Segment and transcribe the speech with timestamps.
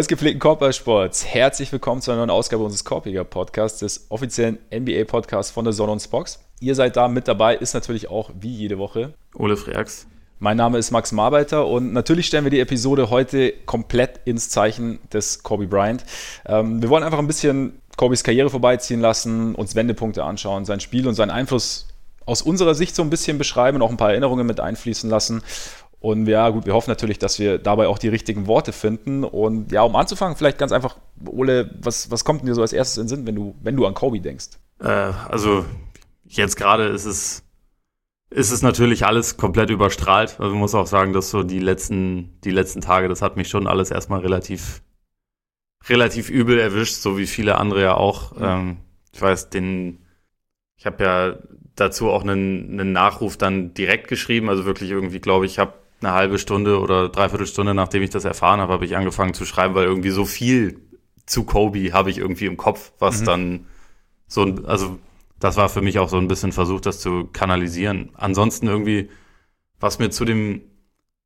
[0.00, 4.58] Freunde des gepflegten Korbballsports, herzlich willkommen zu einer neuen Ausgabe unseres Korpiger Podcasts, des offiziellen
[4.74, 6.38] NBA-Podcasts von der Sonne und Spox.
[6.58, 10.06] Ihr seid da mit dabei, ist natürlich auch wie jede Woche Ole Freaks.
[10.38, 15.00] Mein Name ist Max Marbeiter und natürlich stellen wir die Episode heute komplett ins Zeichen
[15.12, 16.06] des Kobe Bryant.
[16.46, 21.06] Ähm, wir wollen einfach ein bisschen Kobes Karriere vorbeiziehen lassen, uns Wendepunkte anschauen, sein Spiel
[21.08, 21.88] und seinen Einfluss
[22.24, 25.42] aus unserer Sicht so ein bisschen beschreiben und auch ein paar Erinnerungen mit einfließen lassen.
[26.00, 29.22] Und ja, gut, wir hoffen natürlich, dass wir dabei auch die richtigen Worte finden.
[29.22, 32.72] Und ja, um anzufangen, vielleicht ganz einfach, Ole, was, was kommt denn dir so als
[32.72, 34.48] erstes in den Sinn, wenn du, wenn du an Kobe denkst?
[34.80, 35.66] Äh, also,
[36.26, 37.42] jetzt gerade ist es,
[38.30, 40.36] ist es natürlich alles komplett überstrahlt.
[40.38, 43.48] Also, man muss auch sagen, dass so die letzten, die letzten Tage, das hat mich
[43.48, 44.80] schon alles erstmal relativ,
[45.86, 48.34] relativ übel erwischt, so wie viele andere ja auch.
[48.36, 48.42] Mhm.
[48.42, 48.76] Ähm,
[49.12, 49.98] ich weiß, den,
[50.78, 51.36] ich habe ja
[51.74, 56.12] dazu auch einen, einen Nachruf dann direkt geschrieben, also wirklich irgendwie, glaube ich, habe eine
[56.12, 59.74] halbe Stunde oder dreiviertel Stunde, nachdem ich das erfahren habe, habe ich angefangen zu schreiben,
[59.74, 60.80] weil irgendwie so viel
[61.26, 63.24] zu Kobe habe ich irgendwie im Kopf, was mhm.
[63.24, 63.66] dann
[64.26, 64.98] so ein, also
[65.38, 68.10] das war für mich auch so ein bisschen versucht, das zu kanalisieren.
[68.14, 69.10] Ansonsten irgendwie,
[69.78, 70.62] was mir zu dem,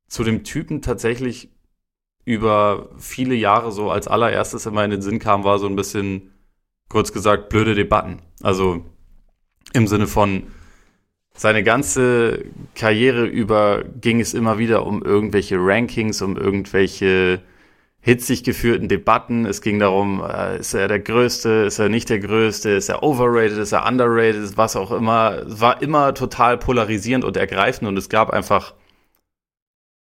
[0.07, 1.49] zu dem Typen tatsächlich
[2.23, 6.31] über viele Jahre so als allererstes immer in den Sinn kam, war so ein bisschen,
[6.89, 8.21] kurz gesagt, blöde Debatten.
[8.41, 8.85] Also
[9.73, 10.43] im Sinne von,
[11.35, 17.41] seine ganze Karriere über ging es immer wieder um irgendwelche Rankings, um irgendwelche
[17.99, 19.45] hitzig geführten Debatten.
[19.45, 23.03] Es ging darum, äh, ist er der Größte, ist er nicht der Größte, ist er
[23.03, 25.43] overrated, ist er underrated, was auch immer.
[25.47, 28.73] Es war immer total polarisierend und ergreifend und es gab einfach,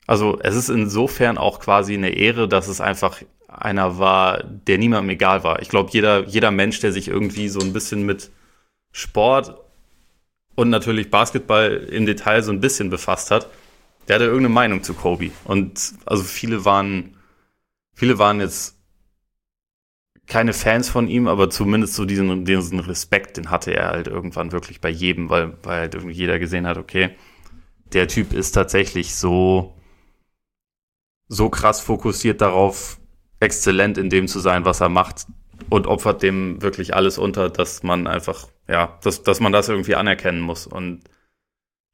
[0.06, 5.10] also es ist insofern auch quasi eine Ehre, dass es einfach einer war, der niemandem
[5.10, 5.60] egal war.
[5.62, 8.30] Ich glaube, jeder, jeder Mensch, der sich irgendwie so ein bisschen mit
[8.92, 9.65] Sport
[10.56, 13.48] und natürlich Basketball im Detail so ein bisschen befasst hat,
[14.08, 15.30] der hatte irgendeine Meinung zu Kobe.
[15.44, 17.16] Und also viele waren,
[17.94, 18.76] viele waren jetzt
[20.26, 24.50] keine Fans von ihm, aber zumindest so diesen, diesen Respekt, den hatte er halt irgendwann
[24.50, 27.10] wirklich bei jedem, weil, weil halt irgendwie jeder gesehen hat, okay,
[27.92, 29.76] der Typ ist tatsächlich so,
[31.28, 32.98] so krass fokussiert darauf,
[33.38, 35.26] exzellent in dem zu sein, was er macht
[35.68, 39.94] und opfert dem wirklich alles unter, dass man einfach ja, dass, dass man das irgendwie
[39.94, 40.66] anerkennen muss.
[40.66, 41.04] Und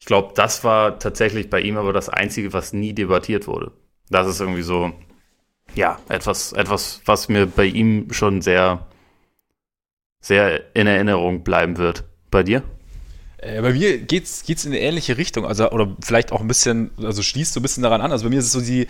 [0.00, 3.72] ich glaube, das war tatsächlich bei ihm aber das Einzige, was nie debattiert wurde.
[4.10, 4.93] Das ist irgendwie so,
[5.75, 8.87] ja, etwas, etwas, was mir bei ihm schon sehr,
[10.21, 12.05] sehr in Erinnerung bleiben wird.
[12.31, 12.62] Bei dir?
[13.39, 16.91] Äh, bei mir geht's, geht's in eine ähnliche Richtung, also, oder vielleicht auch ein bisschen,
[16.99, 18.12] also schließt so ein bisschen daran an.
[18.12, 18.87] Also bei mir ist es so die,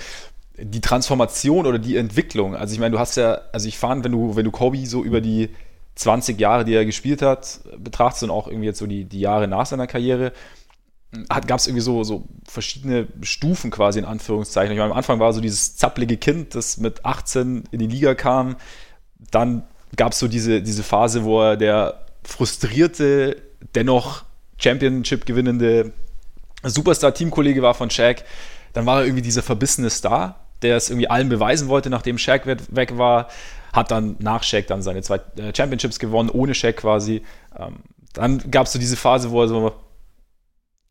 [0.58, 2.54] die Transformation oder die Entwicklung.
[2.54, 5.02] Also ich meine, du hast ja, also ich fand, wenn du, wenn du Kobe so
[5.02, 5.50] über die
[5.94, 9.48] 20 Jahre, die er gespielt hat, betrachtest und auch irgendwie jetzt so die, die Jahre
[9.48, 10.32] nach seiner Karriere,
[11.28, 14.72] gab es irgendwie so, so verschiedene Stufen quasi in Anführungszeichen.
[14.72, 18.14] Ich meine, am Anfang war so dieses zapplige Kind, das mit 18 in die Liga
[18.14, 18.56] kam.
[19.30, 19.64] Dann
[19.96, 23.36] gab es so diese, diese Phase, wo er der frustrierte,
[23.74, 24.24] dennoch
[24.56, 25.92] Championship gewinnende
[26.62, 28.24] Superstar-Teamkollege war von Shaq.
[28.72, 32.46] Dann war er irgendwie dieser verbissene Star, der es irgendwie allen beweisen wollte, nachdem Shaq
[32.46, 33.28] weg war
[33.72, 37.22] hat dann nach Shaq dann seine zwei äh, Championships gewonnen, ohne Shaq quasi.
[37.58, 37.76] Ähm,
[38.12, 39.72] dann gab es so diese Phase, wo er so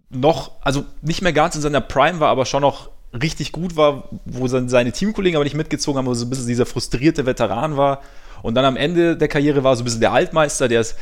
[0.09, 4.09] noch, also nicht mehr ganz in seiner Prime war, aber schon noch richtig gut war,
[4.25, 8.01] wo seine Teamkollegen aber nicht mitgezogen haben, wo so ein bisschen dieser frustrierte Veteran war.
[8.41, 10.95] Und dann am Ende der Karriere war so ein bisschen der Altmeister, der ist,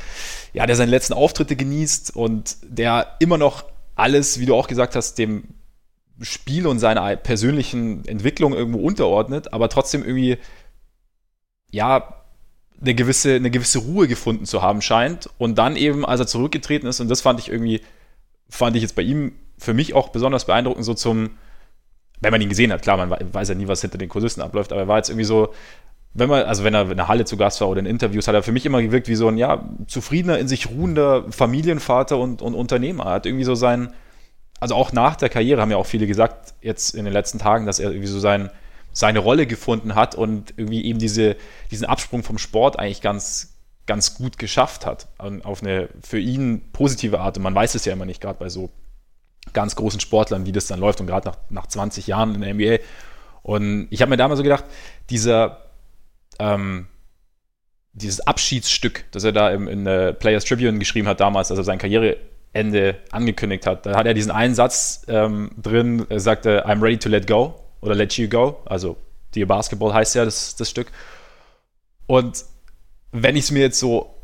[0.53, 3.63] ja, der seine letzten Auftritte genießt und der immer noch
[3.95, 5.43] alles, wie du auch gesagt hast, dem
[6.21, 10.37] Spiel und seiner persönlichen Entwicklung irgendwo unterordnet, aber trotzdem irgendwie
[11.71, 12.15] ja,
[12.81, 15.29] eine gewisse, eine gewisse Ruhe gefunden zu haben scheint.
[15.37, 17.81] Und dann eben, als er zurückgetreten ist, und das fand ich irgendwie,
[18.49, 21.31] fand ich jetzt bei ihm für mich auch besonders beeindruckend, so zum,
[22.21, 24.71] wenn man ihn gesehen hat, klar, man weiß ja nie, was hinter den Kulissen abläuft,
[24.71, 25.53] aber er war jetzt irgendwie so,
[26.13, 28.35] wenn man, also wenn er in der Halle zu Gast war oder in Interviews, hat
[28.35, 32.41] er für mich immer gewirkt wie so ein, ja, zufriedener, in sich ruhender Familienvater und,
[32.41, 33.05] und Unternehmer.
[33.05, 33.93] Er hat irgendwie so sein,
[34.59, 37.65] also auch nach der Karriere haben ja auch viele gesagt, jetzt in den letzten Tagen,
[37.65, 38.49] dass er irgendwie so sein,
[38.99, 41.37] seine Rolle gefunden hat und irgendwie eben diese,
[41.71, 45.07] diesen Absprung vom Sport eigentlich ganz, ganz gut geschafft hat.
[45.17, 47.37] Auf eine für ihn positive Art.
[47.37, 48.69] Und man weiß es ja immer nicht, gerade bei so
[49.53, 52.53] ganz großen Sportlern, wie das dann läuft und gerade nach, nach 20 Jahren in der
[52.53, 52.83] NBA.
[53.41, 54.65] Und ich habe mir damals so gedacht,
[55.09, 55.61] dieser,
[56.37, 56.87] ähm,
[57.93, 61.63] dieses Abschiedsstück, das er da im, in der Players Tribune geschrieben hat damals, als er
[61.63, 66.81] sein Karriereende angekündigt hat, da hat er diesen einen Satz ähm, drin, er sagte, I'm
[66.81, 68.97] ready to let go oder Let You Go, also
[69.35, 70.91] Dear Basketball heißt ja das, das Stück.
[72.07, 72.45] Und
[73.11, 74.15] wenn ich es mir jetzt so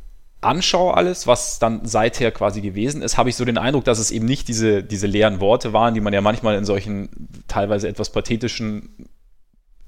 [0.42, 4.12] anschaue, alles, was dann seither quasi gewesen ist, habe ich so den Eindruck, dass es
[4.12, 7.10] eben nicht diese, diese leeren Worte waren, die man ja manchmal in solchen
[7.48, 9.07] teilweise etwas pathetischen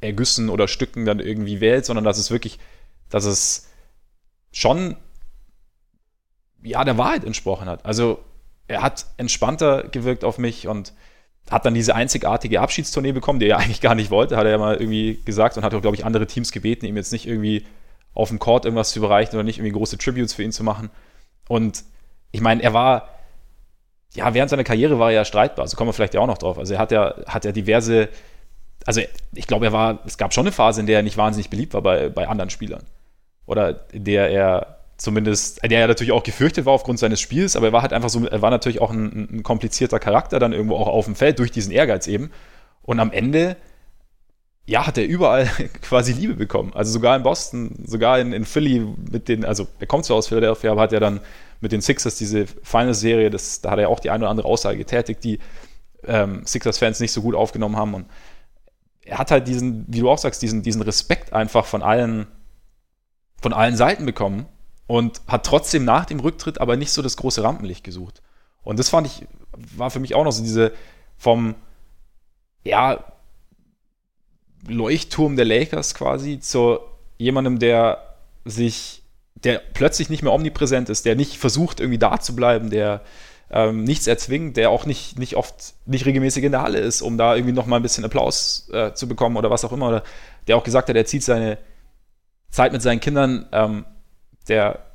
[0.02, 2.60] Ergüssen oder Stücken dann irgendwie wählt, sondern dass es wirklich,
[3.10, 3.68] dass es
[4.52, 4.96] schon
[6.64, 7.86] ja der Wahrheit entsprochen hat.
[7.86, 8.20] Also
[8.68, 10.94] er hat entspannter gewirkt auf mich und
[11.50, 14.58] hat dann diese einzigartige Abschiedstournee bekommen, die er eigentlich gar nicht wollte, hat er ja
[14.58, 17.66] mal irgendwie gesagt und hat auch, glaube ich, andere Teams gebeten, ihm jetzt nicht irgendwie
[18.14, 20.90] auf dem Court irgendwas zu überreichen oder nicht irgendwie große Tributes für ihn zu machen.
[21.48, 21.84] Und
[22.32, 23.10] ich meine, er war,
[24.14, 26.38] ja, während seiner Karriere war er ja streitbar, also kommen wir vielleicht ja auch noch
[26.38, 26.58] drauf.
[26.58, 28.10] Also er hat ja, hat ja diverse,
[28.86, 29.02] also
[29.34, 31.74] ich glaube, er war, es gab schon eine Phase, in der er nicht wahnsinnig beliebt
[31.74, 32.84] war bei, bei anderen Spielern.
[33.46, 37.68] Oder in der er zumindest, der ja natürlich auch gefürchtet war aufgrund seines Spiels, aber
[37.68, 40.76] er war halt einfach so, er war natürlich auch ein, ein komplizierter Charakter dann irgendwo
[40.76, 42.32] auch auf dem Feld durch diesen Ehrgeiz eben.
[42.82, 43.58] Und am Ende,
[44.66, 45.46] ja, hat er überall
[45.82, 46.72] quasi Liebe bekommen.
[46.74, 50.28] Also sogar in Boston, sogar in, in Philly mit den, also er kommt zwar aus
[50.28, 51.22] Philadelphia, aber hat ja dann
[51.62, 55.24] mit den Sixers diese Finals-Serie, da hat er auch die eine oder andere Aussage getätigt,
[55.24, 55.40] die
[56.06, 57.94] ähm, Sixers-Fans nicht so gut aufgenommen haben.
[57.94, 58.08] Und
[59.06, 62.28] er hat halt diesen, wie du auch sagst, diesen, diesen Respekt einfach von allen,
[63.42, 64.48] von allen Seiten bekommen
[64.88, 68.22] und hat trotzdem nach dem Rücktritt aber nicht so das große Rampenlicht gesucht.
[68.64, 69.28] Und das fand ich,
[69.76, 70.72] war für mich auch noch so diese
[71.18, 71.56] vom,
[72.64, 73.04] ja,
[74.68, 76.80] Leuchtturm der Lakers quasi zu
[77.18, 79.04] jemandem, der sich,
[79.36, 83.02] der plötzlich nicht mehr omnipräsent ist, der nicht versucht, irgendwie da zu bleiben, der
[83.50, 87.18] ähm, nichts erzwingt, der auch nicht, nicht oft, nicht regelmäßig in der Halle ist, um
[87.18, 89.88] da irgendwie nochmal ein bisschen Applaus äh, zu bekommen oder was auch immer.
[89.88, 90.04] Oder
[90.48, 91.58] der auch gesagt hat, er zieht seine
[92.50, 93.86] Zeit mit seinen Kindern ähm,
[94.50, 94.88] der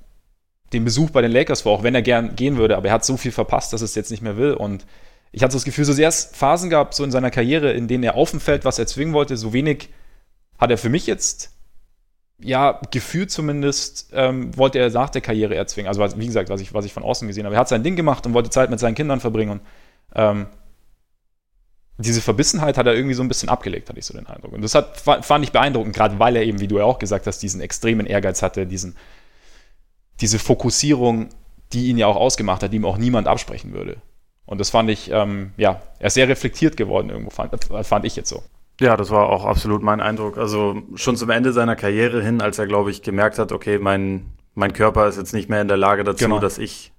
[0.73, 3.05] den Besuch bei den Lakers vor, auch wenn er gern gehen würde, aber er hat
[3.05, 4.55] so viel verpasst, dass er es jetzt nicht mehr will.
[4.55, 4.87] Und
[5.31, 7.89] ich hatte so das Gefühl, so sehr es Phasen gab, so in seiner Karriere, in
[7.89, 9.91] denen er auf dem Feld was erzwingen wollte, so wenig
[10.59, 11.51] hat er für mich jetzt,
[12.39, 15.89] ja, gefühlt zumindest, ähm, wollte er nach der Karriere erzwingen.
[15.89, 17.57] Also, wie gesagt, was ich, was ich von außen gesehen habe.
[17.57, 19.51] Er hat sein Ding gemacht und wollte Zeit mit seinen Kindern verbringen.
[19.51, 19.61] Und
[20.15, 20.47] ähm,
[21.99, 24.53] diese Verbissenheit hat er irgendwie so ein bisschen abgelegt, hatte ich so den Eindruck.
[24.53, 27.27] Und das hat, fand ich beeindruckend, gerade weil er eben, wie du ja auch gesagt
[27.27, 28.97] hast, diesen extremen Ehrgeiz hatte, diesen
[30.23, 31.29] diese Fokussierung,
[31.73, 33.97] die ihn ja auch ausgemacht hat, die ihm auch niemand absprechen würde.
[34.47, 37.53] Und das fand ich, ähm, ja, er ist sehr reflektiert geworden irgendwo, fand,
[37.83, 38.43] fand ich jetzt so.
[38.81, 40.39] Ja, das war auch absolut mein Eindruck.
[40.39, 44.27] Also schon zum Ende seiner Karriere hin, als er, glaube ich, gemerkt hat, okay, mein,
[44.55, 46.39] mein Körper ist jetzt nicht mehr in der Lage dazu, genau.
[46.39, 46.93] dass ich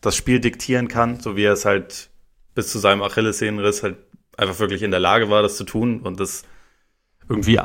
[0.00, 2.10] das Spiel diktieren kann, so wie er es halt
[2.54, 3.96] bis zu seinem Achillessehnenriss halt
[4.36, 6.44] einfach wirklich in der Lage war, das zu tun und das
[7.28, 7.60] irgendwie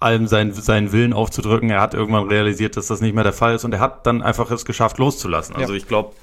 [0.00, 1.70] allem seinen, seinen Willen aufzudrücken.
[1.70, 4.22] Er hat irgendwann realisiert, dass das nicht mehr der Fall ist und er hat dann
[4.22, 5.56] einfach es geschafft, loszulassen.
[5.56, 5.78] Also ja.
[5.78, 6.14] ich glaube,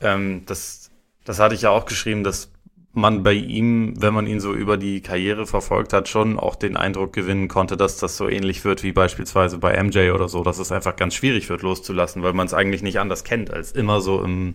[0.00, 0.90] ähm, das,
[1.24, 2.50] das hatte ich ja auch geschrieben, dass
[2.92, 6.78] man bei ihm, wenn man ihn so über die Karriere verfolgt hat, schon auch den
[6.78, 10.58] Eindruck gewinnen konnte, dass das so ähnlich wird wie beispielsweise bei MJ oder so, dass
[10.58, 14.00] es einfach ganz schwierig wird, loszulassen, weil man es eigentlich nicht anders kennt, als immer
[14.00, 14.54] so im,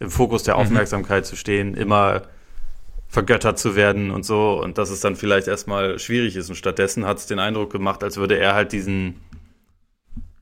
[0.00, 0.62] im Fokus der mhm.
[0.62, 1.28] Aufmerksamkeit mhm.
[1.28, 2.22] zu stehen, immer
[3.08, 7.06] vergöttert zu werden und so und dass es dann vielleicht erstmal schwierig ist und stattdessen
[7.06, 9.20] hat es den Eindruck gemacht, als würde er halt diesen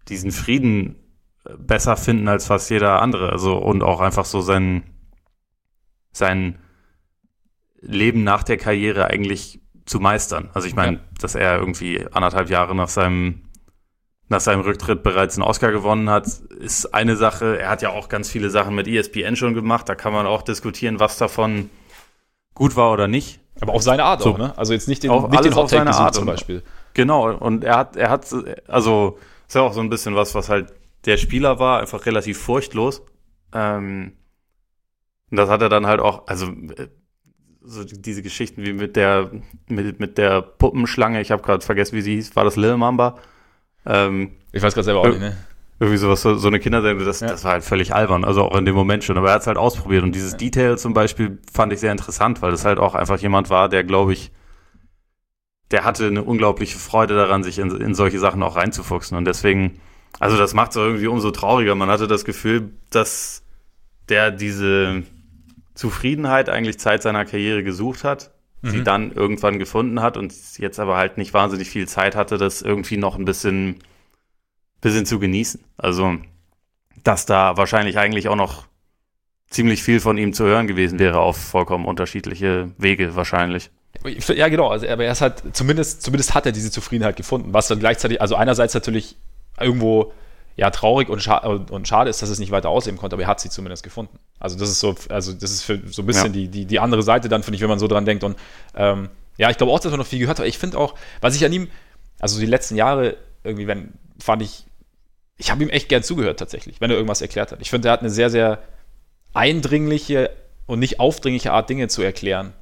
[0.09, 0.97] diesen Frieden
[1.45, 4.83] äh, besser finden als fast jeder andere, also und auch einfach so sein
[6.11, 6.59] sein
[7.81, 10.51] Leben nach der Karriere eigentlich zu meistern.
[10.53, 11.03] Also ich meine, ja.
[11.21, 13.43] dass er irgendwie anderthalb Jahre nach seinem
[14.29, 17.61] nach seinem Rücktritt bereits einen Oscar gewonnen hat, ist eine Sache.
[17.61, 19.89] Er hat ja auch ganz viele Sachen mit ESPN schon gemacht.
[19.89, 21.71] Da kann man auch diskutieren, was davon
[22.57, 23.39] gut war oder nicht.
[23.61, 24.31] Aber auf seine Art so.
[24.31, 24.59] auch, ne?
[24.59, 26.63] Also jetzt nicht den, auf, nicht den auf seine Art zum Beispiel.
[26.95, 28.27] Genau, und er hat, er hat,
[28.67, 32.39] also ist ja auch so ein bisschen was, was halt der Spieler war, einfach relativ
[32.39, 33.03] furchtlos.
[33.53, 34.13] Ähm,
[35.31, 36.49] und das hat er dann halt auch, also
[37.63, 39.31] so diese Geschichten wie mit der
[39.69, 43.17] mit, mit der Puppenschlange, ich habe gerade vergessen, wie sie hieß, war das Lil Mamba?
[43.85, 45.37] Ähm, ich weiß gerade selber auch nicht, ne?
[45.79, 47.29] Irgendwie sowas, so, so eine Kindersendung, das, ja.
[47.29, 49.19] das war halt völlig albern, also auch in dem Moment schon.
[49.19, 50.39] Aber er hat es halt ausprobiert und dieses ja.
[50.39, 53.85] Detail zum Beispiel fand ich sehr interessant, weil das halt auch einfach jemand war, der,
[53.85, 54.33] glaube ich,
[55.71, 59.19] der hatte eine unglaubliche Freude daran, sich in, in solche Sachen auch reinzufuchsen.
[59.19, 59.81] Und deswegen,
[60.19, 61.75] also das macht es irgendwie umso trauriger.
[61.75, 63.43] Man hatte das Gefühl, dass
[64.09, 65.03] der diese
[65.75, 68.31] Zufriedenheit eigentlich Zeit seiner Karriere gesucht hat,
[68.63, 68.71] mhm.
[68.71, 72.63] sie dann irgendwann gefunden hat und jetzt aber halt nicht wahnsinnig viel Zeit hatte, das
[72.63, 73.81] irgendwie noch ein bisschen
[74.81, 75.65] bisschen zu genießen.
[75.77, 76.17] Also,
[77.05, 78.67] dass da wahrscheinlich eigentlich auch noch
[79.49, 83.71] ziemlich viel von ihm zu hören gewesen wäre auf vollkommen unterschiedliche Wege wahrscheinlich.
[84.05, 84.69] Ja, genau.
[84.69, 87.53] Also, aber er ist halt, zumindest, zumindest hat er diese Zufriedenheit gefunden.
[87.53, 89.17] Was dann gleichzeitig, also einerseits natürlich
[89.59, 90.13] irgendwo
[90.57, 93.29] ja traurig und, scha und schade ist, dass es nicht weiter ausleben konnte, aber er
[93.29, 94.19] hat sie zumindest gefunden.
[94.39, 96.33] Also das ist so, also das ist für so ein bisschen ja.
[96.33, 98.25] die, die, die andere Seite dann, finde ich, wenn man so dran denkt.
[98.25, 98.37] Und
[98.75, 100.47] ähm, ja, ich glaube auch, dass man noch viel gehört hat.
[100.47, 101.69] Ich finde auch, was ich an ihm,
[102.19, 103.17] also die letzten Jahre
[103.47, 104.67] irgendwie, wenn, fand ich,
[105.39, 107.61] ich habe ihm echt gern zugehört tatsächlich, wenn er irgendwas erklärt hat.
[107.61, 108.59] Ich finde, er hat eine sehr, sehr
[109.35, 110.31] eindringliche
[110.67, 112.53] und nicht aufdringliche Art, Dinge zu erklären.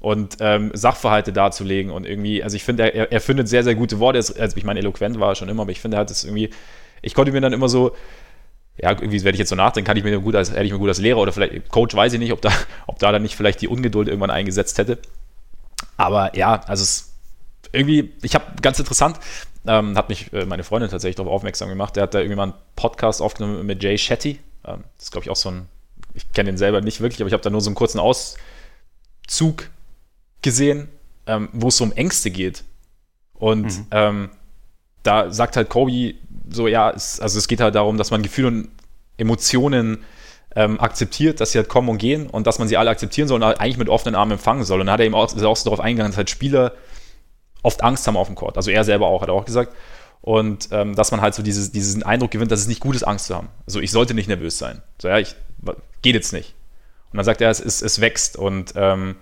[0.00, 3.98] und ähm, Sachverhalte darzulegen und irgendwie, also ich finde, er, er findet sehr, sehr gute
[3.98, 4.18] Worte.
[4.18, 6.50] Also ich meine, eloquent war er schon immer, aber ich finde, er hat es irgendwie,
[7.02, 7.96] ich konnte mir dann immer so,
[8.80, 10.78] ja, irgendwie werde ich jetzt so nachdenken, kann ich mir gut als, hätte ich mir
[10.78, 12.52] gut als Lehrer oder vielleicht Coach, weiß ich nicht, ob da,
[12.86, 14.98] ob da dann nicht vielleicht die Ungeduld irgendwann eingesetzt hätte.
[15.96, 17.12] Aber ja, also es
[17.72, 19.18] irgendwie, ich habe ganz interessant,
[19.66, 21.96] ähm, hat mich äh, meine Freundin tatsächlich darauf aufmerksam gemacht.
[21.96, 24.38] Der hat da irgendwie mal einen Podcast aufgenommen mit Jay Shetty.
[24.64, 25.68] Ähm, das ist, glaube ich, auch so ein,
[26.14, 29.70] ich kenne den selber nicht wirklich, aber ich habe da nur so einen kurzen Auszug
[30.42, 30.88] gesehen,
[31.26, 32.64] ähm, wo es so um Ängste geht.
[33.34, 33.86] Und mhm.
[33.90, 34.30] ähm,
[35.02, 36.14] da sagt halt Kobe
[36.50, 38.68] so, ja, es, also es geht halt darum, dass man Gefühle und
[39.16, 40.04] Emotionen
[40.56, 43.36] ähm, akzeptiert, dass sie halt kommen und gehen und dass man sie alle akzeptieren soll
[43.36, 44.80] und halt eigentlich mit offenen Armen empfangen soll.
[44.80, 46.72] Und da hat er eben auch, ist auch so darauf eingegangen, dass halt Spieler
[47.62, 48.56] oft Angst haben auf dem Court.
[48.56, 49.74] Also er selber auch, hat er auch gesagt.
[50.20, 53.02] Und ähm, dass man halt so dieses, diesen Eindruck gewinnt, dass es nicht gut ist,
[53.02, 53.48] Angst zu haben.
[53.66, 54.82] Also ich sollte nicht nervös sein.
[55.00, 55.34] So, ja, ich,
[56.02, 56.54] geht jetzt nicht.
[57.12, 58.36] Und dann sagt er, es, es, es wächst.
[58.36, 59.16] Und ähm,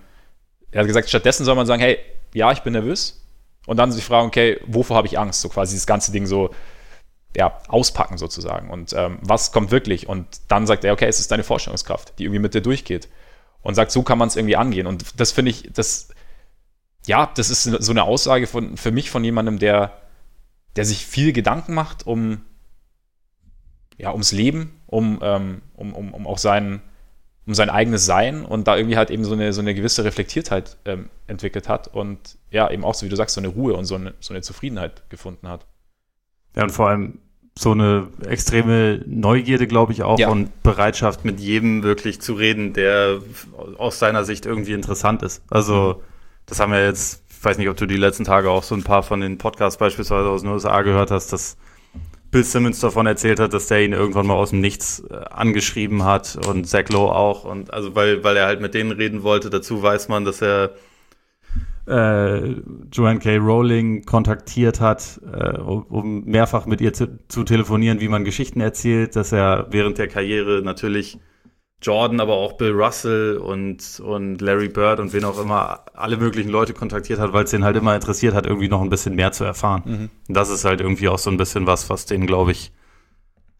[0.71, 1.99] er hat gesagt, stattdessen soll man sagen, hey,
[2.33, 3.23] ja, ich bin nervös.
[3.65, 5.41] Und dann sich fragen, okay, wovor habe ich Angst?
[5.41, 6.51] So quasi das ganze Ding so,
[7.35, 8.69] ja, auspacken sozusagen.
[8.69, 10.07] Und ähm, was kommt wirklich?
[10.07, 13.07] Und dann sagt er, okay, es ist deine Vorstellungskraft, die irgendwie mit dir durchgeht.
[13.61, 14.87] Und sagt, so kann man es irgendwie angehen.
[14.87, 16.09] Und das finde ich, das,
[17.07, 19.93] ja, das ist so eine Aussage von, für mich von jemandem, der,
[20.75, 22.41] der sich viel Gedanken macht um,
[23.97, 26.81] ja, ums Leben, um, ähm, um, um, um auch seinen,
[27.45, 30.77] um sein eigenes Sein und da irgendwie halt eben so eine, so eine gewisse Reflektiertheit
[30.85, 33.85] ähm, entwickelt hat und ja, eben auch so, wie du sagst, so eine Ruhe und
[33.85, 35.65] so eine, so eine Zufriedenheit gefunden hat.
[36.55, 37.19] Ja, und vor allem
[37.57, 40.29] so eine extreme Neugierde, glaube ich, auch ja.
[40.29, 43.21] und Bereitschaft, mit jedem wirklich zu reden, der
[43.77, 45.41] aus seiner Sicht irgendwie interessant ist.
[45.49, 46.03] Also,
[46.47, 48.83] das haben wir jetzt, ich weiß nicht, ob du die letzten Tage auch so ein
[48.83, 51.57] paar von den Podcasts beispielsweise aus den USA gehört hast, dass
[52.31, 56.03] Bill Simmons davon erzählt hat, dass der ihn irgendwann mal aus dem Nichts äh, angeschrieben
[56.03, 57.45] hat und Zach Lowe auch.
[57.45, 60.71] Und also weil, weil er halt mit denen reden wollte, dazu weiß man, dass er
[61.87, 62.55] äh,
[62.91, 63.37] Joanne K.
[63.37, 69.15] Rowling kontaktiert hat, äh, um mehrfach mit ihr zu, zu telefonieren, wie man Geschichten erzählt,
[69.15, 71.19] dass er während der Karriere natürlich
[71.81, 76.49] Jordan, aber auch Bill Russell und, und Larry Bird und wen auch immer alle möglichen
[76.49, 79.31] Leute kontaktiert hat, weil es den halt immer interessiert hat, irgendwie noch ein bisschen mehr
[79.31, 79.83] zu erfahren.
[79.85, 80.09] Mhm.
[80.27, 82.71] Und das ist halt irgendwie auch so ein bisschen was, was den, glaube ich,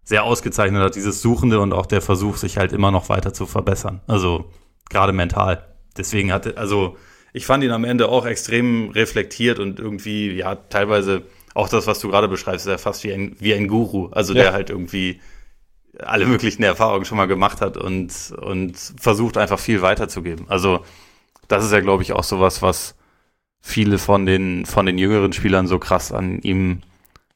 [0.03, 3.45] sehr ausgezeichnet hat, dieses Suchende und auch der Versuch, sich halt immer noch weiter zu
[3.45, 4.01] verbessern.
[4.07, 4.51] Also
[4.89, 5.67] gerade mental.
[5.95, 6.97] Deswegen hatte, also
[7.33, 11.99] ich fand ihn am Ende auch extrem reflektiert und irgendwie, ja, teilweise auch das, was
[11.99, 14.07] du gerade beschreibst, ist ja fast wie ein, wie ein Guru.
[14.07, 14.43] Also ja.
[14.43, 15.19] der halt irgendwie
[15.99, 18.11] alle möglichen Erfahrungen schon mal gemacht hat und,
[18.41, 20.45] und versucht einfach viel weiterzugeben.
[20.49, 20.83] Also
[21.47, 22.95] das ist ja, glaube ich, auch sowas, was
[23.61, 26.81] viele von den, von den jüngeren Spielern so krass an ihm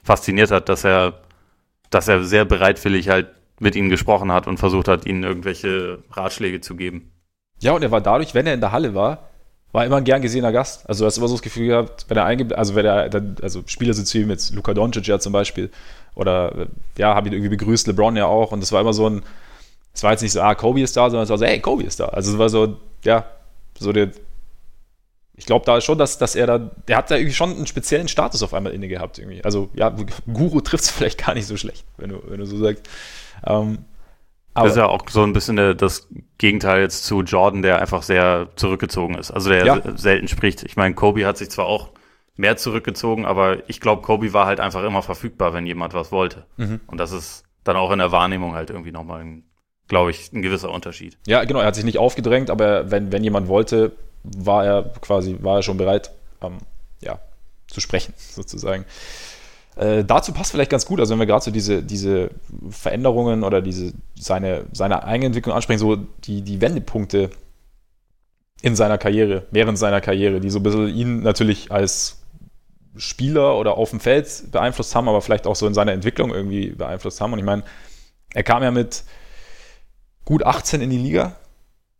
[0.03, 1.21] fasziniert hat, dass er,
[1.89, 3.27] dass er sehr bereitwillig halt
[3.59, 7.11] mit ihnen gesprochen hat und versucht hat, ihnen irgendwelche Ratschläge zu geben.
[7.59, 9.29] Ja, und er war dadurch, wenn er in der Halle war,
[9.71, 10.87] war immer ein gern gesehener Gast.
[10.89, 13.35] Also du hast immer so das Gefühl gehabt, wenn er eingeblieben, also wenn er dann,
[13.41, 15.69] also Spieler sind wie mit Luka Doncic ja zum Beispiel,
[16.15, 18.51] oder ja, habe ihn irgendwie begrüßt, LeBron ja auch.
[18.51, 19.23] Und das war immer so ein,
[19.93, 21.83] es war jetzt nicht so, ah, Kobe ist da, sondern es war so, hey, Kobe
[21.83, 22.05] ist da.
[22.05, 23.25] Also es war so, ja,
[23.77, 24.11] so der,
[25.35, 28.07] ich glaube da schon, dass, dass er da, der hat da irgendwie schon einen speziellen
[28.07, 29.43] Status auf einmal inne gehabt irgendwie.
[29.43, 29.93] Also ja,
[30.31, 32.87] Guru trifft es vielleicht gar nicht so schlecht, wenn du, wenn du so sagst.
[33.45, 33.79] Ähm,
[34.53, 37.79] aber das ist ja auch so ein bisschen der, das Gegenteil jetzt zu Jordan, der
[37.79, 39.31] einfach sehr zurückgezogen ist.
[39.31, 39.97] Also der ja.
[39.97, 40.63] selten spricht.
[40.63, 41.89] Ich meine, Kobe hat sich zwar auch
[42.35, 46.45] mehr zurückgezogen, aber ich glaube, Kobe war halt einfach immer verfügbar, wenn jemand was wollte.
[46.57, 46.79] Mhm.
[46.87, 49.25] Und das ist dann auch in der Wahrnehmung halt irgendwie nochmal,
[49.87, 51.17] glaube ich, ein gewisser Unterschied.
[51.27, 53.91] Ja, genau, er hat sich nicht aufgedrängt, aber wenn, wenn jemand wollte,
[54.23, 56.11] war er quasi, war er schon bereit,
[56.41, 56.57] ähm,
[57.01, 57.19] ja,
[57.67, 58.85] zu sprechen, sozusagen.
[59.75, 62.31] Äh, dazu passt vielleicht ganz gut, also wenn wir gerade so diese, diese
[62.69, 67.29] Veränderungen oder diese, seine, seine Eigenentwicklung ansprechen, so die, die Wendepunkte
[68.61, 72.20] in seiner Karriere, während seiner Karriere, die so ein bisschen ihn natürlich als
[72.95, 76.67] Spieler oder auf dem Feld beeinflusst haben, aber vielleicht auch so in seiner Entwicklung irgendwie
[76.67, 77.33] beeinflusst haben.
[77.33, 77.63] Und ich meine,
[78.33, 79.03] er kam ja mit
[80.25, 81.35] gut 18 in die Liga.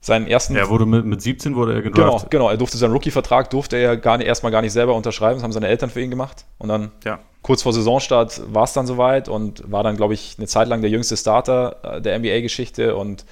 [0.04, 0.56] Seinen ersten.
[0.56, 2.32] Er wurde mit, mit 17 wurde er gedraftet.
[2.32, 2.50] Genau, genau.
[2.50, 5.36] Er durfte seinen Rookie-Vertrag, durfte er gar nicht, erstmal gar nicht selber unterschreiben.
[5.36, 6.46] Das haben seine Eltern für ihn gemacht.
[6.58, 7.20] Und dann ja.
[7.44, 10.82] kurz vor Saisonstart war es dann soweit und war dann, glaube ich, eine Zeit lang
[10.82, 13.26] der jüngste Starter äh, der NBA-Geschichte und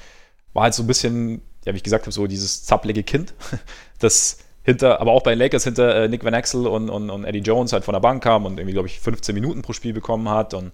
[0.53, 3.33] war halt so ein bisschen, ja, wie ich gesagt habe, so dieses zappelige Kind,
[3.99, 7.23] das hinter, aber auch bei den Lakers hinter äh, Nick Van Axel und, und, und,
[7.25, 9.93] Eddie Jones halt von der Bank kam und irgendwie, glaube ich, 15 Minuten pro Spiel
[9.93, 10.53] bekommen hat.
[10.53, 10.71] Und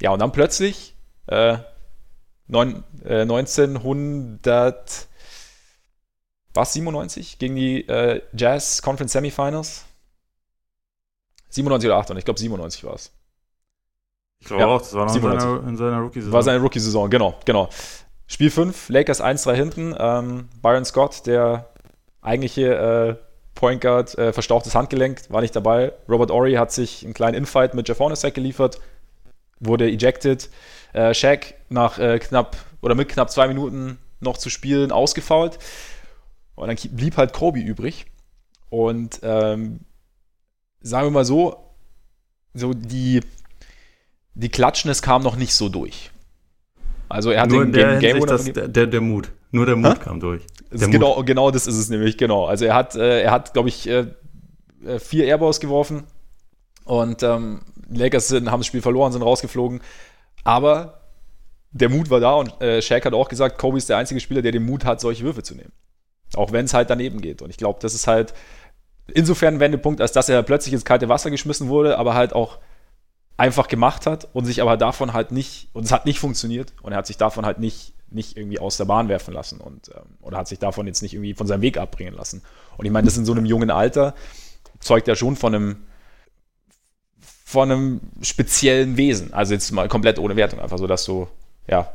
[0.00, 0.94] ja, und dann plötzlich
[1.26, 1.58] äh,
[2.46, 5.08] neun, äh, 1900
[6.54, 9.84] was 97 gegen die äh, Jazz Conference Semifinals.
[11.50, 13.12] 97 oder 98, ich glaube 97 war es.
[14.40, 16.32] Ich glaube ja, auch, das war noch in seiner, in seiner Rookie-Saison.
[16.32, 17.68] War seine Rookie-Saison, genau, genau.
[18.26, 19.94] Spiel 5, Lakers 1-3 hinten.
[19.98, 21.70] Ähm, Byron Scott, der
[22.26, 23.14] eigentliche äh,
[23.54, 25.92] Point Guard, äh, verstauchtes Handgelenk, war nicht dabei.
[26.08, 28.80] Robert Ory hat sich einen kleinen Infight mit Jeff Hornacek geliefert,
[29.60, 30.50] wurde ejected.
[30.92, 35.58] Äh, Shaq nach äh, knapp oder mit knapp zwei Minuten noch zu spielen ausgefault.
[36.54, 38.06] Und dann blieb halt Kobe übrig.
[38.70, 39.80] Und ähm,
[40.80, 41.74] sagen wir mal so,
[42.54, 43.20] so die,
[44.34, 46.10] die Klatschnis kam noch nicht so durch.
[47.08, 49.30] Also er hat Nur den Game, Game das, der, der, der Mut.
[49.56, 49.94] Nur der Mut ha?
[49.94, 50.42] kam durch.
[50.70, 52.44] Genau, genau das ist es nämlich, genau.
[52.44, 54.06] Also er hat, äh, er hat, glaube ich, äh,
[54.84, 56.04] äh, vier Airballs geworfen
[56.84, 59.80] und ähm, Lakers sind, haben das Spiel verloren, sind rausgeflogen.
[60.44, 61.00] Aber
[61.70, 64.42] der Mut war da und äh, Shaq hat auch gesagt, Kobe ist der einzige Spieler,
[64.42, 65.72] der den Mut hat, solche Würfe zu nehmen.
[66.34, 67.40] Auch wenn es halt daneben geht.
[67.40, 68.34] Und ich glaube, das ist halt
[69.14, 72.58] insofern ein Wendepunkt, als dass er plötzlich ins kalte Wasser geschmissen wurde, aber halt auch
[73.36, 76.92] einfach gemacht hat und sich aber davon halt nicht, und es hat nicht funktioniert und
[76.92, 80.02] er hat sich davon halt nicht, nicht irgendwie aus der Bahn werfen lassen und ähm,
[80.22, 82.42] oder hat sich davon jetzt nicht irgendwie von seinem Weg abbringen lassen.
[82.76, 84.14] Und ich meine, das in so einem jungen Alter
[84.80, 85.76] zeugt ja schon von einem
[87.44, 89.32] von einem speziellen Wesen.
[89.32, 91.28] Also jetzt mal komplett ohne Wertung, einfach so, dass du,
[91.68, 91.88] ja,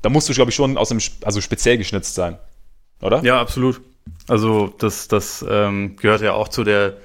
[0.00, 2.38] da musst du, glaube ich, schon aus einem, also speziell geschnitzt sein,
[3.02, 3.22] oder?
[3.24, 3.80] Ja, absolut.
[4.28, 6.96] Also das, das ähm, gehört ja auch zu der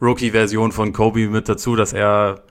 [0.00, 2.42] Rookie-Version von Kobe mit dazu, dass er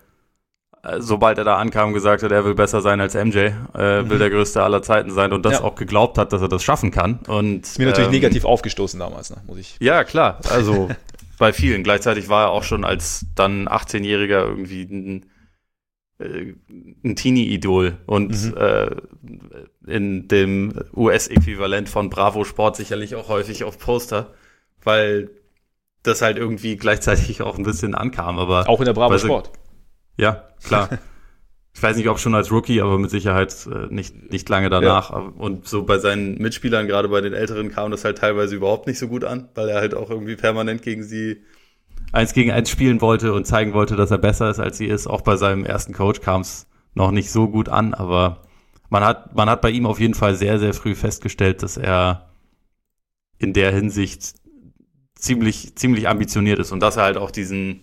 [1.00, 4.20] sobald er da ankam, gesagt hat, er will besser sein als MJ, äh, will mhm.
[4.20, 5.62] der Größte aller Zeiten sein und das ja.
[5.64, 7.20] auch geglaubt hat, dass er das schaffen kann.
[7.28, 9.38] Und, ist mir natürlich ähm, negativ aufgestoßen damals, ne?
[9.48, 9.78] muss ich.
[9.80, 10.40] Ja, klar.
[10.50, 10.90] Also
[11.40, 11.84] bei vielen.
[11.84, 15.26] Gleichzeitig war er auch schon als dann 18-Jähriger irgendwie ein,
[16.20, 16.54] äh,
[17.04, 18.58] ein Teenie-Idol und mhm.
[18.58, 18.90] äh,
[19.88, 24.34] in dem US-Äquivalent von Bravo Sport sicherlich auch häufig auf Poster,
[24.84, 25.30] weil
[26.04, 28.38] das halt irgendwie gleichzeitig auch ein bisschen ankam.
[28.38, 29.50] Aber auch in der Bravo Sport.
[30.18, 30.90] Ja, klar.
[31.74, 35.12] ich weiß nicht, ob schon als Rookie, aber mit Sicherheit äh, nicht, nicht lange danach.
[35.12, 35.18] Ja.
[35.18, 39.00] Und so bei seinen Mitspielern, gerade bei den Älteren, kam das halt teilweise überhaupt nicht
[39.00, 41.42] so gut an, weil er halt auch irgendwie permanent gegen sie
[42.12, 45.08] eins gegen eins spielen wollte und zeigen wollte, dass er besser ist, als sie ist.
[45.08, 48.44] Auch bei seinem ersten Coach kam es noch nicht so gut an, aber
[48.90, 52.30] man hat, man hat bei ihm auf jeden Fall sehr, sehr früh festgestellt, dass er
[53.40, 54.36] in der Hinsicht
[55.16, 57.82] ziemlich, ziemlich ambitioniert ist und dass er halt auch diesen,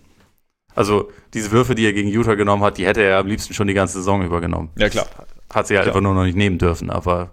[0.75, 3.67] also diese Würfe, die er gegen Utah genommen hat, die hätte er am liebsten schon
[3.67, 4.71] die ganze Saison übergenommen.
[4.77, 5.07] Ja, klar.
[5.53, 5.97] Hat sie halt klar.
[5.97, 6.91] einfach nur noch nicht nehmen dürfen.
[6.91, 7.31] Aber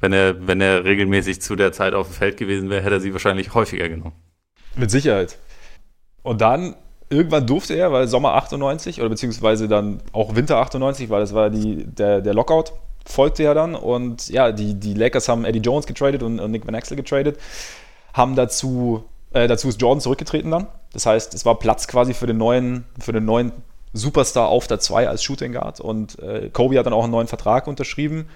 [0.00, 3.00] wenn er, wenn er regelmäßig zu der Zeit auf dem Feld gewesen wäre, hätte er
[3.00, 4.14] sie wahrscheinlich häufiger genommen.
[4.76, 5.38] Mit Sicherheit.
[6.22, 6.74] Und dann,
[7.08, 11.50] irgendwann durfte er, weil Sommer 98 oder beziehungsweise dann auch Winter 98, weil das war
[11.50, 12.72] die, der, der Lockout,
[13.06, 13.74] folgte ja dann.
[13.74, 17.38] Und ja, die, die Lakers haben Eddie Jones getradet und, und Nick Van Axel getradet,
[18.12, 20.66] haben dazu äh, dazu ist Jordan zurückgetreten dann.
[20.92, 23.52] Das heißt, es war Platz quasi für den neuen, für den neuen
[23.92, 25.80] Superstar auf der 2 als Shooting Guard.
[25.80, 28.26] Und äh, Kobe hat dann auch einen neuen Vertrag unterschrieben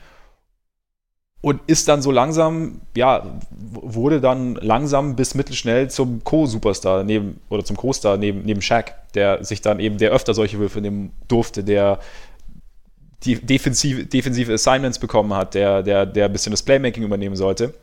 [1.40, 7.64] und ist dann so langsam, ja, wurde dann langsam bis mittelschnell zum Co-Superstar neben oder
[7.64, 11.62] zum Co-Star neben, neben Shaq, der sich dann eben, der öfter solche Würfe nehmen durfte,
[11.62, 11.98] der
[13.24, 17.74] die defensive, defensive Assignments bekommen hat, der, der, der ein bisschen das Playmaking übernehmen sollte.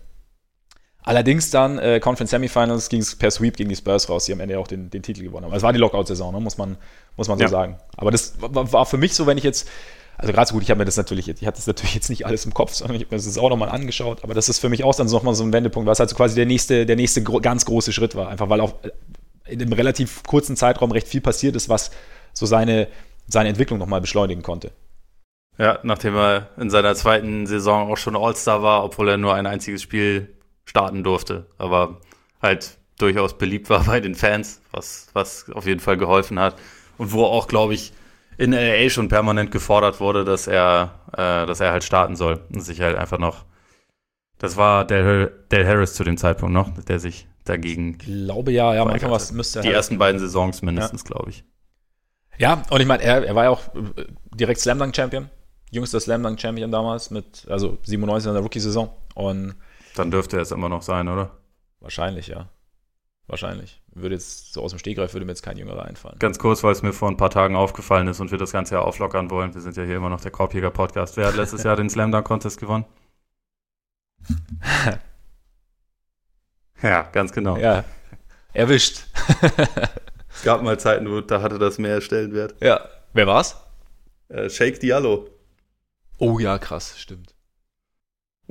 [1.04, 4.40] Allerdings dann äh, Conference Semifinals ging es per Sweep gegen die Spurs raus, die am
[4.40, 5.52] Ende auch den, den Titel gewonnen haben.
[5.52, 6.40] Also es war die Lockout-Saison, ne?
[6.40, 6.78] muss man,
[7.18, 7.50] muss man so ja.
[7.50, 7.78] sagen.
[7.98, 9.68] Aber das war, war für mich so, wenn ich jetzt,
[10.18, 12.28] also gerade so gut, ich habe mir das natürlich, ich hatte das natürlich jetzt nicht
[12.28, 14.70] alles im Kopf, sondern ich habe mir das auch nochmal angeschaut, aber das ist für
[14.70, 16.96] mich auch dann so nochmal so ein Wendepunkt, was halt so quasi der nächste, der
[16.96, 18.30] nächste gro ganz große Schritt war.
[18.30, 18.76] Einfach weil auch
[19.48, 21.90] in einem relativ kurzen Zeitraum recht viel passiert ist, was
[22.34, 22.88] so seine,
[23.28, 24.72] seine Entwicklung nochmal beschleunigen konnte.
[25.58, 29.48] Ja, nachdem er in seiner zweiten Saison auch schon All-Star war, obwohl er nur ein
[29.48, 30.30] einziges Spiel
[30.65, 32.02] starten durfte, aber
[32.41, 36.56] halt durchaus beliebt war bei den Fans, was, was auf jeden Fall geholfen hat.
[36.97, 37.93] Und wo auch, glaube ich,
[38.38, 42.62] in LA schon permanent gefordert wurde, dass er, äh, dass er halt starten soll und
[42.62, 43.45] sich halt einfach noch.
[44.38, 47.97] Das war Del, Del Harris zu dem Zeitpunkt noch, der sich dagegen.
[48.00, 51.08] Ich glaube ja, ja, manchmal was müsste Die halt ersten beiden Saisons mindestens, ja.
[51.08, 51.43] glaube ich.
[52.38, 55.30] Ja, und ich meine, er, er war ja auch äh, direkt Slam Dunk Champion,
[55.69, 58.89] jüngster Slam Dunk Champion damals mit, also 97 in der Rookie-Saison.
[59.13, 59.56] Und
[59.95, 61.38] dann dürfte er es immer noch sein, oder?
[61.80, 62.49] Wahrscheinlich, ja.
[63.27, 63.82] Wahrscheinlich.
[63.93, 66.19] Würde jetzt so aus dem Stegreif würde mir jetzt kein Jüngerer einfallen.
[66.19, 68.75] Ganz kurz, weil es mir vor ein paar Tagen aufgefallen ist und wir das Ganze
[68.75, 69.54] ja auflockern wollen.
[69.54, 71.17] Wir sind ja hier immer noch der Korbjäger-Podcast.
[71.17, 72.86] Wer hat letztes Jahr den Slam Dunk Contest gewonnen?
[76.82, 77.58] ja, ganz genau.
[77.58, 77.86] Ja,
[78.54, 79.06] erwischt.
[80.34, 82.56] es gab mal Zeiten, wo da hatte das mehr Stellenwert.
[82.62, 83.56] Ja, wer war's?
[84.27, 85.30] Äh, Shake Diallo.
[86.17, 87.34] Oh ja, krass, stimmt.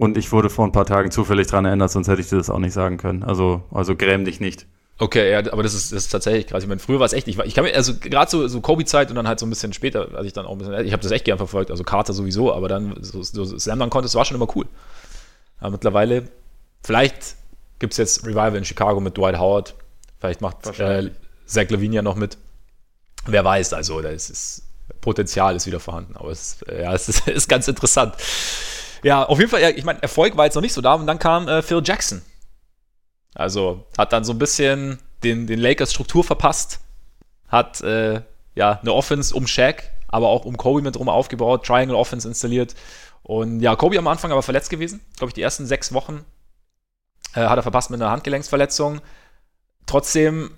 [0.00, 2.48] Und ich wurde vor ein paar Tagen zufällig dran erinnert, sonst hätte ich dir das
[2.48, 3.22] auch nicht sagen können.
[3.22, 4.66] Also, also gräm dich nicht.
[4.96, 6.62] Okay, ja, aber das ist, das ist tatsächlich krass.
[6.62, 9.10] Ich meine, früher war es echt, ich, ich kann mir, also gerade so, so Kobe-Zeit
[9.10, 11.02] und dann halt so ein bisschen später, als ich dann auch ein bisschen, ich habe
[11.02, 14.24] das echt gern verfolgt, also Carter sowieso, aber dann so, so Slam Dunk Contest war
[14.24, 14.64] schon immer cool.
[15.58, 16.28] Aber mittlerweile,
[16.82, 17.36] vielleicht
[17.78, 19.74] gibt es jetzt Revival in Chicago mit Dwight Howard.
[20.18, 21.10] Vielleicht macht äh,
[21.44, 22.38] Zach Levine ja noch mit.
[23.26, 24.62] Wer weiß, also das ist,
[25.02, 28.14] Potenzial ist wieder vorhanden, aber es, ja, es ist, ist ganz interessant.
[29.02, 31.18] Ja, auf jeden Fall, ich meine, Erfolg war jetzt noch nicht so da und dann
[31.18, 32.22] kam äh, Phil Jackson.
[33.34, 36.80] Also hat dann so ein bisschen den, den Lakers Struktur verpasst,
[37.48, 38.22] hat äh,
[38.54, 42.74] ja eine Offense um Shaq, aber auch um Kobe mit drum aufgebaut, Triangle Offense installiert.
[43.22, 46.24] Und ja, Kobe am Anfang aber verletzt gewesen, glaube ich, die ersten sechs Wochen
[47.34, 49.00] äh, hat er verpasst mit einer Handgelenksverletzung.
[49.86, 50.50] Trotzdem,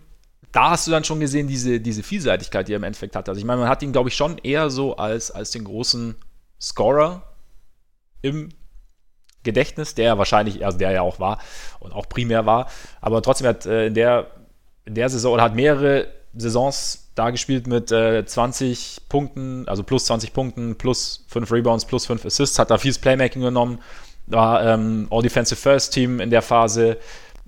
[0.53, 3.31] da hast du dann schon gesehen, diese, diese Vielseitigkeit, die er im Endeffekt hatte.
[3.31, 6.17] Also ich meine, man hat ihn, glaube ich, schon eher so als, als den großen
[6.61, 7.32] Scorer
[8.23, 8.51] im
[9.43, 11.39] Gedächtnis, der wahrscheinlich, also der ja auch war
[11.81, 12.69] und auch primär war.
[13.01, 14.29] Aber trotzdem hat äh, in, der,
[14.85, 20.07] in der Saison oder hat mehrere Saisons da gespielt mit äh, 20 Punkten, also plus
[20.07, 23.81] 20 Punkten, plus 5 Rebounds, plus 5 Assists, hat da vieles Playmaking genommen,
[24.27, 26.97] war ähm, All-Defensive First Team in der Phase,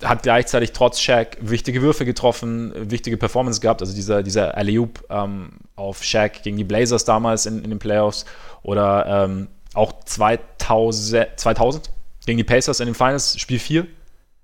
[0.03, 5.53] hat gleichzeitig trotz Shaq wichtige Würfe getroffen, wichtige Performance gehabt, also dieser, dieser Alley-Oop ähm,
[5.77, 8.27] auf Shaq gegen die Blazers damals in, in den Playoffs
[8.63, 11.91] oder ähm, auch 2000, 2000
[12.27, 13.87] gegen die Pacers in den Finals, Spiel 4,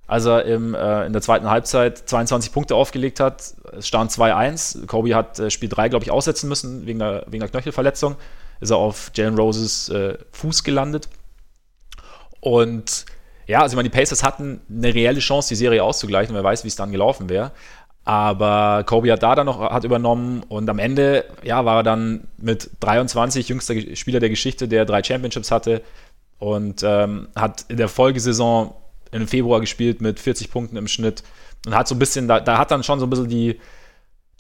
[0.06, 3.54] als er im, äh, in der zweiten Halbzeit 22 Punkte aufgelegt hat.
[3.72, 4.86] Es stand 2-1.
[4.86, 8.16] Kobe hat äh, Spiel 3, glaube ich, aussetzen müssen wegen der, wegen der Knöchelverletzung.
[8.60, 11.08] Ist er auf Jalen Roses äh, Fuß gelandet.
[12.40, 13.06] Und
[13.46, 16.34] ja, also ich meine, die Pacers hatten eine reelle Chance, die Serie auszugleichen.
[16.34, 17.52] Wer weiß, wie es dann gelaufen wäre.
[18.10, 22.26] Aber Kobe hat da dann noch hat übernommen und am Ende ja, war er dann
[22.38, 25.80] mit 23 jüngster Spieler der Geschichte, der drei Championships hatte
[26.40, 28.74] und ähm, hat in der Folgesaison
[29.12, 31.22] im Februar gespielt mit 40 Punkten im Schnitt
[31.64, 33.60] und hat so ein bisschen, da, da hat dann schon so ein bisschen die,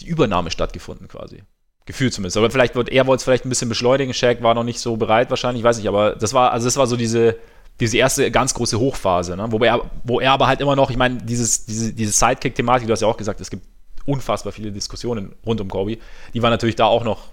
[0.00, 1.44] die Übernahme stattgefunden quasi.
[1.86, 2.38] Gefühlt zumindest.
[2.38, 4.12] Aber vielleicht wird er wollte es vielleicht ein bisschen beschleunigen.
[4.12, 6.88] Shaq war noch nicht so bereit wahrscheinlich, weiß nicht, aber das war, also das war
[6.88, 7.36] so diese,
[7.80, 9.46] diese erste ganz große Hochphase, ne?
[9.50, 12.92] wo, er, wo er aber halt immer noch, ich meine, dieses, diese, diese Sidekick-Thematik, du
[12.92, 13.66] hast ja auch gesagt, es gibt
[14.04, 15.98] unfassbar viele Diskussionen rund um Kobe,
[16.34, 17.28] die war natürlich da auch noch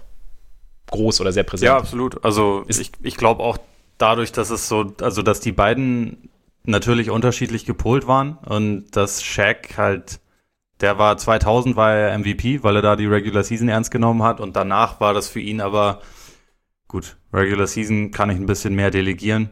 [0.90, 1.68] groß oder sehr präsent.
[1.68, 2.24] Ja, absolut.
[2.24, 3.58] Also ich, ich glaube auch
[3.98, 6.30] dadurch, dass es so, also dass die beiden
[6.64, 10.20] natürlich unterschiedlich gepolt waren und dass Shaq halt,
[10.80, 14.40] der war 2000 war er MVP, weil er da die Regular Season ernst genommen hat
[14.40, 16.00] und danach war das für ihn aber
[16.86, 19.50] gut, Regular Season kann ich ein bisschen mehr delegieren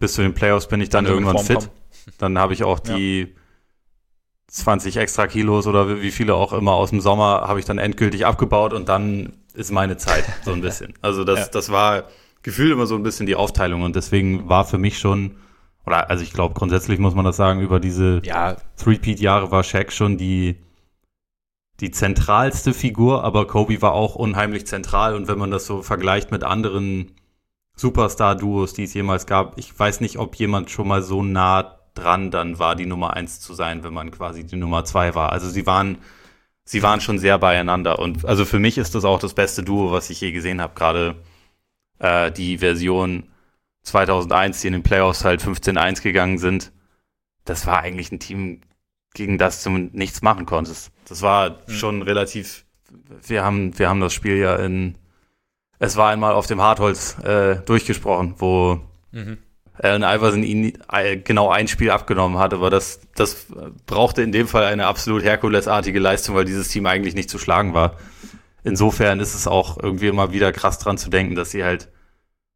[0.00, 1.58] bis zu den Playoffs bin ich dann, dann irgendwann fit.
[1.58, 1.70] Kommen.
[2.18, 3.26] Dann habe ich auch die ja.
[4.48, 8.26] 20 extra Kilos oder wie viele auch immer aus dem Sommer habe ich dann endgültig
[8.26, 10.94] abgebaut und dann ist meine Zeit so ein bisschen.
[11.02, 11.46] Also das, ja.
[11.52, 12.04] das war
[12.42, 15.36] gefühlt immer so ein bisschen die Aufteilung und deswegen war für mich schon,
[15.86, 18.56] oder also ich glaube grundsätzlich muss man das sagen, über diese ja.
[18.76, 20.56] Three-Peat-Jahre war Shaq schon die,
[21.80, 26.32] die zentralste Figur, aber Kobe war auch unheimlich zentral und wenn man das so vergleicht
[26.32, 27.12] mit anderen
[27.76, 29.58] Superstar-Duos, die es jemals gab.
[29.58, 33.40] Ich weiß nicht, ob jemand schon mal so nah dran dann war, die Nummer eins
[33.40, 35.32] zu sein, wenn man quasi die Nummer zwei war.
[35.32, 35.98] Also sie waren,
[36.64, 37.98] sie waren schon sehr beieinander.
[37.98, 40.74] Und also für mich ist das auch das beste Duo, was ich je gesehen habe.
[40.74, 41.16] Gerade
[41.98, 43.24] äh, die Version
[43.82, 46.72] 2001, die in den Playoffs halt 15-1 gegangen sind.
[47.44, 48.60] Das war eigentlich ein Team,
[49.14, 50.92] gegen das du nichts machen konntest.
[51.08, 51.72] Das war mhm.
[51.72, 52.64] schon relativ.
[53.26, 54.96] Wir haben, wir haben das Spiel ja in
[55.80, 59.38] es war einmal auf dem Hartholz äh, durchgesprochen, wo mhm.
[59.82, 63.46] Allen Iverson ihn äh, genau ein Spiel abgenommen hat, aber das, das
[63.86, 67.72] brauchte in dem Fall eine absolut Herkulesartige Leistung, weil dieses Team eigentlich nicht zu schlagen
[67.72, 67.96] war.
[68.62, 71.88] Insofern ist es auch irgendwie immer wieder krass dran zu denken, dass sie halt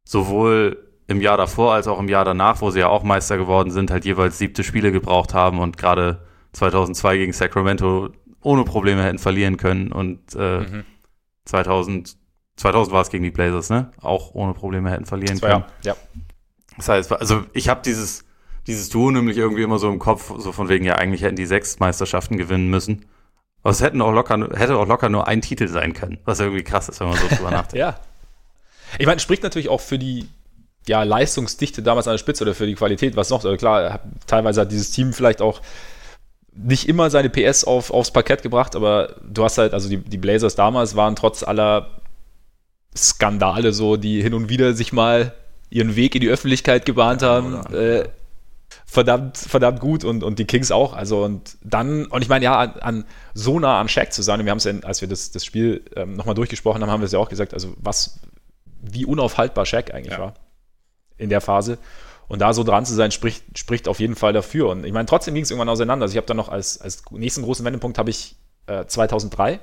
[0.03, 3.71] sowohl im Jahr davor als auch im Jahr danach, wo sie ja auch Meister geworden
[3.71, 6.21] sind, halt jeweils siebte Spiele gebraucht haben und gerade
[6.53, 8.09] 2002 gegen Sacramento
[8.43, 10.85] ohne Probleme hätten verlieren können und äh, mhm.
[11.45, 12.17] 2000
[12.57, 13.91] 2000 war es gegen die Blazers, ne?
[14.01, 15.65] Auch ohne Probleme hätten verlieren können.
[15.83, 15.93] Ja.
[15.93, 15.95] ja.
[16.77, 18.25] Das heißt, also ich habe dieses,
[18.67, 21.45] dieses Duo nämlich irgendwie immer so im Kopf, so von wegen, ja, eigentlich hätten die
[21.45, 23.05] sechs Meisterschaften gewinnen müssen.
[23.63, 26.63] Aber es hätten auch locker, hätte auch locker nur ein Titel sein können, was irgendwie
[26.63, 27.75] krass ist, wenn man so drüber nachdenkt.
[27.75, 27.99] ja.
[28.99, 30.29] Ich meine, spricht natürlich auch für die
[30.87, 33.43] ja, Leistungsdichte damals an der Spitze oder für die Qualität, was noch.
[33.43, 35.61] Also klar, teilweise hat dieses Team vielleicht auch
[36.53, 40.17] nicht immer seine PS auf, aufs Parkett gebracht, aber du hast halt, also die, die
[40.17, 41.89] Blazers damals waren trotz aller
[42.97, 45.33] Skandale, so, die hin und wieder sich mal
[45.69, 47.65] ihren Weg in die Öffentlichkeit gebahnt haben.
[47.73, 48.05] Äh,
[48.85, 50.93] verdammt, verdammt gut und, und die Kings auch.
[50.93, 54.39] Also und dann, und ich meine, ja, an, an so nah an Shaq zu sein,
[54.39, 57.01] und wir haben es ja, als wir das, das Spiel ähm, nochmal durchgesprochen haben, haben
[57.01, 58.19] wir es ja auch gesagt, also was,
[58.81, 60.19] wie unaufhaltbar Shaq eigentlich ja.
[60.19, 60.33] war
[61.17, 61.77] in der Phase.
[62.27, 64.69] Und da so dran zu sein, spricht, spricht auf jeden Fall dafür.
[64.69, 66.05] Und ich meine, trotzdem ging es irgendwann auseinander.
[66.05, 69.59] Also ich habe dann noch als, als nächsten großen Wendepunkt habe ich äh, 2003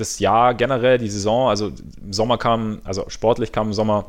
[0.00, 4.06] das Jahr generell, die Saison, also im Sommer kam, also sportlich kam im Sommer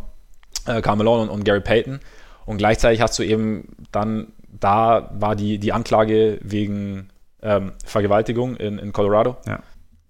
[0.65, 1.99] äh, Malone und, und Gary Payton
[2.45, 7.09] und gleichzeitig hast du eben dann da war die, die Anklage wegen
[7.41, 9.37] ähm, Vergewaltigung in, in Colorado.
[9.45, 9.61] Ja.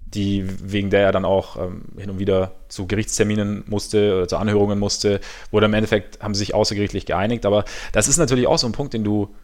[0.06, 4.38] Die, wegen der er dann auch ähm, hin und wieder zu Gerichtsterminen musste oder zu
[4.38, 5.20] Anhörungen musste,
[5.52, 7.46] wurde im Endeffekt, haben sie sich außergerichtlich geeinigt.
[7.46, 9.36] Aber das ist natürlich auch so ein Punkt, den du,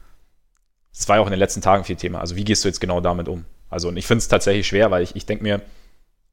[0.95, 2.19] das war ja auch in den letzten Tagen viel Thema.
[2.19, 3.45] Also, wie gehst du jetzt genau damit um?
[3.69, 5.61] Also, und ich finde es tatsächlich schwer, weil ich, ich denke mir,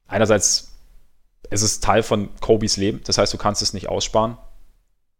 [0.07, 0.73] einerseits,
[1.49, 4.37] es ist Teil von Kobys Leben, das heißt, du kannst es nicht aussparen.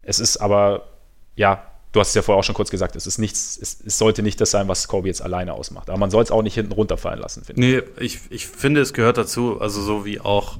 [0.01, 0.87] Es ist aber,
[1.35, 3.97] ja, du hast es ja vorher auch schon kurz gesagt, es ist nichts, es, es
[3.97, 5.89] sollte nicht das sein, was Kobe jetzt alleine ausmacht.
[5.89, 7.83] Aber man soll es auch nicht hinten runterfallen lassen, finde ich.
[7.83, 10.57] Nee, ich, ich finde, es gehört dazu, also so wie auch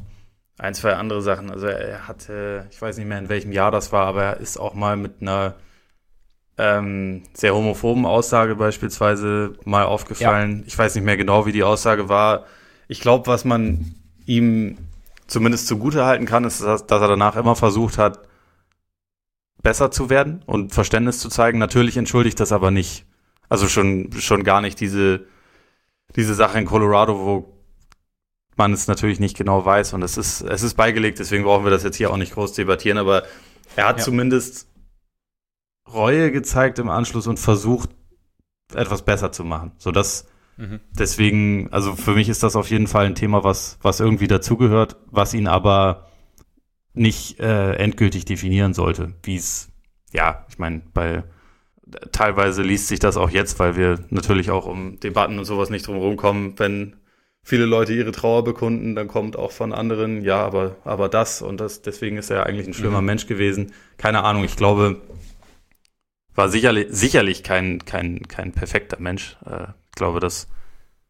[0.58, 1.50] ein, zwei andere Sachen.
[1.50, 4.58] Also er hatte, ich weiß nicht mehr in welchem Jahr das war, aber er ist
[4.58, 5.56] auch mal mit einer
[6.58, 10.60] ähm, sehr homophoben Aussage beispielsweise mal aufgefallen.
[10.60, 10.64] Ja.
[10.68, 12.46] Ich weiß nicht mehr genau, wie die Aussage war.
[12.88, 14.78] Ich glaube, was man ihm
[15.28, 18.28] zumindest zugute halten kann, ist, dass, dass er danach immer versucht hat,
[19.62, 21.58] besser zu werden und Verständnis zu zeigen.
[21.58, 23.06] Natürlich entschuldigt das aber nicht.
[23.50, 25.26] Also schon, schon gar nicht diese,
[26.16, 27.54] diese Sache in Colorado, wo
[28.56, 31.72] man es natürlich nicht genau weiß und es ist, es ist beigelegt, deswegen brauchen wir
[31.72, 33.24] das jetzt hier auch nicht groß debattieren, aber
[33.76, 34.04] er hat ja.
[34.04, 34.68] zumindest
[35.92, 37.90] Reue gezeigt im Anschluss und versucht,
[38.74, 39.72] etwas besser zu machen.
[39.78, 40.26] So dass
[40.58, 40.80] mhm.
[40.92, 44.98] deswegen, also für mich ist das auf jeden Fall ein Thema, was, was irgendwie dazugehört,
[45.12, 46.08] was ihn aber
[46.94, 49.70] nicht äh, endgültig definieren sollte, wie es,
[50.12, 51.24] ja, ich meine, bei
[52.12, 55.88] teilweise liest sich das auch jetzt, weil wir natürlich auch um Debatten und sowas nicht
[55.88, 56.96] drum kommen, wenn
[57.44, 61.60] viele Leute ihre Trauer bekunden, dann kommt auch von anderen, ja, aber, aber das und
[61.60, 63.08] das, deswegen ist er eigentlich ein schlimmer mhm.
[63.08, 63.74] Mensch gewesen.
[63.98, 65.02] Keine Ahnung, ich glaube,
[66.36, 69.38] war sicherlich, sicherlich kein, kein, kein perfekter Mensch.
[69.46, 70.48] Äh, ich glaube, das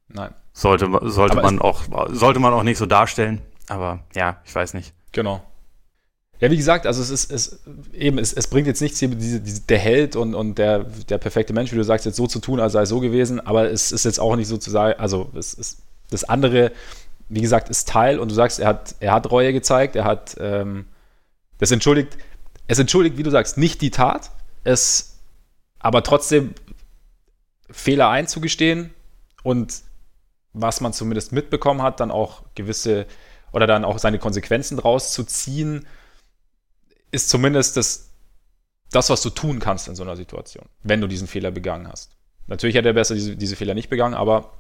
[0.10, 0.34] Nein.
[0.52, 3.41] sollte, sollte man auch, sollte man auch nicht so darstellen.
[3.69, 4.93] Aber ja, ich weiß nicht.
[5.13, 5.41] Genau.
[6.41, 7.60] Ja, wie gesagt, also es ist, es,
[7.93, 11.17] eben, es, es bringt jetzt nichts hier, diese, diese, der Held und, und der, der
[11.17, 13.72] perfekte Mensch, wie du sagst, jetzt so zu tun, als sei es so gewesen, aber
[13.72, 16.74] es ist jetzt auch nicht so zu sagen, also es ist das andere,
[17.30, 20.36] wie gesagt, ist Teil und du sagst, er hat, er hat Reue gezeigt, er hat
[20.41, 20.88] ähm,
[21.60, 22.17] das entschuldigt,
[22.67, 24.32] es entschuldigt, wie du sagst, nicht die Tat,
[24.65, 25.13] es
[25.80, 26.56] aber trotzdem
[27.74, 28.94] Fehler einzugestehen
[29.44, 29.82] und
[30.54, 33.08] was man zumindest mitbekommen hat, dann auch gewisse
[33.52, 35.86] oder dann auch seine Konsequenzen draus zu ziehen
[37.12, 38.10] ist zumindest das,
[38.92, 42.12] das, was du tun kannst in so einer Situation, wenn du diesen Fehler begangen hast.
[42.48, 44.52] Natürlich hätte er besser diese, diese Fehler nicht begangen, aber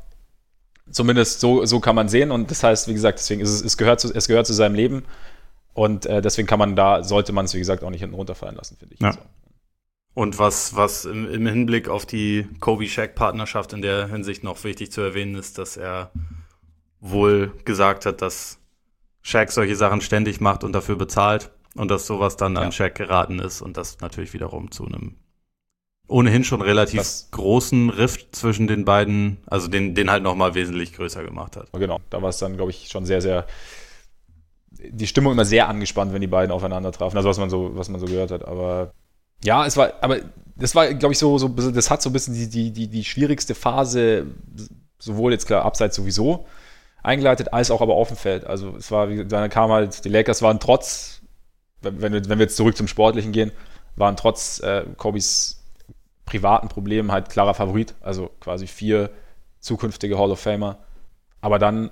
[0.89, 2.31] zumindest so, so kann man sehen.
[2.31, 4.75] Und das heißt, wie gesagt, deswegen ist es, es gehört zu, es gehört zu seinem
[4.75, 5.03] Leben.
[5.73, 8.55] Und äh, deswegen kann man da, sollte man es, wie gesagt, auch nicht hinten runterfallen
[8.55, 9.01] lassen, finde ich.
[9.01, 9.07] Ja.
[9.09, 9.19] Also.
[10.13, 15.01] Und was, was im, im Hinblick auf die Kobe-Shaq-Partnerschaft in der Hinsicht noch wichtig zu
[15.01, 16.11] erwähnen ist, dass er
[16.99, 18.59] wohl gesagt hat, dass
[19.21, 21.51] Shaq solche Sachen ständig macht und dafür bezahlt.
[21.75, 25.15] Und dass sowas dann an Shaq geraten ist und das natürlich wiederum zu einem
[26.07, 30.93] ohnehin schon relativ das, großen Rift zwischen den beiden, also den, den halt nochmal wesentlich
[30.93, 31.71] größer gemacht hat.
[31.73, 33.47] Genau, da war es dann, glaube ich, schon sehr, sehr,
[34.69, 37.89] die Stimmung immer sehr angespannt, wenn die beiden aufeinander trafen, also was man so, was
[37.89, 38.45] man so gehört hat.
[38.45, 38.93] Aber
[39.43, 40.19] ja, es war, aber
[40.55, 43.03] das war, glaube ich, so, so, das hat so ein bisschen die, die, die, die
[43.03, 44.27] schwierigste Phase,
[44.99, 46.45] sowohl jetzt klar abseits sowieso
[47.01, 48.45] eingeleitet, als auch aber auf dem Feld.
[48.45, 51.13] Also es war, dann kam halt, die Lakers waren trotz
[51.83, 53.51] wenn, wenn wir jetzt zurück zum Sportlichen gehen,
[53.95, 55.63] waren trotz äh, Kobys
[56.25, 59.11] privaten Problemen halt klarer Favorit, also quasi vier
[59.59, 60.79] zukünftige Hall of Famer.
[61.41, 61.91] Aber dann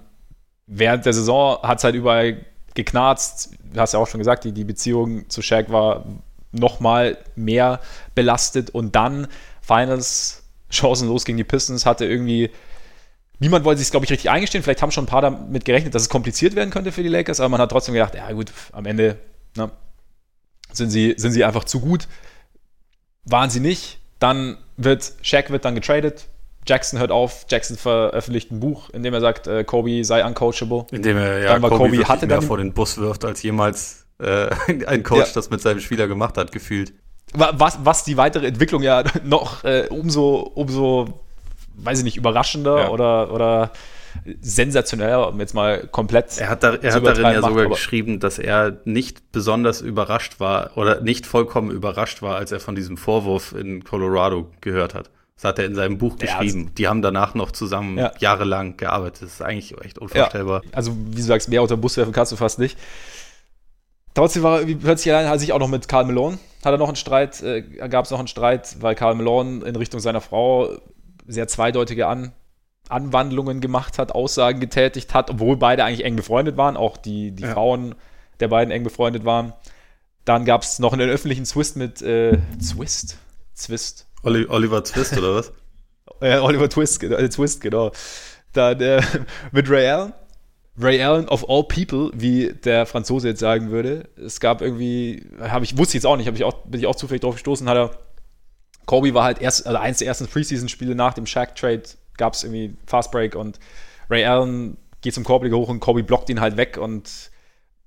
[0.67, 3.53] während der Saison hat es halt überall geknarzt.
[3.73, 6.05] Du hast ja auch schon gesagt, die, die Beziehung zu Shaq war
[6.51, 7.79] noch mal mehr
[8.15, 9.27] belastet und dann
[9.61, 12.49] Finals chancenlos gegen die Pistons hatte irgendwie
[13.39, 14.63] niemand wollte sich glaube ich richtig eingestehen.
[14.63, 17.39] Vielleicht haben schon ein paar damit gerechnet, dass es kompliziert werden könnte für die Lakers,
[17.39, 19.17] aber man hat trotzdem gedacht, ja gut, am Ende
[19.57, 19.71] Ne?
[20.71, 22.07] Sind, sie, sind sie einfach zu gut?
[23.25, 23.99] Waren sie nicht?
[24.19, 26.27] Dann wird Shaq wird dann getradet.
[26.65, 27.45] Jackson hört auf.
[27.49, 30.85] Jackson veröffentlicht ein Buch, in dem er sagt, äh, Kobe sei uncoachable.
[30.91, 33.41] In dem er ja, dann war Kobe, Kobe hatte mehr vor den Bus wirft, als
[33.43, 34.49] jemals äh,
[34.85, 35.33] ein Coach ja.
[35.33, 36.93] das mit seinem Spieler gemacht hat, gefühlt.
[37.33, 41.21] Was, was die weitere Entwicklung ja noch äh, umso, umso,
[41.75, 42.89] weiß ich nicht, überraschender ja.
[42.89, 43.71] oder, oder
[44.41, 46.37] sensationell, um jetzt mal komplett.
[46.37, 50.71] Er hat, da, er hat darin ja sogar geschrieben, dass er nicht besonders überrascht war
[50.75, 55.09] oder nicht vollkommen überrascht war, als er von diesem Vorwurf in Colorado gehört hat.
[55.41, 56.65] Das hat er in seinem Buch geschrieben.
[56.65, 58.11] Ja, die haben danach noch zusammen ja.
[58.19, 59.23] jahrelang gearbeitet.
[59.23, 60.61] Das ist eigentlich echt unvorstellbar.
[60.63, 62.77] Ja, also, wie du sagst, mehr unter den Bus werfen kannst du fast nicht.
[64.13, 66.95] Trotzdem war plötzlich allein, hat sich auch noch mit Karl Malone, hat er noch einen
[66.97, 70.77] Streit, äh, gab es noch einen Streit, weil Karl Malone in Richtung seiner Frau
[71.27, 72.33] sehr zweideutige an,
[72.89, 77.43] Anwandlungen gemacht hat, Aussagen getätigt hat, obwohl beide eigentlich eng befreundet waren, auch die, die
[77.43, 77.53] ja.
[77.53, 77.95] Frauen
[78.39, 79.53] der beiden eng befreundet waren.
[80.25, 83.17] Dann gab es noch einen öffentlichen Twist mit äh, Twist?
[83.53, 84.07] Zwist.
[84.23, 85.53] Oliver Twist oder was?
[86.21, 87.91] äh, Oliver Twist, äh, Twist, genau.
[88.53, 89.01] Dann äh,
[89.51, 90.13] mit Ray Allen.
[90.79, 94.09] Ray Allen of all people, wie der Franzose jetzt sagen würde.
[94.15, 97.21] Es gab irgendwie, habe ich, wusste jetzt auch nicht, ich auch, bin ich auch zufällig
[97.21, 97.91] drauf gestoßen, hat er,
[98.85, 101.83] Kobe war halt erst, also eins der ersten Preseason-Spiele nach dem Shaq-Trade,
[102.17, 103.59] gab es irgendwie Fast Break und
[104.09, 107.31] Ray Allen geht zum Korbleger hoch und Kobe blockt ihn halt weg und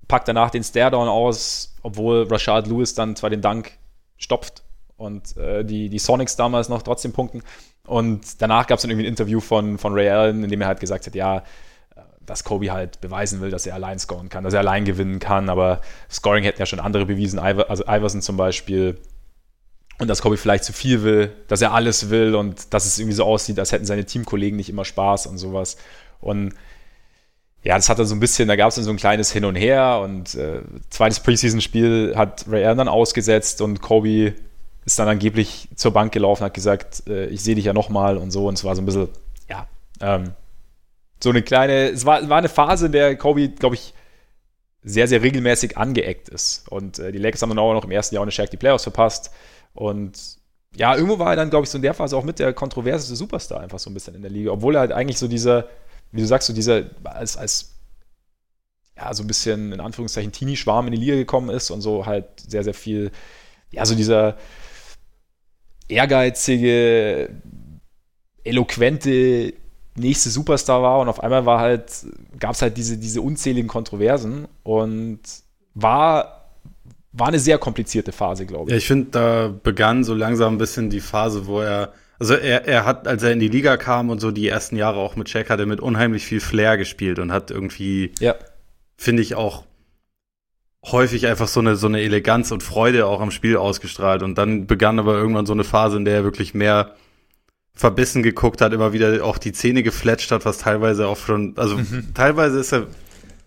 [0.07, 3.71] packt danach den Stare-Down aus, obwohl Rashad Lewis dann zwar den Dank
[4.17, 4.63] stopft
[4.97, 7.41] und äh, die, die Sonics damals noch trotzdem punkten.
[7.85, 10.67] Und danach gab es dann irgendwie ein Interview von, von Ray Allen, in dem er
[10.67, 11.43] halt gesagt hat, ja,
[12.25, 15.49] dass Kobe halt beweisen will, dass er allein scoren kann, dass er allein gewinnen kann,
[15.49, 18.97] aber Scoring hätten ja schon andere bewiesen, also Iverson zum Beispiel.
[19.97, 23.15] Und dass Kobe vielleicht zu viel will, dass er alles will und dass es irgendwie
[23.15, 25.77] so aussieht, als hätten seine Teamkollegen nicht immer Spaß und sowas.
[26.19, 26.53] Und
[27.63, 29.45] ja, das hat dann so ein bisschen, da gab es dann so ein kleines Hin
[29.45, 34.33] und Her und äh, zweites Preseason-Spiel hat Ray Allen dann ausgesetzt und Kobe
[34.85, 38.31] ist dann angeblich zur Bank gelaufen, hat gesagt, äh, ich sehe dich ja nochmal und
[38.31, 39.07] so und es war so ein bisschen,
[39.49, 39.65] ja,
[39.99, 40.33] ähm,
[41.21, 43.93] so eine kleine, es war, war eine Phase, in der Kobe, glaube ich,
[44.83, 46.69] sehr, sehr regelmäßig angeeckt ist.
[46.69, 48.83] Und äh, die Lakers haben dann auch noch im ersten Jahr ohne Shaq die Playoffs
[48.83, 49.31] verpasst.
[49.73, 50.37] Und
[50.75, 53.15] ja, irgendwo war er dann, glaube ich, so in der Phase auch mit der kontroverseste
[53.15, 54.51] Superstar einfach so ein bisschen in der Liga.
[54.51, 55.67] Obwohl er halt eigentlich so dieser,
[56.11, 57.75] wie du sagst, so dieser, als, als
[58.95, 62.25] ja, so ein bisschen in Anführungszeichen Teenie-Schwarm in die Liga gekommen ist und so halt
[62.47, 63.11] sehr, sehr viel,
[63.71, 64.37] ja, so dieser
[65.87, 67.29] ehrgeizige,
[68.43, 69.53] eloquente
[69.95, 71.91] nächste Superstar war und auf einmal war halt,
[72.39, 75.19] gab es halt diese, diese unzähligen Kontroversen und
[75.73, 76.49] war,
[77.11, 78.71] war eine sehr komplizierte Phase, glaube ich.
[78.71, 82.65] Ja, ich finde, da begann so langsam ein bisschen die Phase, wo er, also er,
[82.67, 85.29] er hat, als er in die Liga kam und so die ersten Jahre auch mit
[85.29, 88.35] Shaq, hat er mit unheimlich viel Flair gespielt und hat irgendwie, ja.
[88.97, 89.63] finde ich auch,
[90.91, 94.23] häufig einfach so eine, so eine Eleganz und Freude auch am Spiel ausgestrahlt.
[94.23, 96.95] Und dann begann aber irgendwann so eine Phase, in der er wirklich mehr
[97.75, 101.77] verbissen geguckt hat, immer wieder auch die Zähne gefletscht hat, was teilweise auch schon, also
[101.77, 102.13] mhm.
[102.13, 102.87] teilweise ist er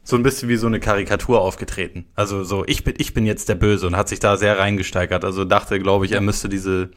[0.05, 2.07] so ein bisschen wie so eine Karikatur aufgetreten.
[2.15, 5.25] Also so, ich bin, ich bin jetzt der Böse und hat sich da sehr reingesteigert.
[5.25, 6.91] Also dachte, glaube ich, er müsste diese,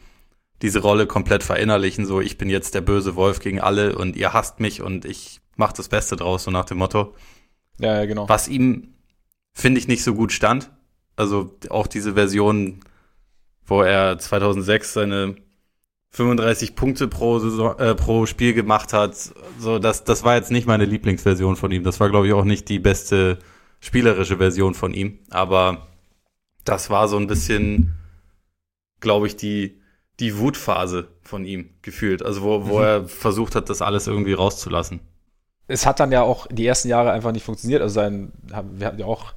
[0.62, 2.06] diese Rolle komplett verinnerlichen.
[2.06, 5.40] So, ich bin jetzt der böse Wolf gegen alle und ihr hasst mich und ich
[5.56, 7.14] mach das Beste draus, so nach dem Motto.
[7.78, 8.28] Ja, ja, genau.
[8.30, 8.94] Was ihm,
[9.52, 10.70] finde ich, nicht so gut stand.
[11.14, 12.80] Also auch diese Version,
[13.66, 15.36] wo er 2006 seine
[16.12, 19.16] 35 Punkte pro, Saison, äh, pro Spiel gemacht hat.
[19.58, 21.84] So, das, das war jetzt nicht meine Lieblingsversion von ihm.
[21.84, 23.38] Das war, glaube ich, auch nicht die beste
[23.80, 25.18] spielerische Version von ihm.
[25.30, 25.88] Aber
[26.64, 27.94] das war so ein bisschen,
[29.00, 29.80] glaube ich, die,
[30.20, 32.22] die Wutphase von ihm gefühlt.
[32.22, 32.84] Also, wo, wo mhm.
[32.84, 35.00] er versucht hat, das alles irgendwie rauszulassen.
[35.66, 37.80] Es hat dann ja auch die ersten Jahre einfach nicht funktioniert.
[37.80, 39.32] Also sein, wir hatten ja auch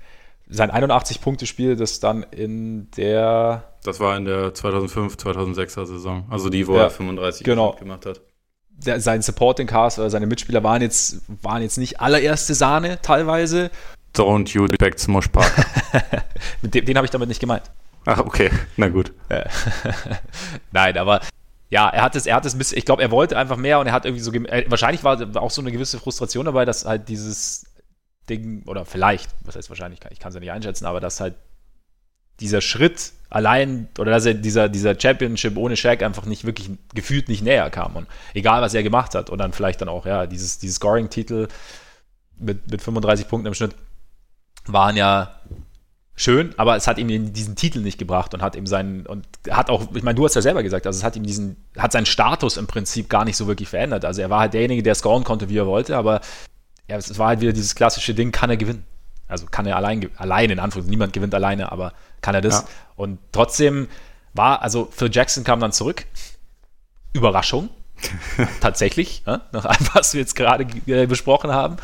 [0.47, 3.63] sein 81-Punkte-Spiel, das dann in der.
[3.83, 6.25] Das war in der 2005, 2006er Saison.
[6.29, 7.73] Also die, wo ja, er 35 genau.
[7.73, 8.21] gemacht hat.
[8.69, 13.71] Der, sein Supporting Cast oder seine Mitspieler waren jetzt, waren jetzt nicht allererste Sahne teilweise.
[14.15, 15.53] Don't you expect Smosh Park.
[16.61, 17.63] den, den habe ich damit nicht gemeint.
[18.05, 18.49] Ach, okay.
[18.77, 19.13] Na gut.
[20.71, 21.21] Nein, aber
[21.69, 23.93] ja, er hat es, er hat es ich glaube, er wollte einfach mehr und er
[23.93, 27.65] hat irgendwie so, äh, wahrscheinlich war auch so eine gewisse Frustration dabei, dass halt dieses
[28.29, 31.35] Ding, oder vielleicht, was heißt wahrscheinlich, ich kann es ja nicht einschätzen, aber dass halt
[32.39, 37.29] dieser Schritt allein oder dass er dieser, dieser Championship ohne Shaq einfach nicht wirklich gefühlt
[37.29, 37.95] nicht näher kam.
[37.95, 41.47] Und egal, was er gemacht hat, und dann vielleicht dann auch, ja, dieses, dieses Scoring-Titel
[42.37, 43.75] mit, mit 35 Punkten im Schnitt
[44.65, 45.39] waren ja
[46.15, 49.69] schön, aber es hat ihm diesen Titel nicht gebracht und hat ihm seinen, und hat
[49.69, 52.05] auch, ich meine, du hast ja selber gesagt, also es hat ihm diesen, hat seinen
[52.05, 54.05] Status im Prinzip gar nicht so wirklich verändert.
[54.05, 56.21] Also er war halt derjenige, der scoren konnte, wie er wollte, aber
[56.87, 58.85] ja, es war halt wieder dieses klassische Ding, kann er gewinnen.
[59.27, 62.61] Also kann er allein, allein in Anführungszeichen, niemand gewinnt alleine, aber kann er das.
[62.61, 62.67] Ja.
[62.95, 63.87] Und trotzdem
[64.33, 66.05] war, also Phil Jackson kam dann zurück.
[67.13, 67.69] Überraschung.
[68.61, 71.77] Tatsächlich, ja, nach allem, was wir jetzt gerade äh, besprochen haben.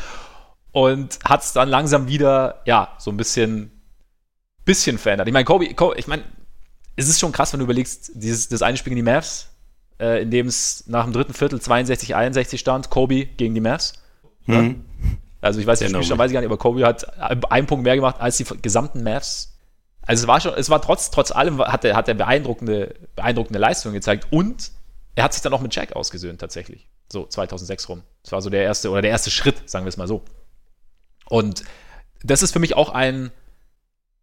[0.70, 3.72] Und hat es dann langsam wieder, ja, so ein bisschen,
[4.64, 5.26] bisschen verändert.
[5.26, 6.22] Ich meine, Kobe, Kobe, ich meine,
[6.96, 9.48] es ist schon krass, wenn du überlegst, dieses, das eine Spiel gegen die Mavs,
[9.98, 13.94] äh, in dem es nach dem dritten Viertel 62, 61 stand, Kobe gegen die Mavs.
[14.46, 14.84] Mhm.
[15.42, 17.20] Also ich weiß nicht, Spielstand weiß ich gar nicht, aber Kobe hat
[17.50, 19.58] einen Punkt mehr gemacht als die gesamten Mavs.
[20.02, 23.58] Also es war schon, es war trotz, trotz allem hat er, hat er beeindruckende, beeindruckende
[23.58, 24.70] Leistungen gezeigt und
[25.16, 26.88] er hat sich dann auch mit Jack ausgesöhnt tatsächlich.
[27.10, 28.02] So 2006 rum.
[28.22, 30.22] Das war so der erste oder der erste Schritt, sagen wir es mal so.
[31.28, 31.64] Und
[32.22, 33.32] das ist für mich auch ein,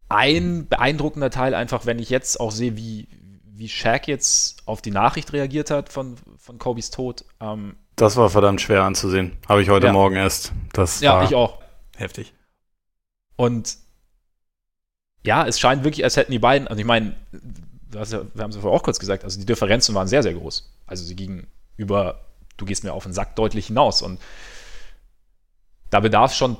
[0.07, 3.09] ein beeindruckender Teil, einfach wenn ich jetzt auch sehe, wie,
[3.43, 7.25] wie Shaq jetzt auf die Nachricht reagiert hat von, von Kobes Tod.
[7.41, 9.37] Ähm, das war verdammt schwer anzusehen.
[9.47, 9.93] Habe ich heute ja.
[9.93, 10.53] Morgen erst.
[10.73, 11.59] Das ja, ich auch.
[11.95, 12.33] Heftig.
[13.35, 13.77] Und
[15.23, 18.61] ja, es scheint wirklich, als hätten die beiden, also ich meine, wir haben es ja
[18.61, 20.71] vorher auch kurz gesagt, also die Differenzen waren sehr, sehr groß.
[20.85, 22.25] Also sie gingen über,
[22.57, 24.01] du gehst mir auf den Sack deutlich hinaus.
[24.01, 24.19] Und
[25.89, 26.57] da bedarf schon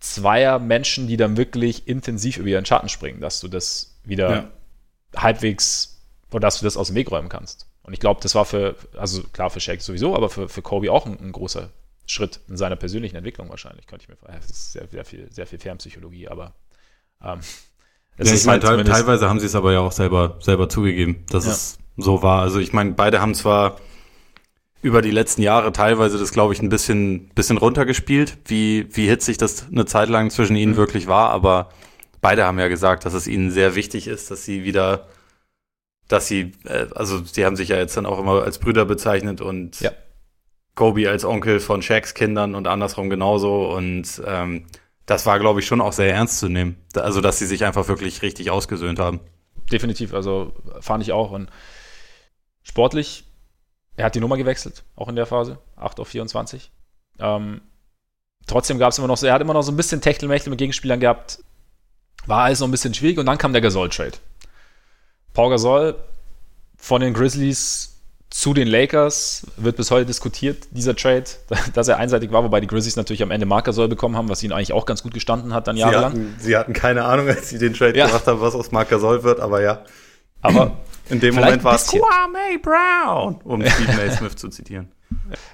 [0.00, 4.50] zweier Menschen, die dann wirklich intensiv über ihren Schatten springen, dass du das wieder ja.
[5.16, 7.66] halbwegs oder dass du das aus dem Weg räumen kannst.
[7.86, 10.90] Und ich glaube, das war für, also klar für Shaq sowieso, aber für, für Kobe
[10.90, 11.70] auch ein, ein großer
[12.06, 14.42] Schritt in seiner persönlichen Entwicklung wahrscheinlich, könnte ich mir vorstellen.
[14.42, 16.52] Das ist sehr, sehr viel, sehr viel Fernpsychologie, aber
[17.22, 17.40] ähm,
[18.18, 21.44] ja, ich meine, halt teilweise haben sie es aber ja auch selber, selber zugegeben, dass
[21.44, 21.52] ja.
[21.52, 22.42] es so war.
[22.42, 23.76] Also ich meine, beide haben zwar
[24.82, 29.36] über die letzten Jahre teilweise das, glaube ich, ein bisschen, bisschen runtergespielt, wie, wie hitzig
[29.36, 30.76] das eine Zeit lang zwischen ihnen mhm.
[30.76, 31.70] wirklich war, aber
[32.20, 35.06] beide haben ja gesagt, dass es ihnen sehr wichtig ist, dass sie wieder,
[36.08, 39.40] dass sie, äh, also sie haben sich ja jetzt dann auch immer als Brüder bezeichnet
[39.40, 39.90] und ja.
[40.74, 44.66] Kobe als Onkel von Shaqs Kindern und andersrum genauso und ähm,
[45.06, 46.76] das war, glaube ich, schon auch sehr ernst zu nehmen.
[46.94, 49.20] Also, dass sie sich einfach wirklich richtig ausgesöhnt haben.
[49.70, 51.30] Definitiv, also fand ich auch.
[51.30, 51.48] Und
[52.62, 53.24] sportlich,
[53.96, 56.72] er hat die Nummer gewechselt, auch in der Phase, 8 auf 24.
[57.20, 57.60] Ähm,
[58.46, 60.58] trotzdem gab es immer noch so, er hat immer noch so ein bisschen Techtelmechtel mit
[60.58, 61.38] Gegenspielern gehabt.
[62.26, 64.18] War alles noch ein bisschen schwierig und dann kam der Gasol-Trade.
[65.36, 65.96] Paul Gasol
[66.78, 71.24] von den Grizzlies zu den Lakers wird bis heute diskutiert, dieser Trade,
[71.74, 74.42] dass er einseitig war, wobei die Grizzlies natürlich am Ende Marker soll bekommen haben, was
[74.42, 76.12] ihnen eigentlich auch ganz gut gestanden hat dann jahrelang.
[76.14, 78.06] Sie hatten, sie hatten keine Ahnung, als sie den Trade ja.
[78.06, 79.82] gemacht haben, was aus Marker soll wird, aber ja.
[80.40, 80.78] Aber
[81.10, 84.10] in dem Moment war es Kwame Brown, um Stephen A.
[84.10, 84.90] Smith zu zitieren.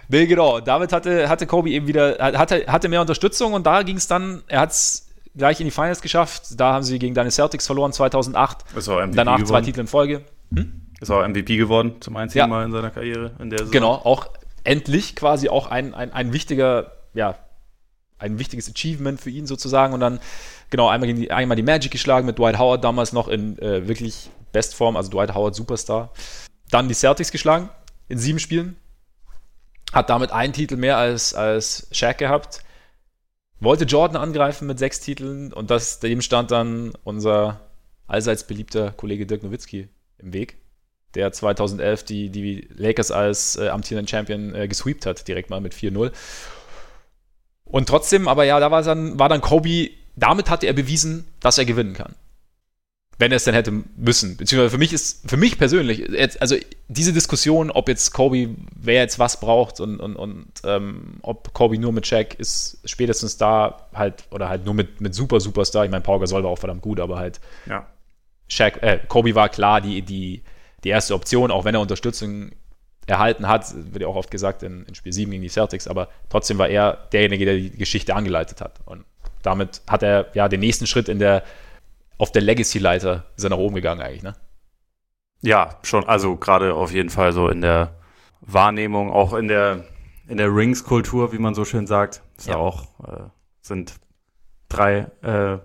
[0.09, 0.61] Nee, genau.
[0.61, 4.43] Damit hatte, hatte Kobe eben wieder, hatte, hatte mehr Unterstützung und da ging es dann,
[4.47, 5.02] er hat es
[5.37, 6.61] gleich in die Finals geschafft.
[6.61, 8.65] Da haben sie gegen deine Celtics verloren 2008.
[8.75, 9.47] Das war Danach gewonnen.
[9.47, 10.23] zwei Titel in Folge.
[10.55, 10.83] Hm?
[11.01, 12.47] Ist auch MVP geworden, zum einzigen ja.
[12.47, 13.51] Mal in seiner Karriere in.
[13.71, 14.29] Genau, auch
[14.65, 17.37] endlich quasi auch ein, ein, ein wichtiger, ja,
[18.19, 19.95] ein wichtiges Achievement für ihn sozusagen.
[19.95, 20.21] Und dann,
[20.71, 24.31] genau, einmal, die, einmal die Magic geschlagen mit Dwight Howard damals noch in äh, wirklich
[24.53, 26.13] Bestform, also Dwight Howard Superstar.
[26.71, 27.69] Dann die Celtics geschlagen
[28.09, 28.77] in sieben Spielen.
[29.93, 32.63] Hat damit einen Titel mehr als, als Shaq gehabt.
[33.63, 37.61] Wollte Jordan angreifen mit sechs Titeln und das, dem stand dann unser
[38.07, 39.89] allseits beliebter Kollege Dirk Nowitzki
[40.19, 40.57] im Weg
[41.15, 45.75] der 2011 die, die Lakers als äh, amtierenden Champion äh, gesweept hat, direkt mal mit
[45.75, 46.13] 4-0.
[47.65, 51.59] Und trotzdem, aber ja, da war dann, war dann Kobe, damit hatte er bewiesen, dass
[51.59, 52.15] er gewinnen kann.
[53.23, 54.37] Wenn er es denn hätte müssen.
[54.37, 56.57] Beziehungsweise für mich ist, für mich persönlich, jetzt, also
[56.89, 61.79] diese Diskussion, ob jetzt Kobe, wer jetzt was braucht und, und, und ähm, ob Kobe
[61.79, 65.85] nur mit Shaq ist, spätestens da halt, oder halt nur mit, mit Super Superstar.
[65.85, 67.87] Ich meine, Paul Gasol war auch verdammt gut, aber halt ja.
[68.49, 70.43] Shaq, äh, Kobe war klar die, die,
[70.83, 72.51] die erste Option, auch wenn er Unterstützung
[73.07, 76.09] erhalten hat, wird ja auch oft gesagt in, in, Spiel 7 gegen die Celtics, aber
[76.29, 78.81] trotzdem war er derjenige, der die Geschichte angeleitet hat.
[78.85, 79.05] Und
[79.43, 81.45] damit hat er ja den nächsten Schritt in der,
[82.23, 84.37] auf der Legacy-Leiter ist er nach oben gegangen eigentlich, ne?
[85.41, 87.97] Ja, schon, also gerade auf jeden Fall so in der
[88.41, 89.87] Wahrnehmung, auch in der,
[90.29, 93.25] in der Rings-Kultur, wie man so schön sagt, ist ja, ja auch, äh,
[93.61, 93.95] sind
[94.69, 95.59] drei, äh,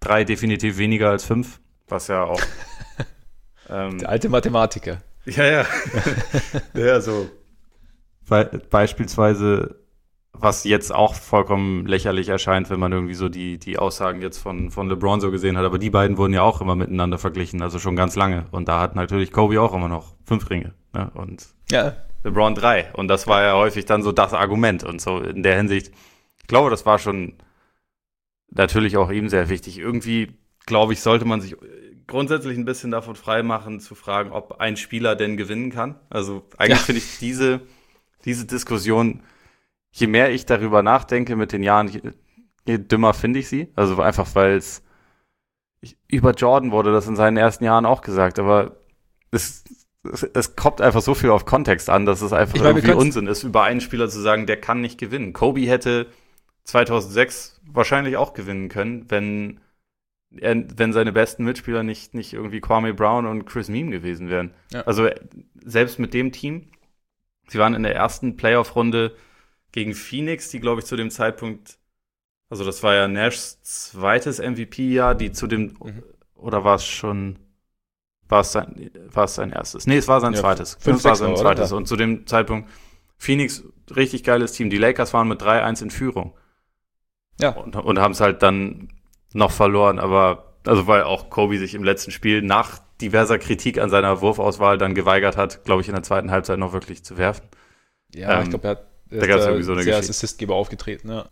[0.00, 2.40] drei definitiv weniger als fünf, was ja auch
[3.70, 4.98] Ähm, Der alte Mathematiker.
[5.24, 5.66] Ja, ja.
[6.74, 7.30] ja, so.
[8.28, 9.83] Be beispielsweise,
[10.34, 14.70] was jetzt auch vollkommen lächerlich erscheint, wenn man irgendwie so die, die Aussagen jetzt von,
[14.70, 17.78] von LeBron so gesehen hat, aber die beiden wurden ja auch immer miteinander verglichen, also
[17.78, 18.46] schon ganz lange.
[18.50, 20.74] Und da hat natürlich Kobe auch immer noch fünf Ringe.
[20.92, 21.10] Ne?
[21.14, 21.94] Und ja.
[22.24, 22.92] LeBron drei.
[22.94, 24.82] Und das war ja häufig dann so das Argument.
[24.82, 25.92] Und so in der Hinsicht,
[26.40, 27.34] ich glaube, das war schon
[28.50, 29.78] natürlich auch ihm sehr wichtig.
[29.78, 31.56] Irgendwie, glaube ich, sollte man sich
[32.06, 35.96] grundsätzlich ein bisschen davon freimachen, zu fragen, ob ein Spieler denn gewinnen kann.
[36.10, 36.84] Also eigentlich ja.
[36.84, 37.60] finde ich diese,
[38.24, 39.22] diese Diskussion,
[39.94, 42.00] je mehr ich darüber nachdenke mit den Jahren, je,
[42.66, 43.72] je dümmer finde ich sie.
[43.76, 44.82] Also einfach, weil es
[46.08, 48.76] über Jordan wurde das in seinen ersten Jahren auch gesagt, aber
[49.30, 49.64] es,
[50.10, 53.26] es, es kommt einfach so viel auf Kontext an, dass es einfach meine, irgendwie Unsinn
[53.26, 55.32] ist, über einen Spieler zu sagen, der kann nicht gewinnen.
[55.32, 56.06] Kobe hätte
[56.64, 59.60] 2006 wahrscheinlich auch gewinnen können, wenn
[60.36, 64.54] er, wenn seine besten Mitspieler nicht, nicht irgendwie Kwame Brown und Chris Meme gewesen wären.
[64.72, 64.80] Ja.
[64.82, 65.08] Also
[65.64, 66.70] selbst mit dem Team,
[67.46, 69.14] sie waren in der ersten Playoff-Runde
[69.74, 71.78] gegen Phoenix, die, glaube ich, zu dem Zeitpunkt,
[72.48, 76.04] also das war ja Nashs zweites MVP-Jahr, die zu dem, mhm.
[76.36, 77.40] oder war es schon,
[78.28, 79.88] war es sein, war es sein erstes?
[79.88, 80.76] Nee, es war sein ja, zweites.
[80.78, 81.72] Fünf, es war sein zweites.
[81.72, 81.78] Oder?
[81.78, 82.70] Und zu dem Zeitpunkt,
[83.16, 83.64] Phoenix,
[83.96, 84.70] richtig geiles Team.
[84.70, 86.34] Die Lakers waren mit 3-1 in Führung.
[87.40, 87.48] Ja.
[87.50, 88.90] Und, und haben es halt dann
[89.32, 93.90] noch verloren, aber also weil auch Kobe sich im letzten Spiel nach diverser Kritik an
[93.90, 97.48] seiner Wurfauswahl dann geweigert hat, glaube ich, in der zweiten Halbzeit noch wirklich zu werfen.
[98.14, 99.96] Ja, ähm, ich glaube, er hat da gab es irgendwie so eine Geschichte.
[99.96, 101.28] als Assistgeber aufgetreten, ja.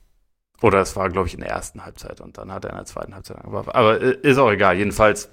[0.61, 2.85] Oder es war, glaube ich, in der ersten Halbzeit und dann hat er in der
[2.85, 3.73] zweiten Halbzeit angeworfen.
[3.73, 4.77] Aber ist auch egal.
[4.77, 5.29] Jedenfalls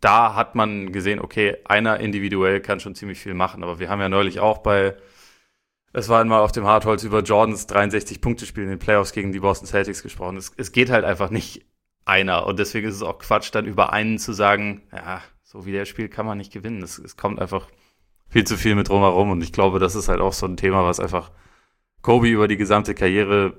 [0.00, 3.62] da hat man gesehen, okay, einer individuell kann schon ziemlich viel machen.
[3.62, 4.96] Aber wir haben ja neulich auch bei,
[5.92, 9.66] es war einmal auf dem Hartholz über Jordans 63-Punkte-Spiel in den Playoffs gegen die Boston
[9.66, 10.36] Celtics gesprochen.
[10.36, 11.66] Es, es geht halt einfach nicht
[12.04, 12.46] einer.
[12.46, 15.84] Und deswegen ist es auch Quatsch, dann über einen zu sagen, ja, so wie der
[15.84, 16.82] spielt, kann man nicht gewinnen.
[16.82, 17.68] Es, es kommt einfach
[18.28, 19.30] viel zu viel mit drumherum.
[19.30, 21.30] Und ich glaube, das ist halt auch so ein Thema, was einfach
[22.02, 23.54] Kobe über die gesamte Karriere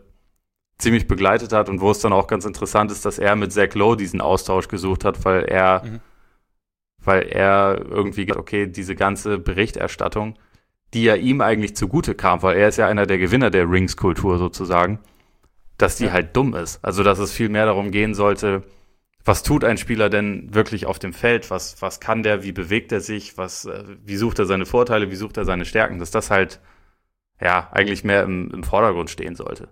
[0.77, 3.73] ziemlich begleitet hat und wo es dann auch ganz interessant ist, dass er mit Zach
[3.73, 5.99] Lowe diesen Austausch gesucht hat, weil er, mhm.
[7.03, 10.37] weil er irgendwie, okay, diese ganze Berichterstattung,
[10.93, 14.37] die ja ihm eigentlich zugute kam, weil er ist ja einer der Gewinner der Rings-Kultur
[14.37, 14.99] sozusagen,
[15.77, 16.11] dass die ja.
[16.11, 16.83] halt dumm ist.
[16.83, 18.63] Also, dass es viel mehr darum gehen sollte,
[19.27, 21.51] was tut ein Spieler denn wirklich auf dem Feld?
[21.51, 22.43] Was, was kann der?
[22.43, 23.37] Wie bewegt er sich?
[23.37, 25.11] Was, äh, wie sucht er seine Vorteile?
[25.11, 25.99] Wie sucht er seine Stärken?
[25.99, 26.61] Dass das halt,
[27.41, 29.69] ja, eigentlich mehr im, im Vordergrund stehen sollte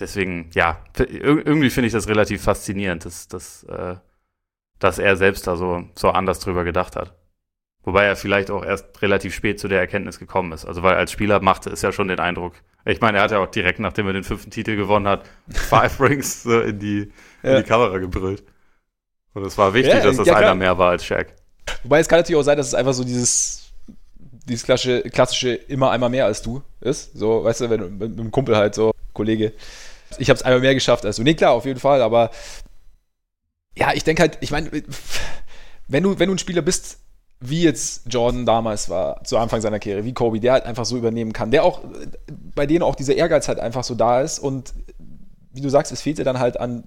[0.00, 3.96] deswegen, ja, irgendwie finde ich das relativ faszinierend, dass, dass, äh,
[4.78, 7.14] dass er selbst da so, so anders drüber gedacht hat.
[7.82, 10.66] Wobei er vielleicht auch erst relativ spät zu der Erkenntnis gekommen ist.
[10.66, 12.54] Also weil als Spieler machte es ja schon den Eindruck.
[12.84, 16.00] Ich meine, er hat ja auch direkt, nachdem er den fünften Titel gewonnen hat, Five
[16.00, 17.12] Rings so in die,
[17.42, 17.50] ja.
[17.50, 18.42] in die Kamera gebrüllt.
[19.32, 21.34] Und es war wichtig, ja, dass das ja, einer mehr war als Shaq.
[21.84, 23.70] Wobei es kann natürlich auch sein, dass es einfach so dieses,
[24.46, 27.16] dieses klassische, klassische immer einmal mehr als du ist.
[27.16, 29.52] So, weißt du, wenn du mit einem Kumpel halt so, Kollege,
[30.18, 31.22] ich habe es einmal mehr geschafft als du.
[31.22, 32.30] Nee, klar, auf jeden Fall, aber
[33.76, 34.70] ja, ich denke halt, ich meine,
[35.86, 36.98] wenn du, wenn du ein Spieler bist,
[37.40, 40.96] wie jetzt Jordan damals war, zu Anfang seiner Karriere, wie Kobe, der halt einfach so
[40.96, 41.80] übernehmen kann, der auch,
[42.54, 44.74] bei denen auch dieser Ehrgeiz halt einfach so da ist und
[45.52, 46.84] wie du sagst, es fehlt dir dann halt an,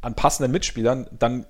[0.00, 1.46] an passenden Mitspielern, dann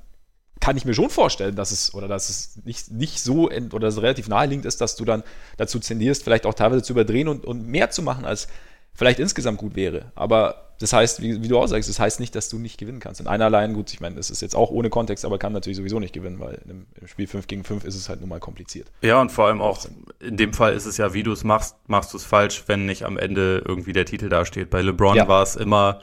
[0.61, 3.95] kann ich mir schon vorstellen, dass es oder dass es nicht, nicht so oder dass
[3.95, 5.23] es relativ naheliegend ist, dass du dann
[5.59, 8.49] dazu tendierst, vielleicht auch teilweise zu überdrehen und, und mehr zu machen, als
[8.95, 10.13] vielleicht insgesamt gut wäre.
[10.15, 13.01] Aber das heißt, wie, wie, du auch sagst, das heißt nicht, dass du nicht gewinnen
[13.01, 13.21] kannst.
[13.21, 15.77] In einer allein, gut, ich meine, das ist jetzt auch ohne Kontext, aber kann natürlich
[15.77, 18.41] sowieso nicht gewinnen, weil im, im Spiel 5 gegen 5 ist es halt nun mal
[18.41, 18.91] kompliziert.
[19.03, 19.87] Ja, und vor allem auch,
[20.21, 22.87] in dem Fall ist es ja, wie du es machst, machst du es falsch, wenn
[22.87, 24.71] nicht am Ende irgendwie der Titel dasteht.
[24.71, 25.29] Bei LeBron ja.
[25.29, 26.01] war es immer,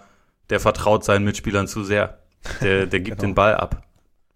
[0.49, 2.19] der vertraut seinen Mitspielern zu sehr.
[2.61, 3.29] Der, der gibt genau.
[3.29, 3.83] den Ball ab.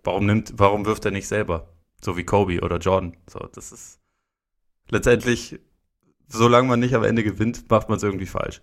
[0.03, 1.69] Warum nimmt, warum wirft er nicht selber?
[2.01, 3.17] So wie Kobe oder Jordan.
[3.27, 3.99] So, das ist
[4.89, 5.59] letztendlich,
[6.27, 8.61] solange man nicht am Ende gewinnt, macht man es irgendwie falsch.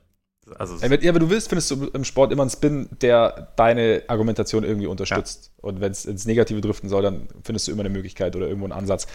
[0.59, 4.65] Also ja, wenn, du willst, findest du im Sport immer einen Spin, der deine Argumentation
[4.65, 5.53] irgendwie unterstützt.
[5.57, 5.69] Ja.
[5.69, 8.67] Und wenn es ins Negative driften soll, dann findest du immer eine Möglichkeit oder irgendwo
[8.67, 9.07] einen Ansatz.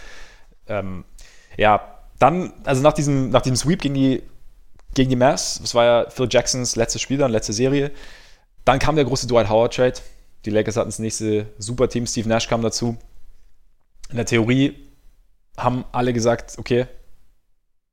[0.66, 1.04] Ähm,
[1.56, 4.22] ja, dann, also nach diesem, nach diesem Sweep gegen die,
[4.94, 7.90] gegen die Mavs, das war ja Phil Jacksons letztes Spiel dann, letzte Serie,
[8.64, 9.94] dann kam der große Dwight Howard Trade.
[10.44, 12.96] Die Lakers hatten das nächste Superteam, Steve Nash kam dazu.
[14.10, 14.76] In der Theorie
[15.56, 16.86] haben alle gesagt, okay,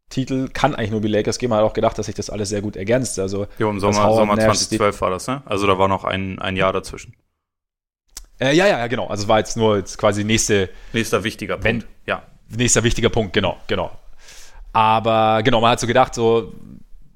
[0.10, 1.52] Titel kann eigentlich nur die Lakers geben.
[1.52, 3.20] Man hat auch gedacht, dass sich das alles sehr gut ergänzt.
[3.20, 5.42] Also, jo, im Sommer, Sommer 2012 war das, ne?
[5.46, 7.16] Also da war noch ein, ein Jahr dazwischen.
[8.40, 9.08] Äh, ja, ja, ja, genau.
[9.08, 10.70] Also war jetzt nur jetzt quasi nächste.
[10.94, 11.66] Nächster wichtiger Punkt.
[11.66, 12.24] Wenn, ja.
[12.50, 13.92] Nächster wichtiger Punkt, genau, genau.
[14.74, 16.54] Aber genau, man hat so gedacht, so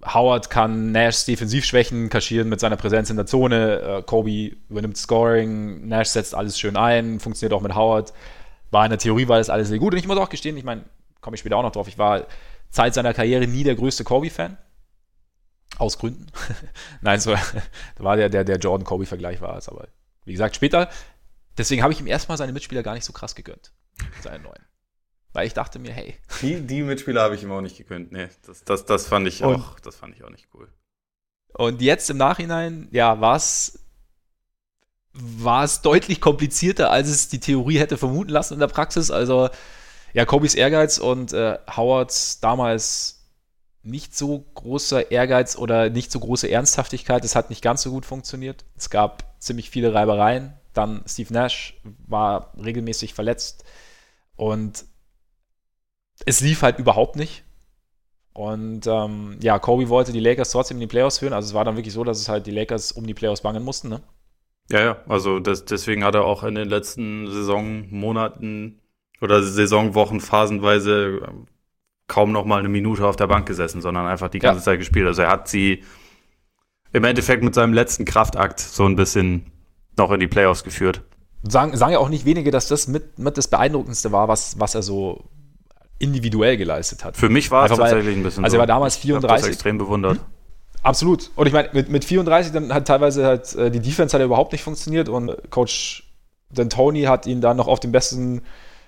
[0.05, 3.81] Howard kann Nash Defensivschwächen kaschieren mit seiner Präsenz in der Zone.
[3.81, 8.13] Äh, Kobe übernimmt Scoring, Nash setzt alles schön ein, funktioniert auch mit Howard.
[8.71, 9.93] War in der Theorie war das alles sehr gut.
[9.93, 10.85] Und ich muss auch gestehen, ich meine,
[11.21, 12.25] komme ich später auch noch drauf, ich war
[12.69, 14.57] Zeit seiner Karriere nie der größte Kobe-Fan.
[15.77, 16.27] Aus Gründen.
[17.01, 17.31] Nein, so,
[17.95, 19.87] da war der, der, der Jordan-Kobe-Vergleich war es, aber
[20.25, 20.89] wie gesagt, später.
[21.57, 23.73] Deswegen habe ich ihm erstmal seine Mitspieler gar nicht so krass gegönnt.
[24.21, 24.65] Seinen neuen.
[25.33, 26.15] Weil ich dachte mir, hey.
[26.41, 28.11] Die, die Mitspieler habe ich ihm auch nicht gegönnt.
[28.11, 30.67] Nee, das, das, das, fand ich und, auch, das fand ich auch nicht cool.
[31.53, 33.79] Und jetzt im Nachhinein, ja, war es
[35.13, 39.11] war es deutlich komplizierter, als es die Theorie hätte vermuten lassen in der Praxis.
[39.11, 39.49] Also
[40.13, 43.27] ja, Kobys Ehrgeiz und äh, Howards damals
[43.83, 47.23] nicht so großer Ehrgeiz oder nicht so große Ernsthaftigkeit.
[47.23, 48.65] Es hat nicht ganz so gut funktioniert.
[48.75, 50.53] Es gab ziemlich viele Reibereien.
[50.73, 53.63] Dann Steve Nash war regelmäßig verletzt
[54.35, 54.85] und
[56.25, 57.43] es lief halt überhaupt nicht.
[58.33, 61.33] Und ähm, ja, Kobe wollte die Lakers trotzdem in die Playoffs führen.
[61.33, 63.63] Also es war dann wirklich so, dass es halt die Lakers um die Playoffs bangen
[63.63, 63.89] mussten.
[63.89, 64.01] Ne?
[64.71, 68.78] Ja, ja, also das, deswegen hat er auch in den letzten Saisonmonaten
[69.21, 71.47] oder Saisonwochen phasenweise ähm,
[72.07, 74.63] kaum noch mal eine Minute auf der Bank gesessen, sondern einfach die ganze ja.
[74.63, 75.07] Zeit gespielt.
[75.07, 75.83] Also er hat sie
[76.91, 79.51] im Endeffekt mit seinem letzten Kraftakt so ein bisschen
[79.97, 81.03] noch in die Playoffs geführt.
[81.43, 84.75] Sagen, sagen ja auch nicht wenige, dass das mit, mit das Beeindruckendste war, was, was
[84.75, 85.29] er so
[85.99, 87.15] individuell geleistet hat.
[87.15, 89.35] Für mich war Einfach es tatsächlich weil, ein bisschen Also er war damals 34.
[89.35, 90.17] Ich das extrem bewundert.
[90.17, 90.23] Hm?
[90.81, 91.31] Absolut.
[91.35, 94.53] Und ich meine, mit, mit 34 dann hat teilweise halt äh, die Defense hat überhaupt
[94.53, 96.09] nicht funktioniert und Coach
[96.55, 98.41] D'Antoni hat ihn dann noch auf dem besten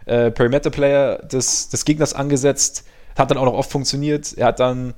[0.05, 2.87] äh, Perimeter-Player des, des Gegners angesetzt.
[3.17, 4.33] Hat dann auch noch oft funktioniert.
[4.37, 4.93] Er hat dann,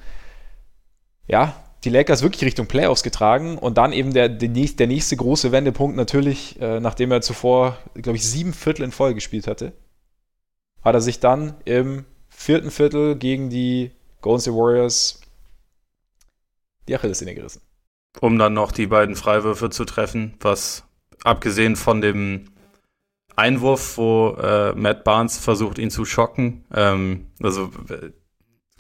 [1.27, 5.17] ja, die Lakers wirklich Richtung Playoffs getragen und dann eben der, der, nächste, der nächste
[5.17, 9.73] große Wendepunkt natürlich, äh, nachdem er zuvor, glaube ich, sieben Viertel in Folge gespielt hatte,
[10.81, 13.91] hat er sich dann im vierten Viertel gegen die
[14.21, 15.21] Golden State Warriors
[16.87, 17.61] die Achillessehne gerissen.
[18.19, 20.83] Um dann noch die beiden Freiwürfe zu treffen, was
[21.23, 22.45] abgesehen von dem
[23.35, 27.69] Einwurf, wo äh, Matt Barnes versucht, ihn zu schocken, ähm, also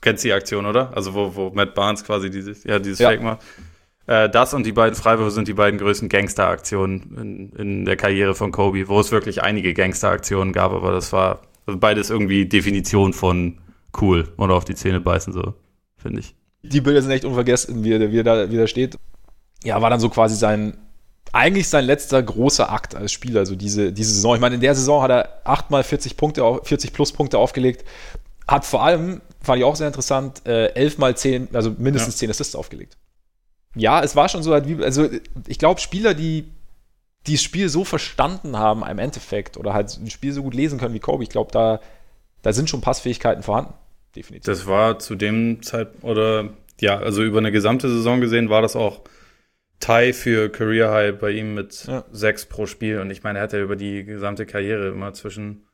[0.01, 0.95] kennst die Aktion, oder?
[0.95, 3.09] Also wo, wo Matt Barnes quasi dieses, ja, dieses ja.
[3.09, 3.41] Fake macht.
[4.05, 8.35] Äh, das und die beiden Freiwürfe sind die beiden größten Gangsteraktionen in, in der Karriere
[8.35, 13.13] von Kobe, wo es wirklich einige Gangsteraktionen gab, aber das war also beides irgendwie Definition
[13.13, 13.59] von
[14.01, 15.53] cool oder auf die Zähne beißen, so,
[15.97, 16.35] finde ich.
[16.63, 18.97] Die Bilder sind echt unvergessen, wie er, wie, er da, wie er da steht.
[19.63, 20.77] Ja, war dann so quasi sein,
[21.33, 24.35] eigentlich sein letzter großer Akt als Spieler, also diese, diese Saison.
[24.35, 27.85] Ich meine, in der Saison hat er achtmal 40 Punkte, 40 plus Punkte aufgelegt,
[28.47, 32.19] hat vor allem fand ich auch sehr interessant, äh, elf mal zehn, also mindestens ja.
[32.19, 32.97] zehn Assists aufgelegt.
[33.75, 35.09] Ja, es war schon so halt wie, also
[35.47, 36.45] ich glaube, Spieler, die
[37.27, 40.79] die das Spiel so verstanden haben im Endeffekt oder halt ein Spiel so gut lesen
[40.79, 41.79] können wie Kobe, ich glaube, da,
[42.41, 43.73] da sind schon Passfähigkeiten vorhanden.
[44.15, 44.45] Definitiv.
[44.45, 46.49] Das war zu dem Zeitpunkt, oder
[46.81, 49.01] ja, also über eine gesamte Saison gesehen war das auch
[49.83, 52.05] Tie für Career High bei ihm mit ja.
[52.11, 52.99] sechs pro Spiel.
[52.99, 55.65] Und ich meine, er hat ja über die gesamte Karriere immer zwischen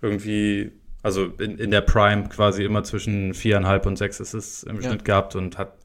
[0.00, 4.88] irgendwie also in, in der Prime quasi immer zwischen viereinhalb und sechs Assists im ja.
[4.88, 5.78] Schnitt gehabt und hat,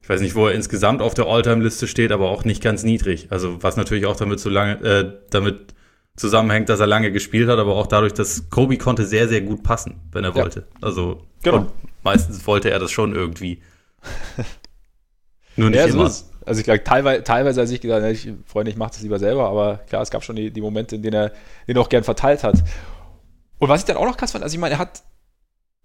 [0.00, 3.28] ich weiß nicht, wo er insgesamt auf der All-Time-Liste steht, aber auch nicht ganz niedrig.
[3.30, 5.74] Also was natürlich auch damit so lange, äh, damit
[6.16, 9.62] zusammenhängt, dass er lange gespielt hat, aber auch dadurch, dass Kobe konnte sehr, sehr gut
[9.62, 10.42] passen, wenn er ja.
[10.42, 10.66] wollte.
[10.80, 11.70] Also genau.
[12.02, 13.62] meistens wollte er das schon irgendwie.
[15.56, 16.10] Nur nicht ja, immer.
[16.10, 19.18] So also ich glaube, teilweise, teilweise als ich gesagt, ich, Freunde, ich mache das lieber
[19.18, 21.32] selber, aber klar, es gab schon die, die Momente, in denen er
[21.66, 22.56] den auch gern verteilt hat.
[23.58, 25.02] Und was ich dann auch noch krass fand, also ich meine, er hat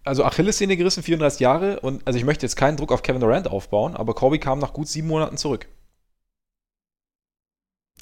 [0.06, 3.48] also Achillessehne gerissen, 34 Jahre und also ich möchte jetzt keinen Druck auf Kevin Durant
[3.48, 5.68] aufbauen, aber Kobe kam nach gut sieben Monaten zurück.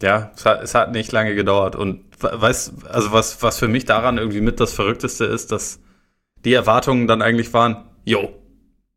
[0.02, 3.86] Ja, es hat, es hat nicht lange gedauert und weißt, also was, was für mich
[3.86, 5.80] daran irgendwie mit das Verrückteste ist, dass
[6.44, 8.30] die Erwartungen dann eigentlich waren, yo,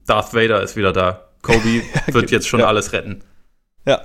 [0.07, 1.31] Darth Vader ist wieder da.
[1.43, 2.67] Kobe wird jetzt schon ja.
[2.67, 3.23] alles retten.
[3.87, 4.03] Ja.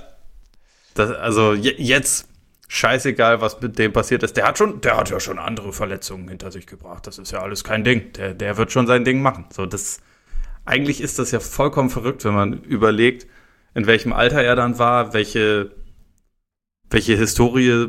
[0.94, 2.28] Das, also jetzt
[2.68, 4.36] scheißegal, was mit dem passiert ist.
[4.36, 7.06] Der hat schon, der hat ja schon andere Verletzungen hinter sich gebracht.
[7.06, 8.12] Das ist ja alles kein Ding.
[8.12, 9.46] Der, der wird schon sein Ding machen.
[9.52, 10.00] So, das,
[10.64, 13.26] eigentlich ist das ja vollkommen verrückt, wenn man überlegt,
[13.74, 15.72] in welchem Alter er dann war, welche,
[16.90, 17.88] welche Historie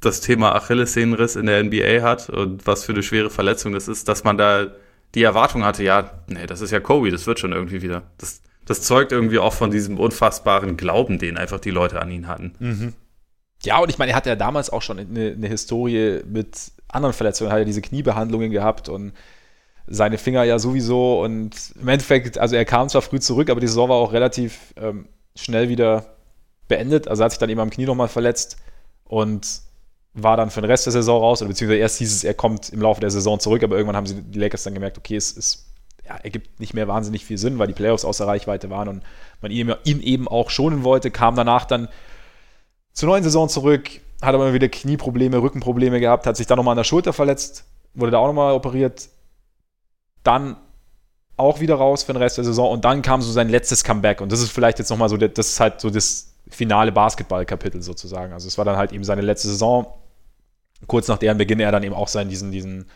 [0.00, 4.08] das Thema Achillessehnenriss in der NBA hat und was für eine schwere Verletzung das ist,
[4.08, 4.68] dass man da
[5.14, 8.04] die Erwartung hatte, ja, nee, das ist ja Kobe, das wird schon irgendwie wieder.
[8.18, 12.28] Das, das zeugt irgendwie auch von diesem unfassbaren Glauben, den einfach die Leute an ihn
[12.28, 12.54] hatten.
[12.60, 12.94] Mhm.
[13.64, 17.12] Ja, und ich meine, er hatte ja damals auch schon eine, eine Historie mit anderen
[17.12, 19.12] Verletzungen, er hat ja diese Kniebehandlungen gehabt und
[19.88, 21.50] seine Finger ja sowieso und
[21.80, 25.08] im Endeffekt, also er kam zwar früh zurück, aber die Saison war auch relativ ähm,
[25.34, 26.16] schnell wieder
[26.68, 27.08] beendet.
[27.08, 28.56] Also er hat sich dann eben am Knie nochmal verletzt
[29.02, 29.62] und
[30.14, 32.70] war dann für den Rest der Saison raus, oder beziehungsweise erst hieß es, er kommt
[32.70, 35.32] im Laufe der Saison zurück, aber irgendwann haben sie die Lakers dann gemerkt, okay, es
[35.32, 35.69] ist,
[36.10, 39.02] ja, ergibt nicht mehr wahnsinnig viel Sinn, weil die Playoffs außer Reichweite waren und
[39.40, 41.88] man ihn, ihn eben auch schonen wollte, kam danach dann
[42.92, 43.88] zur neuen Saison zurück,
[44.20, 48.10] hat aber wieder Knieprobleme, Rückenprobleme gehabt, hat sich dann nochmal an der Schulter verletzt, wurde
[48.10, 49.08] da auch nochmal operiert.
[50.24, 50.56] Dann
[51.36, 54.20] auch wieder raus für den Rest der Saison und dann kam so sein letztes Comeback
[54.20, 58.32] und das ist vielleicht jetzt nochmal so, das ist halt so das finale Basketball-Kapitel sozusagen.
[58.32, 59.86] Also es war dann halt eben seine letzte Saison.
[60.88, 62.86] Kurz nach deren Beginn er dann eben auch seinen diesen, diesen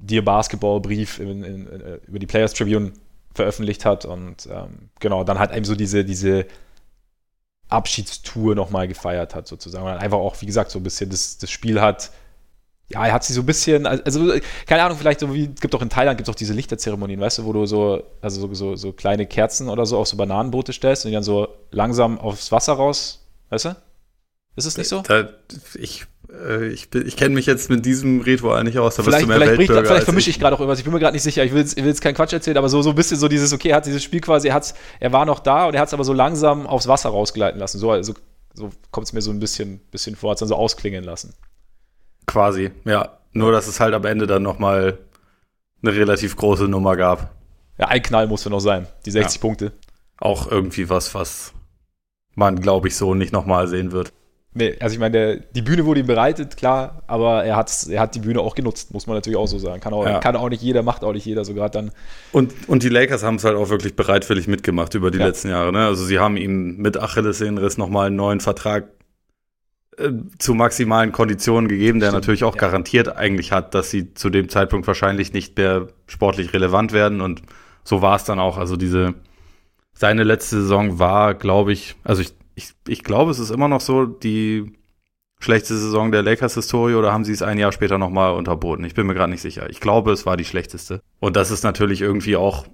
[0.00, 2.92] Dear Basketball-Brief äh, über die Players Tribune
[3.34, 6.46] veröffentlicht hat und ähm, genau, dann halt eben so diese, diese
[7.68, 9.84] Abschiedstour nochmal gefeiert hat, sozusagen.
[9.84, 12.12] Und einfach auch, wie gesagt, so ein bisschen das, das Spiel hat.
[12.88, 14.34] Ja, er hat sie so ein bisschen, also
[14.66, 17.38] keine Ahnung, vielleicht so wie, gibt auch in Thailand gibt es auch diese Lichterzeremonien, weißt
[17.38, 20.74] du, wo du so, also so, so, so kleine Kerzen oder so auf so Bananenboote
[20.74, 23.76] stellst und die dann so langsam aufs Wasser raus, weißt du?
[24.56, 25.00] Ist es nicht so?
[25.00, 25.30] Da,
[25.74, 26.04] ich äh,
[26.72, 29.36] ich, ich kenne mich jetzt mit diesem Ritual nicht aus, da vielleicht, bist du mehr
[29.36, 31.44] vielleicht, Weltbürger vielleicht vermische ich, ich gerade auch irgendwas, ich bin mir gerade nicht sicher,
[31.44, 33.52] ich will, ich will jetzt keinen Quatsch erzählen, aber so, so ein bisschen so dieses,
[33.52, 35.88] okay, er hat dieses Spiel quasi, er, hat's, er war noch da und er hat
[35.88, 38.14] es aber so langsam aufs Wasser rausgleiten lassen, so, also,
[38.54, 41.34] so kommt es mir so ein bisschen, bisschen vor, hat es dann so ausklingen lassen.
[42.26, 44.98] Quasi, ja, nur dass es halt am Ende dann nochmal
[45.82, 47.34] eine relativ große Nummer gab.
[47.78, 49.40] Ja, ein Knall musste noch sein, die 60 ja.
[49.40, 49.72] Punkte.
[50.18, 51.52] Auch irgendwie was, was
[52.34, 54.12] man, glaube ich, so nicht nochmal sehen wird.
[54.56, 58.20] Nee, also ich meine, die Bühne wurde ihm bereitet, klar, aber er, er hat die
[58.20, 59.80] Bühne auch genutzt, muss man natürlich auch so sagen.
[59.80, 60.20] Kann auch, ja.
[60.20, 61.90] kann auch nicht jeder, macht auch nicht jeder, so gerade dann.
[62.30, 65.26] Und, und die Lakers haben es halt auch wirklich bereitwillig mitgemacht über die ja.
[65.26, 65.72] letzten Jahre.
[65.72, 65.84] Ne?
[65.84, 68.90] Also sie haben ihm mit Achillessehnenriss nochmal einen neuen Vertrag
[69.98, 72.60] äh, zu maximalen Konditionen gegeben, der Stimmt, natürlich auch ja.
[72.60, 77.20] garantiert eigentlich hat, dass sie zu dem Zeitpunkt wahrscheinlich nicht mehr sportlich relevant werden.
[77.20, 77.42] Und
[77.82, 78.56] so war es dann auch.
[78.56, 79.14] Also diese
[79.94, 83.80] seine letzte Saison war, glaube ich, also ich, ich, ich glaube, es ist immer noch
[83.80, 84.72] so die
[85.40, 88.84] schlechteste Saison der Lakers-Historie oder haben sie es ein Jahr später nochmal unterboten?
[88.84, 89.68] Ich bin mir gerade nicht sicher.
[89.68, 91.00] Ich glaube, es war die schlechteste.
[91.20, 92.66] Und das ist natürlich irgendwie auch,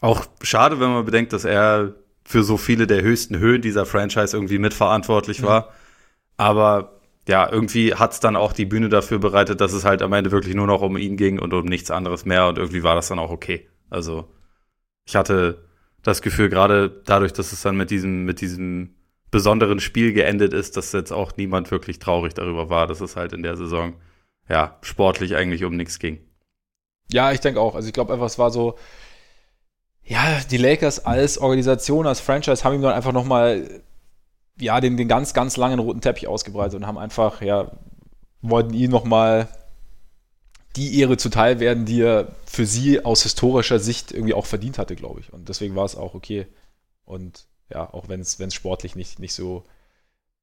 [0.00, 1.94] auch schade, wenn man bedenkt, dass er
[2.24, 5.62] für so viele der höchsten Höhen dieser Franchise irgendwie mitverantwortlich war.
[5.62, 5.66] Mhm.
[6.36, 10.12] Aber ja, irgendwie hat es dann auch die Bühne dafür bereitet, dass es halt am
[10.12, 12.48] Ende wirklich nur noch um ihn ging und um nichts anderes mehr.
[12.48, 13.68] Und irgendwie war das dann auch okay.
[13.88, 14.28] Also
[15.06, 15.69] ich hatte
[16.02, 18.94] das Gefühl, gerade dadurch, dass es dann mit diesem, mit diesem
[19.30, 23.32] besonderen Spiel geendet ist, dass jetzt auch niemand wirklich traurig darüber war, dass es halt
[23.32, 23.94] in der Saison
[24.48, 26.18] ja sportlich eigentlich um nichts ging.
[27.12, 27.74] Ja, ich denke auch.
[27.74, 28.76] Also ich glaube einfach, es war so,
[30.02, 33.82] ja, die Lakers als Organisation, als Franchise haben ihm dann einfach nochmal,
[34.58, 37.70] ja, den, den ganz, ganz langen roten Teppich ausgebreitet und haben einfach, ja,
[38.42, 39.48] wollten ihm nochmal
[40.76, 44.96] die Ehre zuteil werden, die er für sie aus historischer Sicht irgendwie auch verdient hatte,
[44.96, 45.32] glaube ich.
[45.32, 46.46] Und deswegen war es auch okay.
[47.04, 49.64] Und ja, auch wenn es sportlich nicht, nicht, so,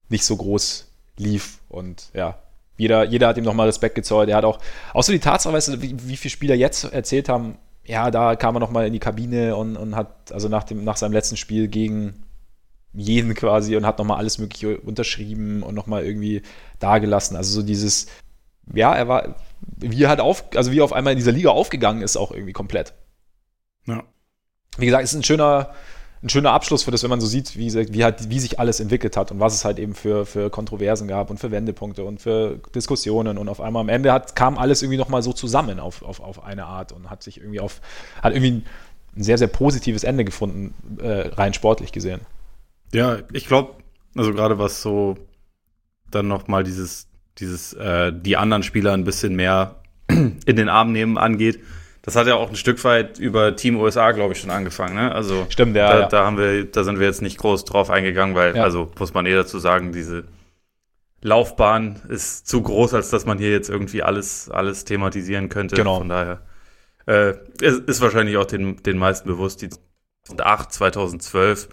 [0.10, 1.60] nicht so groß lief.
[1.70, 2.40] Und ja,
[2.78, 4.30] jeder, jeder hat ihm nochmal Respekt gezollt.
[4.30, 4.60] Er hat auch,
[4.94, 8.36] auch so die Tatsache, weißt du, wie, wie viele Spieler jetzt erzählt haben, ja, da
[8.36, 11.38] kam er nochmal in die Kabine und, und hat, also nach, dem, nach seinem letzten
[11.38, 12.26] Spiel gegen
[12.94, 16.42] jeden quasi und hat nochmal alles Mögliche unterschrieben und nochmal irgendwie
[16.80, 17.38] dagelassen.
[17.38, 18.08] Also so dieses,
[18.74, 19.36] ja, er war,
[19.78, 22.32] wie er halt auf, also wie er auf einmal in dieser Liga aufgegangen ist, auch
[22.32, 22.94] irgendwie komplett.
[23.86, 24.04] Ja.
[24.78, 25.74] Wie gesagt, es ist ein schöner,
[26.24, 28.80] ein schöner Abschluss für das, wenn man so sieht, wie, wie, halt, wie sich alles
[28.80, 32.22] entwickelt hat und was es halt eben für, für Kontroversen gab und für Wendepunkte und
[32.22, 36.02] für Diskussionen und auf einmal am Ende hat, kam alles irgendwie nochmal so zusammen auf,
[36.02, 37.82] auf, auf eine Art und hat sich irgendwie auf,
[38.22, 38.64] hat irgendwie
[39.16, 42.22] ein sehr, sehr positives Ende gefunden, äh, rein sportlich gesehen.
[42.94, 43.74] Ja, ich glaube,
[44.16, 45.18] also gerade was so
[46.10, 47.08] dann nochmal dieses
[47.40, 49.76] dieses äh, die anderen Spieler ein bisschen mehr
[50.08, 51.60] in den Arm nehmen angeht.
[52.02, 54.96] Das hat ja auch ein Stück weit über Team USA, glaube ich, schon angefangen.
[54.96, 55.12] Ne?
[55.14, 56.08] Also stimmt, ja da, ja.
[56.08, 58.64] da haben wir, da sind wir jetzt nicht groß drauf eingegangen, weil ja.
[58.64, 60.24] also muss man eh dazu sagen, diese
[61.22, 65.76] Laufbahn ist zu groß, als dass man hier jetzt irgendwie alles alles thematisieren könnte.
[65.76, 65.98] Genau.
[65.98, 66.44] Von daher
[67.08, 69.62] äh, ist, ist wahrscheinlich auch den den meisten bewusst.
[69.62, 69.70] Die
[70.28, 71.70] 2008, 2012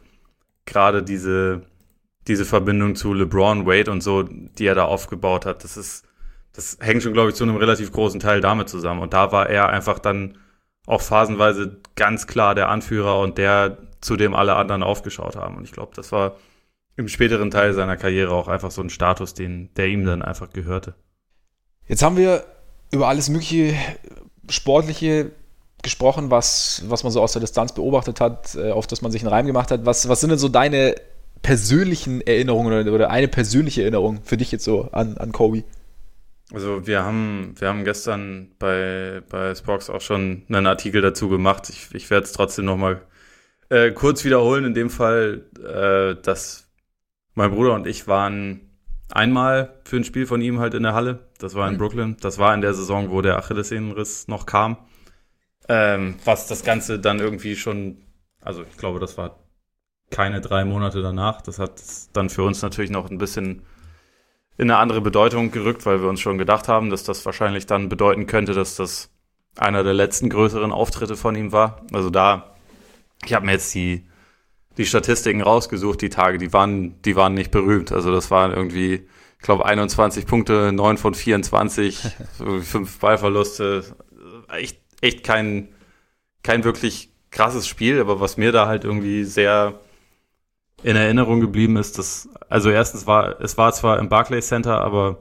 [0.66, 1.62] gerade diese
[2.26, 6.04] diese Verbindung zu LeBron, Wade und so, die er da aufgebaut hat, das ist,
[6.52, 9.02] das hängt schon, glaube ich, zu einem relativ großen Teil damit zusammen.
[9.02, 10.38] Und da war er einfach dann
[10.86, 15.56] auch phasenweise ganz klar der Anführer und der, zu dem alle anderen aufgeschaut haben.
[15.56, 16.36] Und ich glaube, das war
[16.96, 20.50] im späteren Teil seiner Karriere auch einfach so ein Status, den, der ihm dann einfach
[20.50, 20.94] gehörte.
[21.88, 22.44] Jetzt haben wir
[22.90, 23.74] über alles mögliche
[24.48, 25.32] Sportliche
[25.82, 29.22] gesprochen, was, was man so aus der Distanz beobachtet hat, äh, auf das man sich
[29.22, 29.84] einen Reim gemacht hat.
[29.84, 30.94] Was, was sind denn so deine
[31.44, 35.62] persönlichen Erinnerungen oder, oder eine persönliche Erinnerung für dich jetzt so an, an Kobe?
[36.52, 41.68] Also wir haben, wir haben gestern bei, bei Spox auch schon einen Artikel dazu gemacht.
[41.68, 43.02] Ich, ich werde es trotzdem nochmal
[43.68, 44.64] äh, kurz wiederholen.
[44.64, 46.70] In dem Fall, äh, dass
[47.34, 48.70] mein Bruder und ich waren
[49.10, 51.28] einmal für ein Spiel von ihm halt in der Halle.
[51.38, 51.78] Das war in mhm.
[51.78, 52.16] Brooklyn.
[52.20, 54.78] Das war in der Saison, wo der Achillessehnenriss noch kam.
[55.68, 57.98] Ähm, was das Ganze dann irgendwie schon,
[58.40, 59.43] also ich glaube, das war
[60.14, 61.42] keine drei Monate danach.
[61.42, 63.62] Das hat dann für uns natürlich noch ein bisschen
[64.56, 67.88] in eine andere Bedeutung gerückt, weil wir uns schon gedacht haben, dass das wahrscheinlich dann
[67.88, 69.10] bedeuten könnte, dass das
[69.56, 71.84] einer der letzten größeren Auftritte von ihm war.
[71.92, 72.54] Also da,
[73.24, 74.06] ich habe mir jetzt die,
[74.76, 77.90] die Statistiken rausgesucht, die Tage, die waren, die waren nicht berühmt.
[77.90, 79.08] Also das waren irgendwie,
[79.40, 81.98] ich glaube, 21 Punkte, 9 von 24,
[82.62, 83.82] fünf Ballverluste.
[84.48, 85.70] Echt, echt kein,
[86.44, 89.80] kein wirklich krasses Spiel, aber was mir da halt irgendwie sehr
[90.84, 95.18] in Erinnerung geblieben ist, dass, also erstens war, es war zwar im Barclays Center, aber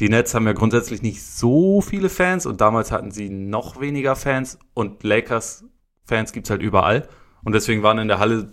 [0.00, 4.16] die Nets haben ja grundsätzlich nicht so viele Fans und damals hatten sie noch weniger
[4.16, 7.08] Fans und Lakers-Fans gibt's halt überall.
[7.44, 8.52] Und deswegen waren in der Halle,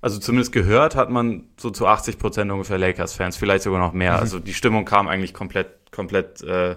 [0.00, 4.14] also zumindest gehört hat man so zu 80 Prozent ungefähr Lakers-Fans, vielleicht sogar noch mehr.
[4.14, 4.20] Mhm.
[4.20, 6.76] Also die Stimmung kam eigentlich komplett, komplett äh,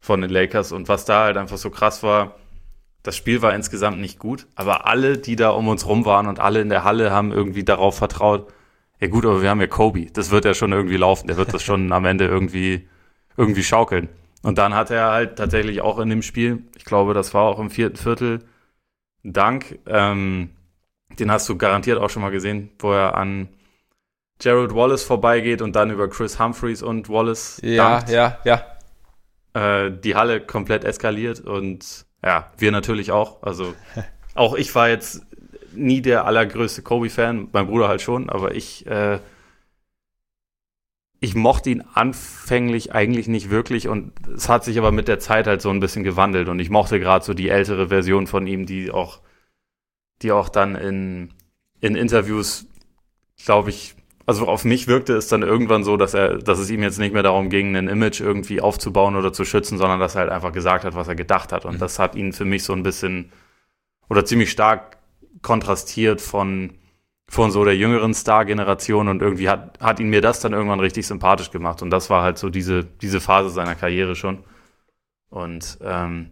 [0.00, 0.72] von den Lakers.
[0.72, 2.34] Und was da halt einfach so krass war,
[3.02, 6.38] das Spiel war insgesamt nicht gut, aber alle, die da um uns rum waren und
[6.40, 8.52] alle in der Halle haben irgendwie darauf vertraut,
[9.00, 11.52] ja gut, aber wir haben ja Kobe, das wird ja schon irgendwie laufen, der wird
[11.52, 12.88] das schon am Ende irgendwie,
[13.36, 14.08] irgendwie schaukeln.
[14.42, 17.58] Und dann hat er halt tatsächlich auch in dem Spiel, ich glaube, das war auch
[17.58, 18.40] im vierten Viertel,
[19.24, 20.50] Dank, ähm,
[21.18, 23.48] den hast du garantiert auch schon mal gesehen, wo er an
[24.40, 28.10] Gerald Wallace vorbeigeht und dann über Chris Humphreys und Wallace Ja, dankt.
[28.10, 28.64] ja, ja.
[29.54, 33.42] Äh, die Halle komplett eskaliert und ja, wir natürlich auch.
[33.42, 33.74] Also
[34.34, 35.26] auch ich war jetzt
[35.74, 39.18] nie der allergrößte Kobe-Fan, mein Bruder halt schon, aber ich, äh,
[41.18, 45.46] ich mochte ihn anfänglich eigentlich nicht wirklich und es hat sich aber mit der Zeit
[45.46, 48.66] halt so ein bisschen gewandelt und ich mochte gerade so die ältere Version von ihm,
[48.66, 49.20] die auch
[50.22, 51.32] die auch dann in,
[51.80, 52.66] in Interviews,
[53.44, 53.94] glaube ich,
[54.26, 57.12] also auf mich wirkte es dann irgendwann so, dass er, dass es ihm jetzt nicht
[57.12, 60.52] mehr darum ging, ein Image irgendwie aufzubauen oder zu schützen, sondern dass er halt einfach
[60.52, 61.64] gesagt hat, was er gedacht hat.
[61.64, 61.78] Und mhm.
[61.78, 63.32] das hat ihn für mich so ein bisschen
[64.08, 64.98] oder ziemlich stark
[65.42, 66.74] kontrastiert von,
[67.28, 71.06] von so der jüngeren Star-Generation und irgendwie hat, hat ihn mir das dann irgendwann richtig
[71.06, 71.82] sympathisch gemacht.
[71.82, 74.44] Und das war halt so diese, diese Phase seiner Karriere schon.
[75.30, 76.30] Und ähm,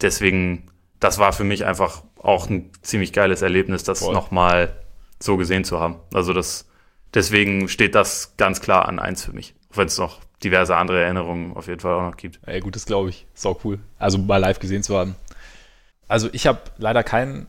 [0.00, 4.80] deswegen, das war für mich einfach auch ein ziemlich geiles Erlebnis, das nochmal
[5.18, 5.96] so gesehen zu haben.
[6.14, 6.71] Also das,
[7.14, 9.54] deswegen steht das ganz klar an eins für mich.
[9.70, 12.40] Auch wenn es noch diverse andere Erinnerungen auf jeden Fall auch noch gibt.
[12.46, 13.26] Ey, gut, das glaube ich.
[13.34, 13.78] Ist auch cool.
[13.98, 15.14] Also mal live gesehen zu haben.
[16.08, 17.46] Also ich habe leider kein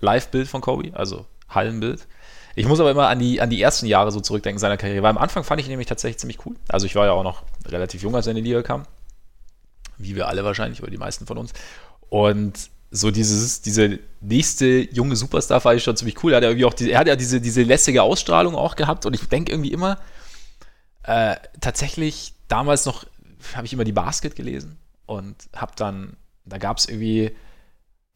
[0.00, 2.06] Live-Bild von Kobe, also Hallenbild.
[2.54, 5.10] Ich muss aber immer an die, an die ersten Jahre so zurückdenken seiner Karriere, weil
[5.10, 6.56] am Anfang fand ich ihn nämlich tatsächlich ziemlich cool.
[6.68, 8.84] Also ich war ja auch noch relativ jung, als er in die Liga kam.
[9.98, 11.52] Wie wir alle wahrscheinlich, oder die meisten von uns.
[12.08, 16.32] Und so dieses, diese nächste junge Superstar fand ich schon ziemlich cool.
[16.32, 19.06] Er hat ja, irgendwie auch die, er hat ja diese, diese lässige Ausstrahlung auch gehabt
[19.06, 19.98] und ich denke irgendwie immer,
[21.02, 23.04] äh, tatsächlich damals noch
[23.54, 27.32] habe ich immer die Basket gelesen und habe dann, da gab es irgendwie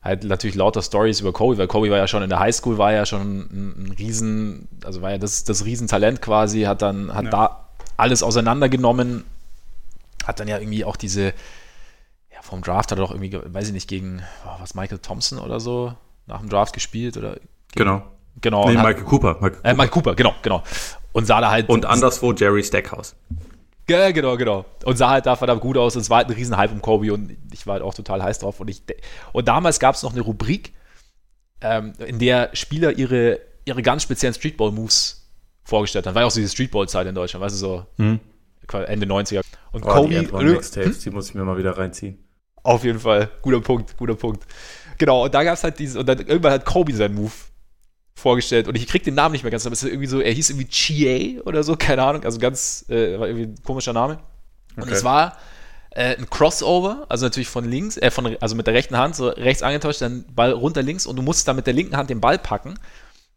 [0.02, 2.92] halt natürlich lauter Stories über Kobe, weil Kobe war ja schon in der Highschool, war
[2.92, 7.24] ja schon ein, ein Riesen, also war ja das, das Riesentalent quasi, hat dann, hat
[7.26, 7.30] ja.
[7.30, 9.24] da alles auseinandergenommen,
[10.24, 11.34] hat dann ja irgendwie auch diese,
[12.43, 15.61] vom Draft hat er doch irgendwie, weiß ich nicht, gegen oh, was Michael Thompson oder
[15.61, 15.95] so
[16.26, 18.03] nach dem Draft gespielt oder gegen, genau.
[18.41, 18.68] Genau.
[18.68, 19.34] Nee, Michael Cooper.
[19.34, 19.68] Michael Cooper.
[19.68, 20.62] Äh, Michael Cooper, genau, genau.
[21.12, 21.68] Und sah da halt.
[21.68, 23.16] Und anderswo Jerry Stackhouse.
[23.88, 24.64] Ja, genau, genau.
[24.84, 25.97] Und sah halt da verdammt gut aus.
[25.97, 28.38] Und es war halt ein Riesenhype um Kobe und ich war halt auch total heiß
[28.38, 28.61] drauf.
[28.61, 28.82] Und, ich,
[29.32, 30.72] und damals gab es noch eine Rubrik,
[31.61, 35.28] ähm, in der Spieler ihre, ihre ganz speziellen Streetball-Moves
[35.64, 36.14] vorgestellt haben.
[36.14, 38.20] War ja auch so diese Streetball-Zeit in Deutschland, weißt du, so hm.
[38.86, 39.43] Ende 90er.
[39.72, 40.09] Und oh, Kobe.
[40.11, 41.03] Die Mixtapes, hm?
[41.03, 42.18] die muss ich mir mal wieder reinziehen.
[42.62, 43.30] Auf jeden Fall.
[43.42, 44.44] Guter Punkt, guter Punkt.
[44.98, 47.32] Genau, und da gab es halt dieses, und dann irgendwann hat Kobe seinen Move
[48.14, 50.32] vorgestellt und ich krieg den Namen nicht mehr ganz, aber es ist irgendwie so, er
[50.32, 54.18] hieß irgendwie Chie oder so, keine Ahnung, also ganz, äh, war irgendwie ein komischer Name.
[54.76, 54.92] Und okay.
[54.92, 55.38] es war
[55.90, 59.28] äh, ein Crossover, also natürlich von links, äh, von, also mit der rechten Hand, so
[59.28, 62.20] rechts angetauscht, dann Ball runter links und du musst dann mit der linken Hand den
[62.20, 62.74] Ball packen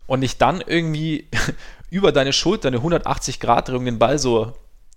[0.06, 1.30] und nicht dann irgendwie
[1.90, 4.54] über deine Schulter eine 180-Grad-Drehung den Ball so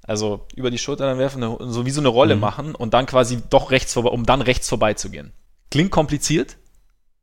[0.06, 2.40] also über die Schulter dann werfen, so wie so eine Rolle mhm.
[2.40, 5.32] machen und dann quasi doch rechts vorbei, um dann rechts vorbeizugehen.
[5.70, 6.56] Klingt kompliziert,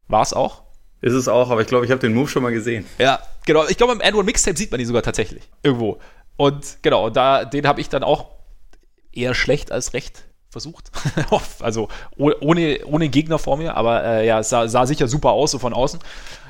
[0.08, 0.64] war es auch.
[1.02, 2.86] Ist es auch, aber ich glaube, ich habe den Move schon mal gesehen.
[2.98, 3.66] Ja, genau.
[3.68, 5.44] Ich glaube, im Edward Mixtape sieht man die sogar tatsächlich.
[5.62, 6.00] Irgendwo.
[6.38, 8.28] Und genau, da, den habe ich dann auch
[9.12, 10.92] eher schlecht als recht versucht.
[11.60, 15.52] also ohne, ohne Gegner vor mir, aber äh, ja, es sah, sah, sicher super aus,
[15.52, 16.00] so von außen.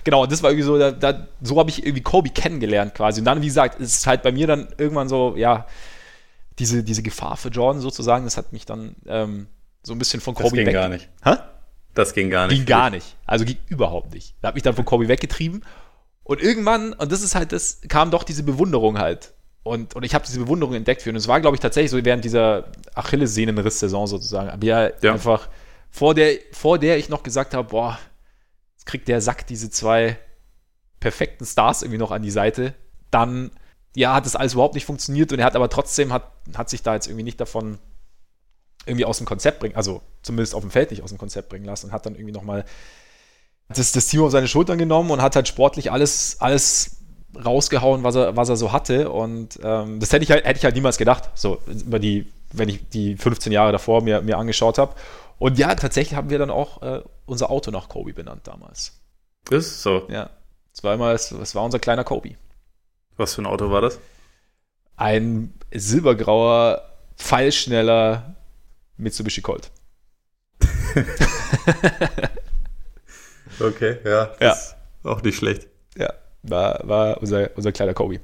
[0.04, 3.22] Genau, und das war irgendwie so, da, da, so habe ich irgendwie Kobe kennengelernt quasi.
[3.22, 5.66] Und dann, wie gesagt, ist es halt bei mir dann irgendwann so, ja,
[6.60, 9.48] diese, diese Gefahr für Jordan sozusagen, das hat mich dann ähm,
[9.82, 10.66] so ein bisschen von Kobe weg.
[10.66, 11.10] Das ging gar nicht.
[11.24, 11.36] Hä?
[11.94, 12.58] Das ging gar nicht.
[12.58, 13.16] Ging gar nicht.
[13.26, 14.36] Also ging überhaupt nicht.
[14.42, 15.64] Da hat mich dann von Kobe weggetrieben.
[16.24, 19.34] Und irgendwann, und das ist halt das, kam doch diese Bewunderung halt.
[19.64, 21.16] Und, und ich habe diese Bewunderung entdeckt für ihn.
[21.16, 24.50] Und es war, glaube ich, tatsächlich so während dieser Achillessehnenriss-Saison sozusagen.
[24.50, 25.50] Aber ja, ja, einfach
[25.90, 28.00] vor der, vor der ich noch gesagt habe, boah,
[28.76, 30.18] jetzt kriegt der Sack diese zwei
[31.00, 32.74] perfekten Stars irgendwie noch an die Seite.
[33.12, 33.52] Dann
[33.96, 36.82] ja, hat das alles überhaupt nicht funktioniert und er hat aber trotzdem, hat, hat sich
[36.82, 37.78] da jetzt irgendwie nicht davon
[38.86, 41.66] irgendwie aus dem Konzept bringen, also zumindest auf dem Feld nicht aus dem Konzept bringen
[41.66, 42.66] lassen und hat dann irgendwie nochmal
[43.70, 46.98] das, das Team auf seine Schultern genommen und hat halt sportlich alles, alles
[47.44, 49.10] rausgehauen, was er, was er so hatte.
[49.10, 52.70] Und ähm, das hätte ich, halt, hätte ich halt niemals gedacht, so über die, wenn
[52.70, 54.94] ich die 15 Jahre davor mir, mir angeschaut habe.
[55.40, 58.94] Und ja, tatsächlich haben wir dann auch äh, unser Auto nach Kobe benannt damals.
[59.50, 60.08] Ist so.
[60.10, 60.30] Ja.
[60.74, 62.36] Zweimal, es war unser kleiner Kobe.
[63.18, 64.00] Was für ein Auto war das?
[64.96, 66.82] Ein silbergrauer,
[67.18, 68.36] pfeilschneller
[68.98, 69.72] Mitsubishi Colt.
[73.60, 74.32] okay, ja.
[74.40, 74.56] ja.
[75.04, 75.68] auch nicht schlecht.
[75.98, 78.20] Ja, war, war unser, unser kleiner Kobe.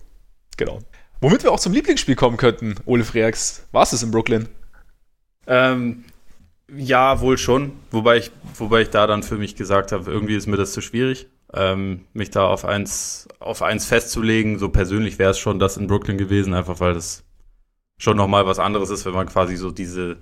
[0.58, 0.80] Genau.
[1.22, 3.66] Womit wir auch zum Lieblingsspiel kommen könnten, Ole Freaks.
[3.72, 4.48] War es das in Brooklyn?
[5.48, 6.06] Ähm,
[6.74, 7.74] ja, wohl schon.
[7.92, 10.82] Wobei ich, wobei ich da dann für mich gesagt habe, irgendwie ist mir das zu
[10.82, 14.60] schwierig ähm, mich da auf eins, auf eins festzulegen.
[14.60, 17.24] So persönlich wäre es schon das in Brooklyn gewesen, einfach weil das
[17.98, 20.18] schon nochmal was anderes ist, wenn man quasi so diese,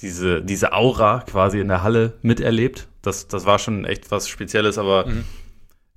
[0.00, 2.88] diese, diese Aura quasi in der Halle miterlebt.
[3.02, 5.24] Das, das war schon echt was Spezielles, aber mhm.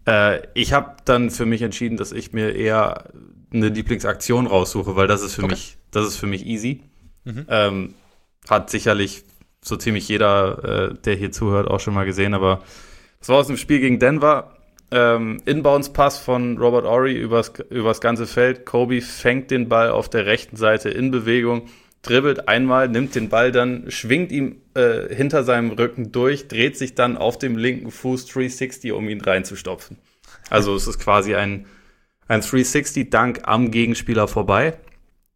[0.06, 3.06] äh, ich habe dann für mich entschieden, dass ich mir eher
[3.54, 5.54] eine Lieblingsaktion raussuche, weil das ist für okay.
[5.54, 6.82] mich, das ist für mich easy.
[7.24, 7.46] Mhm.
[7.50, 7.94] Ähm,
[8.50, 9.24] hat sicherlich
[9.64, 12.62] so ziemlich jeder, äh, der hier zuhört, auch schon mal gesehen, aber
[13.22, 14.58] das war aus dem Spiel gegen Denver.
[14.90, 18.66] Ähm, Inbounds-Pass von Robert Ory übers, übers ganze Feld.
[18.66, 21.70] Kobe fängt den Ball auf der rechten Seite in Bewegung,
[22.02, 26.96] dribbelt einmal, nimmt den Ball dann, schwingt ihm äh, hinter seinem Rücken durch, dreht sich
[26.96, 29.98] dann auf dem linken Fuß 360, um ihn reinzustopfen.
[30.50, 31.68] Also es ist quasi ein,
[32.28, 34.78] ein 360-Dunk am Gegenspieler vorbei.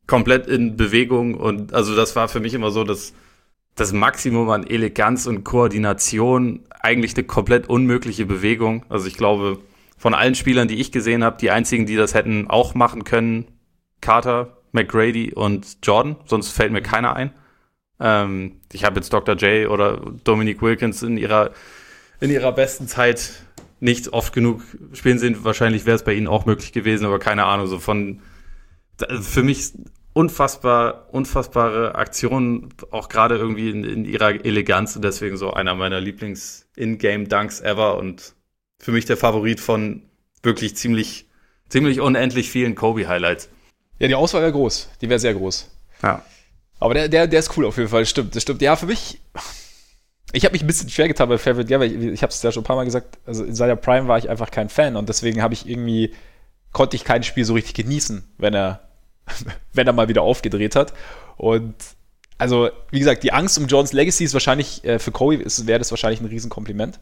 [0.07, 3.13] Komplett in Bewegung und also das war für mich immer so das,
[3.75, 6.61] das Maximum an Eleganz und Koordination.
[6.81, 8.85] Eigentlich eine komplett unmögliche Bewegung.
[8.89, 9.59] Also ich glaube,
[9.97, 13.45] von allen Spielern, die ich gesehen habe, die einzigen, die das hätten auch machen können,
[14.01, 17.31] Carter, McGrady und Jordan, sonst fällt mir keiner ein.
[17.99, 19.35] Ähm, ich habe jetzt Dr.
[19.35, 21.51] J oder Dominic Wilkins in ihrer,
[22.19, 23.41] in ihrer besten Zeit
[23.79, 24.61] nicht oft genug
[24.93, 25.43] spielen sehen.
[25.43, 28.21] Wahrscheinlich wäre es bei ihnen auch möglich gewesen, aber keine Ahnung, so von
[29.21, 29.73] für mich
[30.15, 35.99] unfassbar, unfassbare Aktionen, auch gerade irgendwie in, in, ihrer Eleganz und deswegen so einer meiner
[35.99, 38.33] Lieblings-In-Game-Dunks ever und
[38.79, 40.03] für mich der Favorit von
[40.41, 41.27] wirklich ziemlich,
[41.67, 43.49] ziemlich unendlich vielen Kobe-Highlights.
[43.99, 44.89] Ja, die Auswahl wäre groß.
[45.01, 45.69] Die wäre sehr groß.
[46.01, 46.23] Ja.
[46.79, 48.05] Aber der, der, der ist cool auf jeden Fall.
[48.05, 48.61] Stimmt, das stimmt.
[48.61, 49.19] Ja, für mich.
[50.31, 51.69] Ich habe mich ein bisschen schwer getan bei Favorite.
[51.69, 53.17] Ja, weil ich, ich habe es ja schon ein paar Mal gesagt.
[53.25, 56.13] Also in seiner Prime war ich einfach kein Fan und deswegen habe ich irgendwie
[56.71, 58.85] konnte ich kein Spiel so richtig genießen, wenn er
[59.73, 60.93] wenn er mal wieder aufgedreht hat.
[61.37, 61.75] Und
[62.37, 65.91] also wie gesagt, die Angst um Johns Legacy ist wahrscheinlich äh, für Kobe wäre das
[65.91, 66.99] wahrscheinlich ein Riesenkompliment.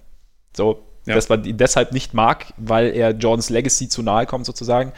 [0.55, 1.15] So, ja.
[1.15, 4.93] dass man ihn deshalb nicht mag, weil er Jordans Legacy zu nahe kommt sozusagen.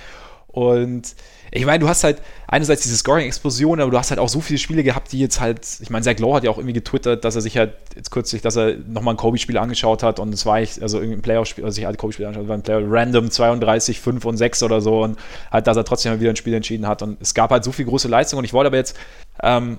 [0.48, 1.16] Und
[1.56, 4.60] ich meine, du hast halt einerseits diese Scoring-Explosion, aber du hast halt auch so viele
[4.60, 7.36] Spiele gehabt, die jetzt halt, ich meine, Zach Lowe hat ja auch irgendwie getwittert, dass
[7.36, 10.62] er sich halt jetzt kürzlich, dass er nochmal ein Kobe-Spiel angeschaut hat und es war
[10.62, 14.02] ich, also irgendwie ein Playoff-Spiel, also sich halt Kobe-Spiel angeschaut, war ein Player random 32,
[14.02, 15.18] 5 und 6 oder so und
[15.50, 17.72] halt, dass er trotzdem mal wieder ein Spiel entschieden hat und es gab halt so
[17.72, 18.98] viel große Leistung und ich wollte aber jetzt
[19.42, 19.78] ähm,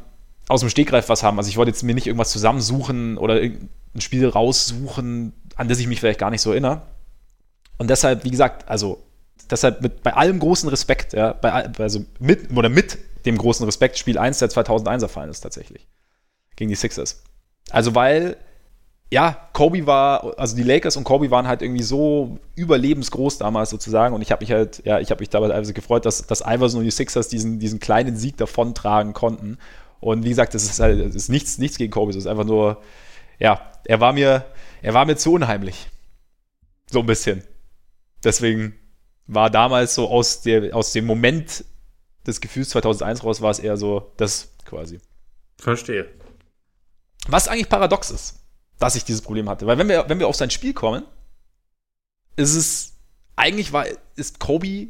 [0.48, 4.00] aus dem Stegreif was haben, also ich wollte jetzt mir nicht irgendwas zusammensuchen oder ein
[4.00, 6.82] Spiel raussuchen, an das ich mich vielleicht gar nicht so erinnere.
[7.78, 9.05] Und deshalb, wie gesagt, also
[9.50, 13.98] deshalb mit, bei allem großen Respekt, ja, bei, also mit oder mit dem großen Respekt,
[13.98, 15.86] Spiel 1 der 2001er Finals tatsächlich.
[16.54, 17.22] Gegen die Sixers.
[17.70, 18.36] Also, weil,
[19.10, 24.14] ja, Kobe war, also die Lakers und Kobe waren halt irgendwie so überlebensgroß damals sozusagen
[24.14, 26.80] und ich habe mich halt, ja, ich habe mich dabei also gefreut, dass, dass Iverson
[26.80, 29.58] und die Sixers diesen, diesen kleinen Sieg davontragen konnten.
[30.00, 32.44] Und wie gesagt, das ist halt, das ist nichts, nichts gegen Kobe, es ist einfach
[32.44, 32.82] nur,
[33.38, 34.44] ja, er war mir,
[34.82, 35.88] er war mir zu unheimlich.
[36.90, 37.42] So ein bisschen.
[38.22, 38.74] Deswegen
[39.26, 41.64] war damals so aus, der, aus dem Moment
[42.26, 45.00] des Gefühls 2001 raus, war es eher so das quasi.
[45.58, 46.08] Verstehe.
[47.28, 48.40] Was eigentlich paradox ist,
[48.78, 49.66] dass ich dieses Problem hatte.
[49.66, 51.04] Weil wenn wir, wenn wir auf sein Spiel kommen,
[52.36, 52.94] ist es,
[53.34, 54.88] eigentlich war, ist Kobe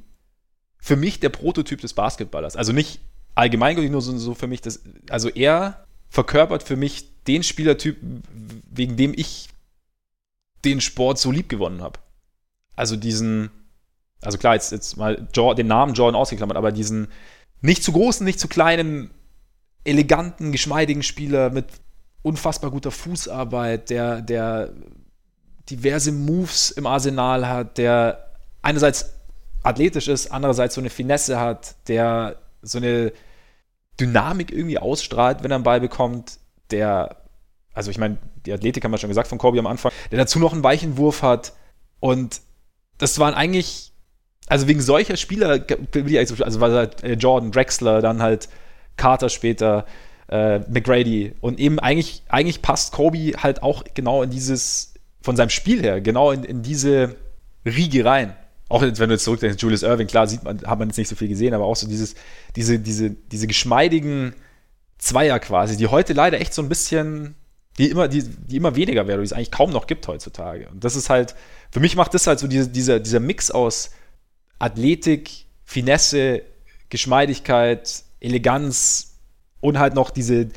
[0.79, 2.57] für mich der Prototyp des Basketballers.
[2.57, 3.01] Also nicht
[3.35, 7.99] allgemeingültig nur so, so für mich, das, also er verkörpert für mich den Spielertyp,
[8.71, 9.49] wegen dem ich
[10.65, 11.99] den Sport so lieb gewonnen habe.
[12.75, 13.51] Also diesen,
[14.23, 17.09] also klar, jetzt, jetzt mal den Namen Jordan ausgeklammert, aber diesen
[17.61, 19.11] nicht zu großen, nicht zu kleinen,
[19.85, 21.67] eleganten, geschmeidigen Spieler mit
[22.23, 24.73] unfassbar guter Fußarbeit, der, der
[25.71, 29.13] diverse Moves im Arsenal hat, der einerseits
[29.63, 33.13] athletisch ist, andererseits so eine Finesse hat, der so eine
[33.99, 36.39] Dynamik irgendwie ausstrahlt, wenn er einen Ball bekommt,
[36.71, 37.17] der,
[37.73, 40.39] also ich meine, die Athletik haben wir schon gesagt von Kobe am Anfang, der dazu
[40.39, 41.53] noch einen weichen Wurf hat.
[42.01, 42.41] Und
[42.99, 43.93] das waren eigentlich
[44.47, 45.65] also wegen solcher Spieler,
[46.45, 48.49] also war halt äh, Jordan, Drexler, dann halt
[48.97, 49.87] Carter später,
[50.29, 55.51] äh, McGrady und eben eigentlich, eigentlich passt Kobe halt auch genau in dieses, von seinem
[55.51, 57.17] Spiel her, genau in, in diese
[57.65, 58.35] Riege rein.
[58.69, 61.15] Auch wenn du jetzt zurückdenkst, Julius Irving, klar, sieht man, hat man jetzt nicht so
[61.15, 62.17] viel gesehen, aber auch so dieses,
[62.57, 64.35] diese, diese, diese geschmeidigen
[64.99, 67.37] Zweier quasi, die heute leider echt so ein bisschen,
[67.79, 70.69] die immer, die, die immer weniger werden, die es eigentlich kaum noch gibt heutzutage.
[70.69, 71.37] Und das ist halt,
[71.71, 73.91] für mich macht das halt so diese, dieser, dieser Mix aus
[74.59, 76.43] Athletik, Finesse,
[76.89, 79.19] Geschmeidigkeit, Eleganz
[79.61, 80.49] und halt noch diese,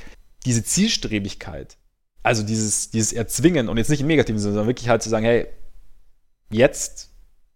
[0.46, 1.78] diese Zielstrebigkeit.
[2.22, 5.26] Also dieses, dieses Erzwingen und jetzt nicht im negativen Sinne, sondern wirklich halt zu sagen,
[5.26, 5.48] hey,
[6.52, 7.10] jetzt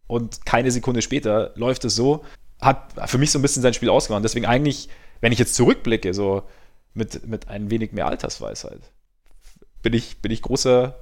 [0.07, 2.23] und keine Sekunde später läuft es so,
[2.61, 4.23] hat für mich so ein bisschen sein Spiel ausgemacht.
[4.23, 4.89] Deswegen eigentlich,
[5.21, 6.43] wenn ich jetzt zurückblicke, so
[6.93, 8.81] mit, mit ein wenig mehr Altersweisheit,
[9.81, 10.95] bin ich, bin ich großer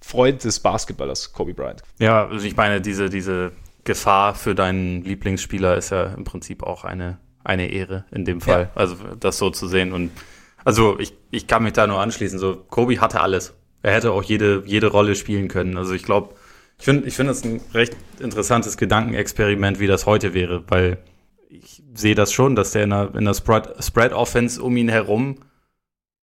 [0.00, 1.82] Freund des Basketballers Kobe Bryant.
[1.98, 3.52] Ja, also ich meine, diese, diese
[3.88, 8.64] Gefahr für deinen Lieblingsspieler ist ja im Prinzip auch eine, eine Ehre in dem Fall.
[8.64, 8.70] Ja.
[8.74, 9.94] Also das so zu sehen.
[9.94, 10.10] Und
[10.62, 12.38] also ich, ich kann mich da nur anschließen.
[12.38, 13.54] So, Kobe hatte alles.
[13.82, 15.78] Er hätte auch jede, jede Rolle spielen können.
[15.78, 16.34] Also ich glaube,
[16.78, 20.98] ich finde ich finde das ein recht interessantes Gedankenexperiment, wie das heute wäre, weil
[21.48, 25.36] ich sehe das schon, dass der in der, in der Spread-Offense um ihn herum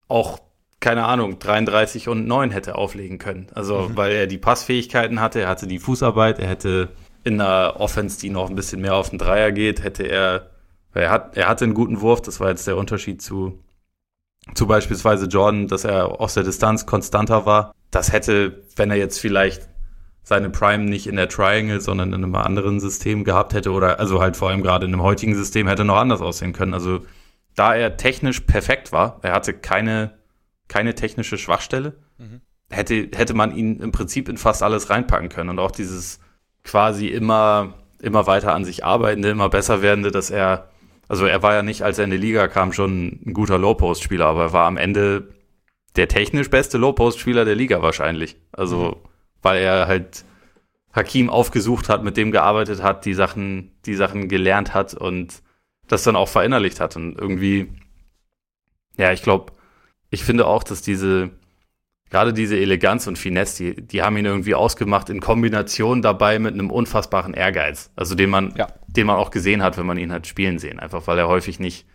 [0.10, 0.40] auch,
[0.82, 3.48] keine Ahnung, 33 und 9 hätte auflegen können.
[3.56, 3.96] Also, mhm.
[3.96, 6.90] weil er die Passfähigkeiten hatte, er hatte die Fußarbeit, er hätte
[7.24, 10.52] in einer Offense, die noch ein bisschen mehr auf den Dreier geht, hätte er,
[10.94, 13.60] er hat, er hatte einen guten Wurf, das war jetzt der Unterschied zu,
[14.56, 17.74] zu beispielsweise Jordan, dass er aus der Distanz konstanter war.
[17.92, 19.70] Das hätte, wenn er jetzt vielleicht
[20.24, 24.22] seine Prime nicht in der Triangle, sondern in einem anderen System gehabt hätte oder also
[24.22, 26.74] halt vor allem gerade in einem heutigen System hätte noch anders aussehen können.
[26.74, 27.06] Also
[27.56, 30.18] da er technisch perfekt war, er hatte keine,
[30.68, 32.42] keine technische Schwachstelle, mhm.
[32.70, 36.20] hätte, hätte man ihn im Prinzip in fast alles reinpacken können und auch dieses
[36.64, 40.70] quasi immer, immer weiter an sich arbeitende, immer besser werdende, dass er,
[41.08, 44.26] also er war ja nicht, als er in die Liga kam, schon ein guter Low-Post-Spieler,
[44.26, 45.30] aber er war am Ende
[45.96, 48.38] der technisch beste Low-Post-Spieler der Liga wahrscheinlich.
[48.52, 50.26] Also mhm weil er halt
[50.94, 55.44] Hakim aufgesucht hat, mit dem gearbeitet hat, die Sachen, die Sachen gelernt hat und
[55.88, 56.96] das dann auch verinnerlicht hat.
[56.96, 57.72] Und irgendwie,
[58.98, 59.54] ja, ich glaube,
[60.10, 61.32] ich finde auch, dass diese,
[62.14, 66.54] gerade diese Eleganz und Finesse, die, die haben ihn irgendwie ausgemacht in Kombination dabei mit
[66.54, 67.92] einem unfassbaren Ehrgeiz.
[67.96, 68.68] Also den man, ja.
[68.86, 70.80] den man auch gesehen hat, wenn man ihn hat spielen sehen.
[70.80, 71.88] Einfach weil er häufig nicht,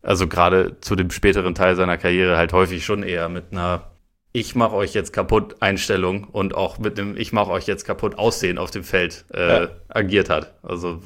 [0.00, 3.90] also gerade zu dem späteren Teil seiner Karriere halt häufig schon eher mit einer
[4.32, 8.16] ich mache euch jetzt kaputt Einstellung und auch mit dem ich mache euch jetzt kaputt
[8.16, 9.68] Aussehen auf dem Feld äh, ja.
[9.88, 10.54] agiert hat.
[10.62, 11.00] Also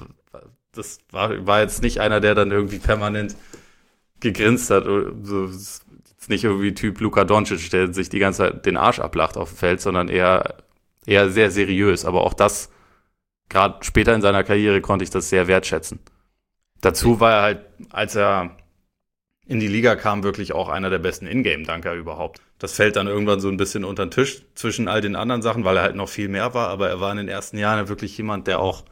[0.73, 3.35] das war, war jetzt nicht einer, der dann irgendwie permanent
[4.21, 4.85] gegrinst hat.
[4.85, 5.49] So,
[6.25, 9.51] jetzt nicht irgendwie Typ Luka Doncic, der sich die ganze Zeit den Arsch ablacht auf
[9.51, 10.57] dem Feld, sondern eher,
[11.07, 12.05] eher sehr seriös.
[12.05, 12.71] Aber auch das,
[13.49, 16.01] gerade später in seiner Karriere, konnte ich das sehr wertschätzen.
[16.81, 17.61] Dazu war er halt,
[17.91, 18.57] als er
[19.47, 22.41] in die Liga kam, wirklich auch einer der besten Ingame-Danker überhaupt.
[22.59, 25.65] Das fällt dann irgendwann so ein bisschen unter den Tisch zwischen all den anderen Sachen,
[25.65, 28.17] weil er halt noch viel mehr war, aber er war in den ersten Jahren wirklich
[28.17, 28.85] jemand, der auch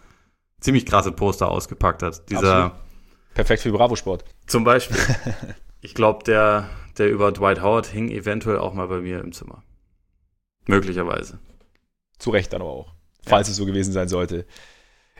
[0.60, 2.28] ziemlich krasse Poster ausgepackt hat.
[2.28, 2.72] Dieser Absolut.
[3.34, 4.24] Perfekt für Bravo-Sport.
[4.46, 4.98] Zum Beispiel.
[5.80, 6.68] ich glaube, der,
[6.98, 9.62] der über Dwight Howard hing eventuell auch mal bei mir im Zimmer.
[10.66, 11.38] Möglicherweise.
[12.18, 12.94] Zu Recht dann aber auch,
[13.26, 13.52] falls ja.
[13.52, 14.46] es so gewesen sein sollte.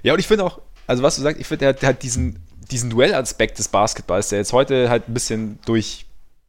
[0.02, 2.46] Ja, und ich finde auch, also was du sagst, ich finde, der, der hat diesen
[2.72, 6.06] diesen Duellaspekt des Basketballs, der jetzt heute halt ein bisschen durch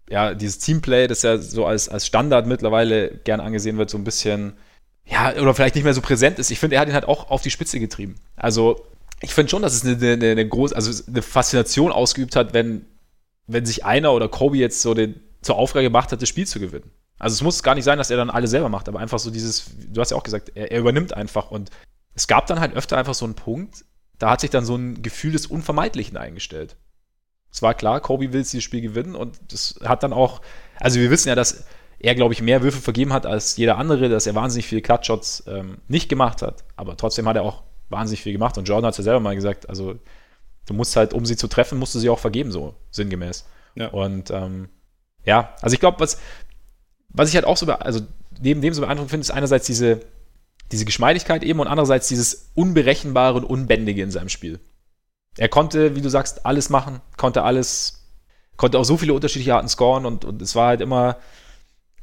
[0.09, 4.03] ja, dieses Teamplay, das ja so als, als Standard mittlerweile gern angesehen wird, so ein
[4.03, 4.53] bisschen,
[5.05, 6.51] ja, oder vielleicht nicht mehr so präsent ist.
[6.51, 8.15] Ich finde, er hat ihn halt auch auf die Spitze getrieben.
[8.35, 8.85] Also,
[9.21, 12.85] ich finde schon, dass es eine, eine, eine große, also eine Faszination ausgeübt hat, wenn,
[13.47, 16.59] wenn sich einer oder Kobe jetzt so den, zur Aufgabe gemacht hat, das Spiel zu
[16.59, 16.91] gewinnen.
[17.19, 19.31] Also, es muss gar nicht sein, dass er dann alle selber macht, aber einfach so
[19.31, 21.69] dieses, du hast ja auch gesagt, er, er übernimmt einfach und
[22.15, 23.85] es gab dann halt öfter einfach so einen Punkt,
[24.19, 26.77] da hat sich dann so ein Gefühl des Unvermeidlichen eingestellt.
[27.51, 30.41] Es war klar, Kobe will dieses Spiel gewinnen und das hat dann auch,
[30.79, 31.65] also wir wissen ja, dass
[31.99, 35.43] er, glaube ich, mehr Würfe vergeben hat als jeder andere, dass er wahnsinnig viele Clutchshots
[35.47, 38.93] ähm, nicht gemacht hat, aber trotzdem hat er auch wahnsinnig viel gemacht und Jordan hat
[38.93, 39.99] es ja selber mal gesagt, also
[40.65, 43.45] du musst halt, um sie zu treffen, musst du sie auch vergeben, so sinngemäß.
[43.75, 43.87] Ja.
[43.89, 44.69] Und ähm,
[45.25, 46.17] ja, also ich glaube, was,
[47.09, 48.01] was ich halt auch so, also
[48.39, 50.01] neben dem so beeindruckend finde, ist einerseits diese,
[50.71, 54.59] diese Geschmeidigkeit eben und andererseits dieses Unberechenbare und Unbändige in seinem Spiel.
[55.37, 58.07] Er konnte, wie du sagst, alles machen, konnte alles,
[58.57, 61.17] konnte auch so viele unterschiedliche Arten scoren und, und es war halt immer,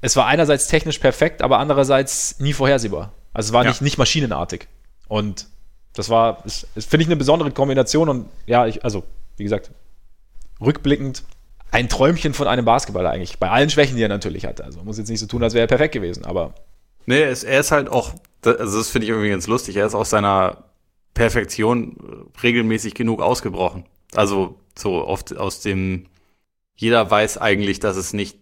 [0.01, 3.13] es war einerseits technisch perfekt, aber andererseits nie vorhersehbar.
[3.33, 3.71] Also es war ja.
[3.71, 4.67] nicht, nicht maschinenartig.
[5.09, 5.47] Und
[5.95, 9.05] das war, finde ich eine besondere Kombination und ja, ich, also,
[9.37, 9.71] wie gesagt,
[10.61, 11.25] rückblickend
[11.73, 13.39] ein Träumchen von einem Basketballer eigentlich.
[13.39, 14.65] Bei allen Schwächen, die er natürlich hatte.
[14.65, 16.55] Also muss jetzt nicht so tun, als wäre er perfekt gewesen, aber
[17.07, 18.15] Nee, er er ist halt auch,
[18.45, 20.65] also das finde ich irgendwie ganz lustig, er ist aus seiner
[21.15, 21.97] Perfektion
[22.43, 23.85] regelmäßig genug ausgebrochen.
[24.15, 26.07] Also so oft aus dem,
[26.77, 28.39] jeder weiß eigentlich, dass es nicht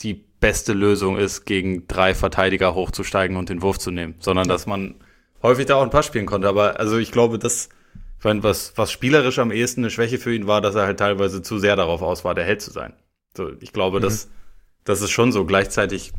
[0.00, 4.66] die beste Lösung ist, gegen drei Verteidiger hochzusteigen und den Wurf zu nehmen, sondern dass
[4.66, 4.96] man
[5.44, 6.48] häufig da auch ein Pass spielen konnte.
[6.48, 7.68] Aber also ich glaube, ich
[8.24, 11.42] meine, was, was spielerisch am ehesten eine Schwäche für ihn war, dass er halt teilweise
[11.42, 12.94] zu sehr darauf aus war, der Held zu sein.
[13.36, 14.02] So, ich glaube, mhm.
[14.02, 14.28] dass
[14.84, 15.44] das ist schon so.
[15.44, 16.12] Gleichzeitig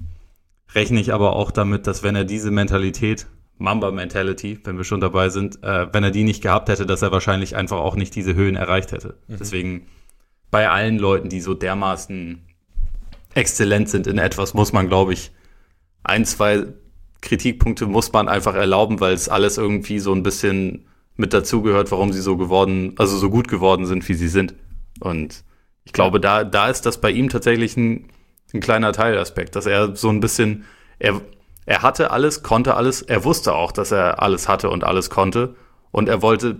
[0.74, 3.28] rechne ich aber auch damit, dass wenn er diese Mentalität,
[3.58, 7.12] Mamba-Mentality, wenn wir schon dabei sind, äh, wenn er die nicht gehabt hätte, dass er
[7.12, 9.18] wahrscheinlich einfach auch nicht diese Höhen erreicht hätte.
[9.28, 9.38] Mhm.
[9.40, 9.88] Deswegen
[10.52, 12.44] bei allen Leuten, die so dermaßen
[13.34, 15.32] exzellent sind in etwas, muss man, glaube ich,
[16.04, 16.66] ein, zwei
[17.26, 20.88] Kritikpunkte muss man einfach erlauben, weil es alles irgendwie so ein bisschen
[21.18, 24.56] mit dazugehört, warum sie so geworden, also so gut geworden sind, wie sie sind.
[25.00, 25.44] Und
[25.84, 28.10] ich glaube, da, da ist das bei ihm tatsächlich ein
[28.56, 30.66] ein kleiner Teilaspekt, dass er so ein bisschen,
[31.00, 31.22] er,
[31.66, 35.56] er hatte alles, konnte alles, er wusste auch, dass er alles hatte und alles konnte
[35.92, 36.58] und er wollte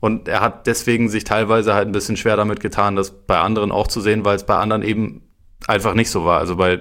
[0.00, 3.72] und er hat deswegen sich teilweise halt ein bisschen schwer damit getan, das bei anderen
[3.72, 5.22] auch zu sehen, weil es bei anderen eben
[5.66, 6.38] einfach nicht so war.
[6.38, 6.76] Also bei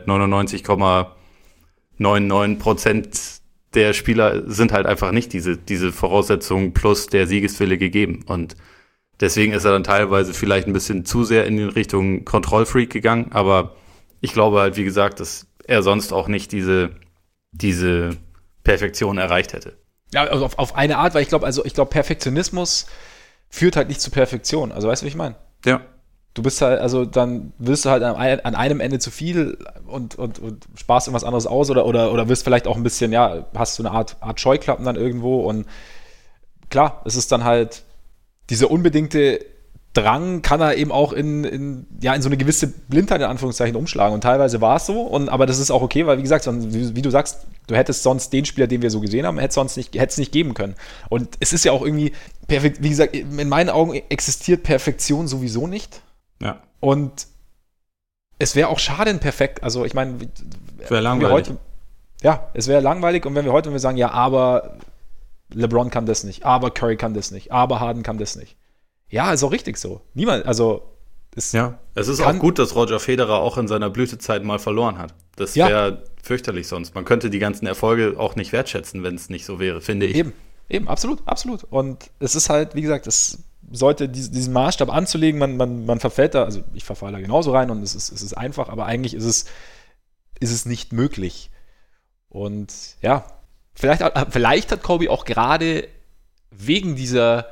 [2.00, 3.20] 99,99 Prozent
[3.74, 8.24] der Spieler sind halt einfach nicht diese, diese Voraussetzungen plus der Siegeswille gegeben.
[8.26, 8.56] Und
[9.20, 13.32] deswegen ist er dann teilweise vielleicht ein bisschen zu sehr in die Richtung Kontrollfreak gegangen,
[13.32, 13.76] aber
[14.22, 16.92] ich glaube halt, wie gesagt, dass er sonst auch nicht diese,
[17.52, 18.12] diese
[18.64, 19.78] Perfektion erreicht hätte.
[20.14, 22.88] Ja, also auf, auf eine Art, weil ich glaube, also ich glaube, Perfektionismus
[23.50, 24.72] führt halt nicht zu Perfektion.
[24.72, 25.36] Also weißt du, wie ich meine?
[25.66, 25.82] Ja.
[26.36, 28.16] Du bist halt, also dann wirst du halt an,
[28.56, 29.57] einem Ende zu viel
[29.88, 33.12] und, und, und sparst irgendwas anderes aus oder, oder, oder wirst vielleicht auch ein bisschen,
[33.12, 35.66] ja, hast du eine Art, Art Scheuklappen dann irgendwo und
[36.70, 37.84] klar, es ist dann halt
[38.49, 39.40] dieser unbedingte
[39.94, 43.78] Drang kann er eben auch in, in, ja, in so eine gewisse Blindheit in Anführungszeichen
[43.78, 44.14] umschlagen.
[44.14, 46.98] Und teilweise war es so, und, aber das ist auch okay, weil wie gesagt, wie,
[46.98, 49.78] wie, du sagst, du hättest sonst den Spieler, den wir so gesehen haben, hätte sonst
[49.78, 50.76] nicht, hätte es nicht geben können.
[51.07, 52.12] Und es ist ja auch irgendwie
[52.49, 56.02] perfekt, wie gesagt, in meinen Augen existiert Perfektion sowieso nicht.
[56.46, 56.62] Ja.
[56.80, 57.28] Und
[58.40, 60.20] es wäre auch schade perfekt, also ich meine,
[60.78, 61.34] wäre langweilig.
[61.34, 61.58] Heute,
[62.22, 64.78] ja, es wäre langweilig und wenn wir heute, wenn wir sagen, ja, aber
[65.54, 68.58] LeBron kann das nicht, aber Curry kann das nicht, aber Harden kann das nicht
[69.10, 70.02] ja, ist auch richtig so.
[70.14, 70.92] Niemand, also.
[71.38, 74.98] Es ja, es ist auch gut, dass Roger Federer auch in seiner Blütezeit mal verloren
[74.98, 75.14] hat.
[75.36, 75.98] Das wäre ja.
[76.24, 76.96] fürchterlich sonst.
[76.96, 80.16] Man könnte die ganzen Erfolge auch nicht wertschätzen, wenn es nicht so wäre, finde ich.
[80.16, 80.32] Eben,
[80.70, 81.66] eben, absolut, absolut.
[81.66, 83.44] Und es ist halt, wie gesagt, es
[83.76, 87.69] sollte diesen Maßstab anzulegen, man, man, man verfällt da, also ich verfalle da genauso rein
[87.69, 89.45] und es ist, es ist einfach, aber eigentlich ist es,
[90.39, 91.52] ist es nicht möglich.
[92.30, 93.26] Und ja,
[93.73, 95.88] vielleicht, vielleicht hat Kobe auch gerade
[96.52, 97.47] wegen dieser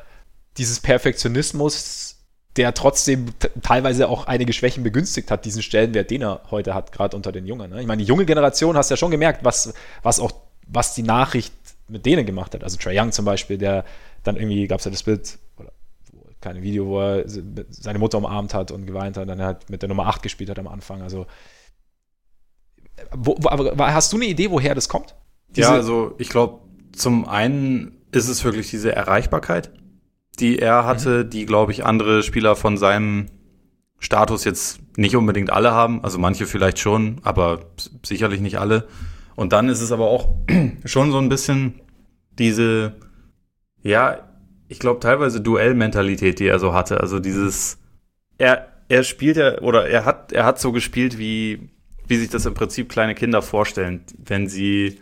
[0.57, 2.17] dieses Perfektionismus,
[2.55, 3.33] der trotzdem
[3.63, 7.47] teilweise auch einige Schwächen begünstigt hat, diesen Stellenwert, den er heute hat, gerade unter den
[7.47, 7.71] Jungen.
[7.71, 7.81] Ne?
[7.81, 9.73] Ich meine, die junge Generation hast ja schon gemerkt, was,
[10.03, 10.31] was auch,
[10.67, 11.53] was die Nachricht
[11.87, 12.63] mit denen gemacht hat.
[12.63, 13.85] Also Trey Young zum Beispiel, der
[14.23, 15.39] dann irgendwie, gab es ja das Bild,
[16.43, 19.81] keine Video, wo er seine Mutter umarmt hat und geweint hat, und dann halt mit
[19.81, 21.01] der Nummer 8 gespielt hat am Anfang.
[21.01, 21.25] Also,
[23.11, 25.15] wo, wo, aber hast du eine Idee, woher das kommt?
[25.49, 26.59] Diese ja, also ich glaube,
[26.91, 29.71] zum einen ist es wirklich diese Erreichbarkeit
[30.39, 31.29] die er hatte, mhm.
[31.29, 33.27] die, glaube ich, andere Spieler von seinem
[33.99, 36.03] Status jetzt nicht unbedingt alle haben.
[36.03, 37.59] Also manche vielleicht schon, aber
[38.03, 38.87] sicherlich nicht alle.
[39.35, 40.29] Und dann ist es aber auch
[40.85, 41.81] schon so ein bisschen
[42.37, 42.95] diese,
[43.81, 44.17] ja,
[44.67, 46.99] ich glaube teilweise Duellmentalität, die er so hatte.
[46.99, 47.77] Also dieses,
[48.37, 51.69] er, er spielt ja, oder er hat, er hat so gespielt, wie,
[52.07, 54.99] wie sich das im Prinzip kleine Kinder vorstellen, wenn sie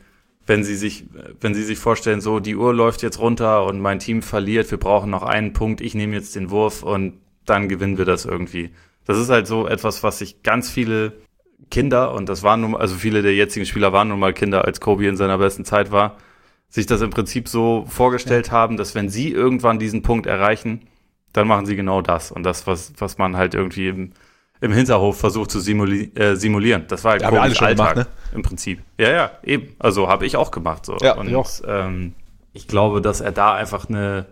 [0.47, 1.05] wenn sie sich,
[1.39, 4.79] wenn sie sich vorstellen, so die Uhr läuft jetzt runter und mein Team verliert, wir
[4.79, 8.71] brauchen noch einen Punkt, ich nehme jetzt den Wurf und dann gewinnen wir das irgendwie.
[9.05, 11.13] Das ist halt so etwas, was sich ganz viele
[11.69, 14.81] Kinder, und das waren nun, also viele der jetzigen Spieler waren nun mal Kinder, als
[14.81, 16.17] Kobe in seiner besten Zeit war,
[16.71, 18.53] sich das im Prinzip so vorgestellt ja.
[18.53, 20.87] haben, dass wenn sie irgendwann diesen Punkt erreichen,
[21.33, 22.31] dann machen sie genau das.
[22.31, 24.13] Und das, was, was man halt irgendwie im,
[24.61, 26.85] im Hinterhof versucht zu simuli äh, simulieren.
[26.87, 28.07] Das war halt ja, Alltag gemacht, ne?
[28.33, 28.81] im Prinzip.
[28.97, 29.75] Ja, ja, eben.
[29.79, 30.97] Also habe ich auch gemacht so.
[31.01, 31.49] Ja, und ich, auch.
[31.67, 32.13] Ähm,
[32.53, 34.27] ich glaube, dass er da einfach eine,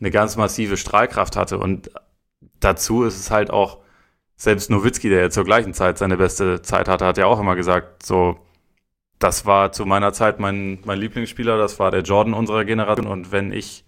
[0.00, 1.58] eine ganz massive Strahlkraft hatte.
[1.58, 1.90] Und
[2.60, 3.78] dazu ist es halt auch,
[4.36, 7.54] selbst Nowitzki, der ja zur gleichen Zeit seine beste Zeit hatte, hat ja auch immer
[7.56, 8.36] gesagt, so,
[9.18, 13.06] das war zu meiner Zeit mein, mein Lieblingsspieler, das war der Jordan unserer Generation.
[13.06, 13.84] Und wenn ich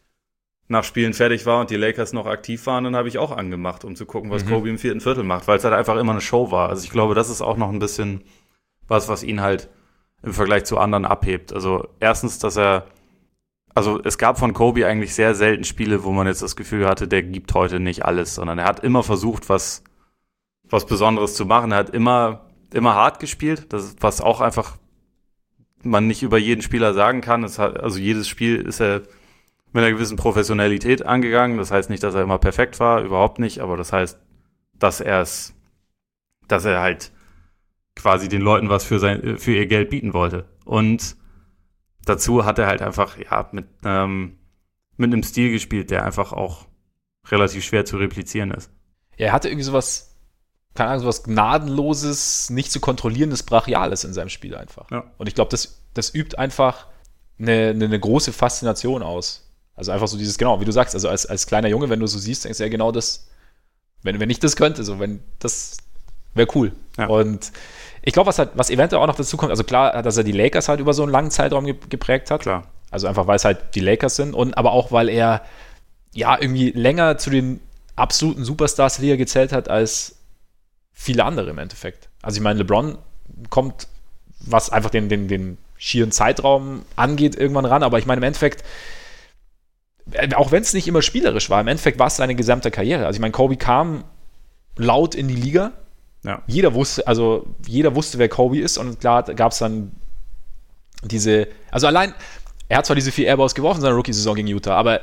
[0.68, 3.84] nach Spielen fertig war und die Lakers noch aktiv waren, dann habe ich auch angemacht,
[3.84, 4.50] um zu gucken, was mhm.
[4.50, 6.68] Kobe im vierten Viertel macht, weil es halt einfach immer eine Show war.
[6.68, 8.22] Also ich glaube, das ist auch noch ein bisschen
[8.88, 9.68] was, was ihn halt
[10.22, 11.52] im Vergleich zu anderen abhebt.
[11.52, 12.86] Also erstens, dass er,
[13.74, 17.06] also es gab von Kobe eigentlich sehr selten Spiele, wo man jetzt das Gefühl hatte,
[17.06, 19.84] der gibt heute nicht alles, sondern er hat immer versucht, was,
[20.64, 21.72] was Besonderes zu machen.
[21.72, 24.78] Er hat immer, immer hart gespielt, das was auch einfach
[25.86, 27.44] man nicht über jeden Spieler sagen kann.
[27.44, 29.02] Hat, also jedes Spiel ist er
[29.72, 31.58] mit einer gewissen Professionalität angegangen.
[31.58, 34.18] Das heißt nicht, dass er immer perfekt war, überhaupt nicht, aber das heißt,
[34.74, 35.54] dass er es,
[36.48, 37.12] dass er halt
[37.94, 40.46] quasi den Leuten was für sein, für ihr Geld bieten wollte.
[40.64, 41.16] Und
[42.04, 44.38] dazu hat er halt einfach, ja, mit, ähm,
[44.96, 46.66] mit einem Stil gespielt, der einfach auch
[47.28, 48.70] relativ schwer zu replizieren ist.
[49.16, 50.15] er hatte irgendwie sowas,
[50.76, 54.90] keine Ahnung, sowas gnadenloses, nicht zu kontrollierendes Brachiales in seinem Spiel einfach.
[54.90, 55.04] Ja.
[55.18, 56.86] Und ich glaube, das, das übt einfach
[57.38, 59.42] eine, eine, eine große Faszination aus.
[59.74, 62.06] Also einfach so dieses, genau, wie du sagst, also als, als kleiner Junge, wenn du
[62.06, 63.26] so siehst, denkst du ja genau das,
[64.02, 65.76] wenn, wenn ich das könnte, so wenn das
[66.34, 66.72] wäre cool.
[66.96, 67.08] Ja.
[67.08, 67.52] Und
[68.02, 70.32] ich glaube, was halt, was eventuell auch noch dazu kommt, also klar, dass er die
[70.32, 72.42] Lakers halt über so einen langen Zeitraum geprägt hat.
[72.42, 72.64] Klar.
[72.90, 75.42] Also einfach, weil es halt die Lakers sind und aber auch, weil er
[76.14, 77.60] ja irgendwie länger zu den
[77.96, 80.15] absoluten Superstars der Liga gezählt hat als
[80.96, 82.08] viele andere im Endeffekt.
[82.22, 82.98] Also ich meine, LeBron
[83.50, 83.86] kommt,
[84.40, 88.64] was einfach den, den, den schieren Zeitraum angeht, irgendwann ran, aber ich meine, im Endeffekt
[90.12, 93.06] äh, auch wenn es nicht immer spielerisch war, im Endeffekt war es seine gesamte Karriere.
[93.06, 94.04] Also ich meine, Kobe kam
[94.76, 95.72] laut in die Liga.
[96.22, 96.42] Ja.
[96.46, 99.92] Jeder wusste, also jeder wusste, wer Kobe ist und klar gab es dann
[101.02, 102.14] diese, also allein,
[102.68, 105.00] er hat zwar diese vier Airballs geworfen in seiner Rookie-Saison gegen Utah, aber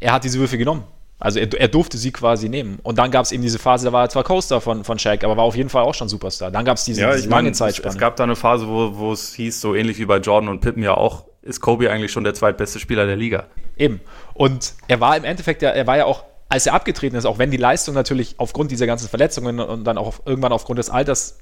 [0.00, 0.84] er hat diese Würfe genommen.
[1.18, 2.78] Also er, er durfte sie quasi nehmen.
[2.82, 5.24] Und dann gab es eben diese Phase, da war er zwar Coaster von, von Shaq,
[5.24, 6.50] aber war auf jeden Fall auch schon Superstar.
[6.50, 7.94] Dann gab es diese, ja, diese lange Zeitspanne.
[7.94, 10.82] Es gab da eine Phase, wo, es hieß, so ähnlich wie bei Jordan und Pippen
[10.82, 13.46] ja auch, ist Kobe eigentlich schon der zweitbeste Spieler der Liga.
[13.76, 14.00] Eben.
[14.34, 17.38] Und er war im Endeffekt ja, er war ja auch als er abgetreten ist, auch
[17.38, 21.38] wenn die Leistung natürlich aufgrund dieser ganzen Verletzungen und dann auch irgendwann aufgrund des Alters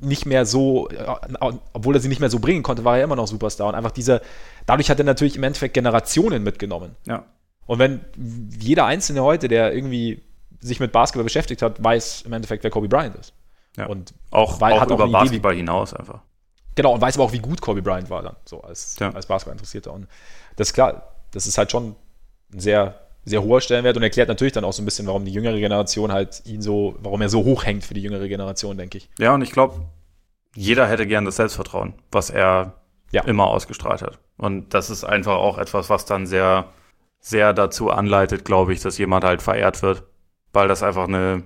[0.00, 1.04] nicht mehr so, äh,
[1.72, 3.68] obwohl er sie nicht mehr so bringen konnte, war er immer noch Superstar.
[3.68, 4.22] Und einfach dieser,
[4.64, 6.94] dadurch hat er natürlich im Endeffekt Generationen mitgenommen.
[7.06, 7.24] Ja.
[7.68, 8.00] Und wenn
[8.58, 10.22] jeder Einzelne heute, der irgendwie
[10.60, 13.34] sich mit Basketball beschäftigt hat, weiß im Endeffekt, wer Kobe Bryant ist.
[13.76, 13.86] Ja.
[13.86, 16.22] Und auch, weil, auch hat über auch Basketball hinaus einfach.
[16.74, 19.10] Genau, und weiß aber auch, wie gut Kobe Bryant war dann, so als, Ja.
[19.12, 19.92] als Basketball-Interessierter.
[19.92, 20.08] Und
[20.56, 21.94] das ist klar, das ist halt schon
[22.52, 25.32] ein sehr, sehr hoher Stellenwert und erklärt natürlich dann auch so ein bisschen, warum die
[25.32, 28.98] jüngere Generation halt ihn so, warum er so hoch hängt für die jüngere Generation, denke
[28.98, 29.10] ich.
[29.18, 29.82] Ja, und ich glaube,
[30.54, 32.72] jeder hätte gern das Selbstvertrauen, was er
[33.12, 33.22] Ja.
[33.24, 34.18] immer ausgestrahlt hat.
[34.38, 36.66] Und das ist einfach auch etwas, was dann sehr,
[37.28, 40.04] sehr dazu anleitet, glaube ich, dass jemand halt verehrt wird.
[40.52, 41.44] Weil das einfach eine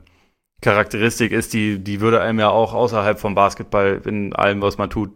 [0.61, 4.91] Charakteristik ist, die, die würde einem ja auch außerhalb vom Basketball in allem, was man
[4.91, 5.11] tut,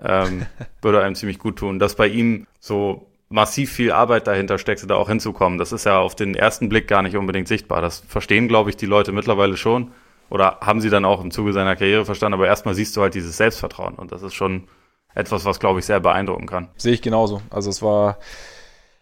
[0.00, 0.46] ähm,
[0.82, 1.78] würde einem ziemlich gut tun.
[1.78, 5.98] Dass bei ihm so massiv viel Arbeit dahinter steckt, da auch hinzukommen, das ist ja
[5.98, 7.82] auf den ersten Blick gar nicht unbedingt sichtbar.
[7.82, 9.92] Das verstehen, glaube ich, die Leute mittlerweile schon.
[10.28, 13.14] Oder haben sie dann auch im Zuge seiner Karriere verstanden, aber erstmal siehst du halt
[13.14, 14.68] dieses Selbstvertrauen und das ist schon
[15.14, 16.68] etwas, was, glaube ich, sehr beeindrucken kann.
[16.76, 17.42] Sehe ich genauso.
[17.48, 18.18] Also es war,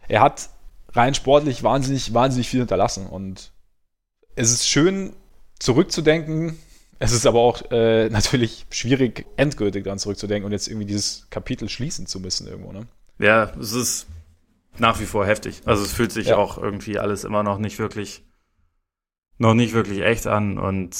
[0.06, 0.50] er hat
[0.94, 3.52] rein sportlich wahnsinnig, wahnsinnig viel hinterlassen und
[4.36, 5.14] es ist schön
[5.58, 6.58] zurückzudenken.
[6.98, 11.68] Es ist aber auch äh, natürlich schwierig, endgültig daran zurückzudenken und jetzt irgendwie dieses Kapitel
[11.68, 12.72] schließen zu müssen irgendwo.
[12.72, 12.86] Ne?
[13.18, 14.06] Ja, es ist
[14.78, 15.62] nach wie vor heftig.
[15.66, 16.36] Also es fühlt sich Ja.
[16.36, 18.22] auch irgendwie alles immer noch nicht wirklich,
[19.38, 20.58] noch nicht wirklich echt an.
[20.58, 20.96] Und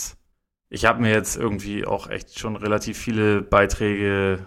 [0.69, 4.47] ich habe mir jetzt irgendwie auch echt schon relativ viele Beiträge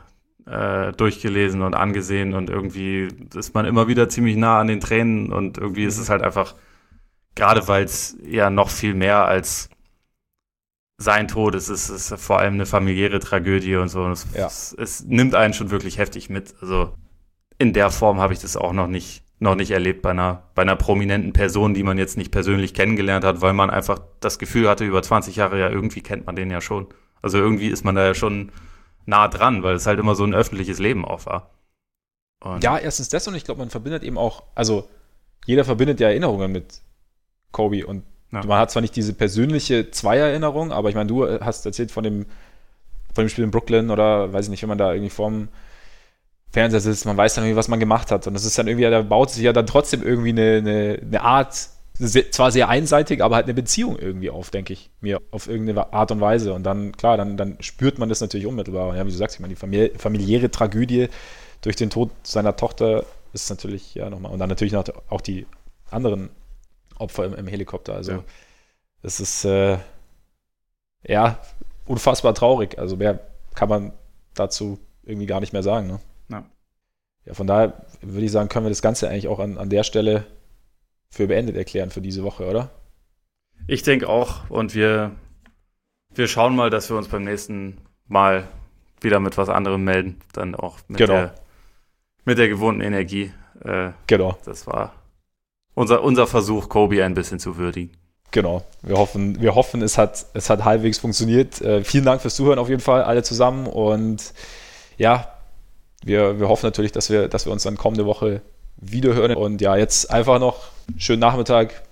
[0.50, 5.32] äh, durchgelesen und angesehen und irgendwie ist man immer wieder ziemlich nah an den Tränen
[5.34, 6.56] und irgendwie ist es halt einfach,
[7.36, 9.70] gerade weil es ja noch viel mehr als
[11.00, 14.02] sein Tod ist, es ist vor allem eine familiäre Tragödie und so.
[14.04, 14.48] Und es, Ja.
[14.48, 16.56] es, es nimmt einen schon wirklich heftig mit.
[16.60, 16.94] Also
[17.60, 20.64] in der Form habe ich das auch noch nicht, noch nicht erlebt bei einer, bei
[20.64, 24.68] einer prominenten Person, die man jetzt nicht persönlich kennengelernt hat, weil man einfach das Gefühl
[24.68, 26.88] hatte, über 20 Jahre ja irgendwie kennt man den ja schon.
[27.22, 28.52] Also irgendwie ist man da ja schon
[29.08, 31.50] nah dran, weil es halt immer so ein öffentliches Leben auch war.
[32.44, 34.88] Und Ja, erstens das und ich glaube, man verbindet eben auch, also
[35.46, 36.82] jeder verbindet ja Erinnerungen mit
[37.52, 38.44] Kobe und Ja.
[38.46, 42.26] man hat zwar nicht diese persönliche Zweiererinnerung, aber ich meine, du hast erzählt von dem,
[43.16, 45.48] von dem Spiel in Brooklyn oder weiß ich nicht, wenn man da irgendwie vorm
[46.52, 48.90] Fernseher sitzt, man weiß dann irgendwie, was man gemacht hat und das ist dann irgendwie,
[48.90, 51.70] da baut sich ja dann trotzdem irgendwie eine, eine, eine Art,
[52.00, 55.94] sehr, zwar sehr einseitig, aber halt eine Beziehung irgendwie auf, denke ich mir, auf irgendeine
[55.94, 58.96] Art und Weise und dann, klar, dann, dann spürt man das natürlich unmittelbar.
[58.96, 61.10] Ja, wie du sagst, ich meine, die famili familiäre Tragödie
[61.62, 64.32] durch den Tod seiner Tochter ist natürlich, ja, nochmal.
[64.32, 65.46] Und dann natürlich noch auch die
[65.90, 66.30] anderen
[66.98, 67.94] Opfer im, im Helikopter.
[67.96, 68.24] Also, Ja.
[69.02, 69.78] das ist, äh,
[71.08, 71.40] ja,
[71.86, 72.78] unfassbar traurig.
[72.78, 73.20] Also, mehr
[73.56, 73.94] kann man
[74.36, 75.88] dazu irgendwie gar nicht mehr sagen.
[75.88, 76.00] Ne?
[76.30, 76.46] Ja.
[77.26, 79.84] ja, von daher würde ich sagen, können wir das Ganze eigentlich auch an, an der
[79.84, 80.26] Stelle
[81.10, 82.70] für beendet erklären für diese Woche, oder?
[83.68, 84.50] Ich denke auch.
[84.50, 85.12] Und wir,
[86.14, 87.78] wir schauen mal, dass wir uns beim nächsten
[88.08, 88.48] Mal
[89.02, 90.20] wieder mit was anderem melden.
[90.34, 91.14] Dann auch mit, Genau.
[91.14, 91.36] der,
[92.26, 93.32] mit der gewohnten Energie.
[93.64, 94.94] Äh, Genau, das war
[95.74, 97.96] unser, unser Versuch, Kobe ein bisschen zu würdigen.
[98.32, 98.64] genau.
[98.82, 101.62] Wir hoffen, wir hoffen es, hat, es hat halbwegs funktioniert.
[101.62, 103.68] Äh, vielen Dank fürs Zuhören auf jeden Fall, alle zusammen.
[103.68, 104.34] Und
[104.98, 105.32] ja,
[106.04, 108.42] wir, wir hoffen natürlich, dass wir, dass wir uns dann kommende Woche
[108.78, 109.36] wieder hören.
[109.36, 110.68] Und ja, jetzt einfach noch
[110.98, 111.84] schönen Nachmittag,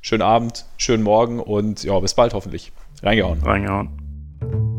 [0.00, 2.72] schönen Abend, schönen Morgen und ja, bis bald hoffentlich.
[3.02, 3.42] Reingehauen.
[3.42, 4.69] Reingehauen.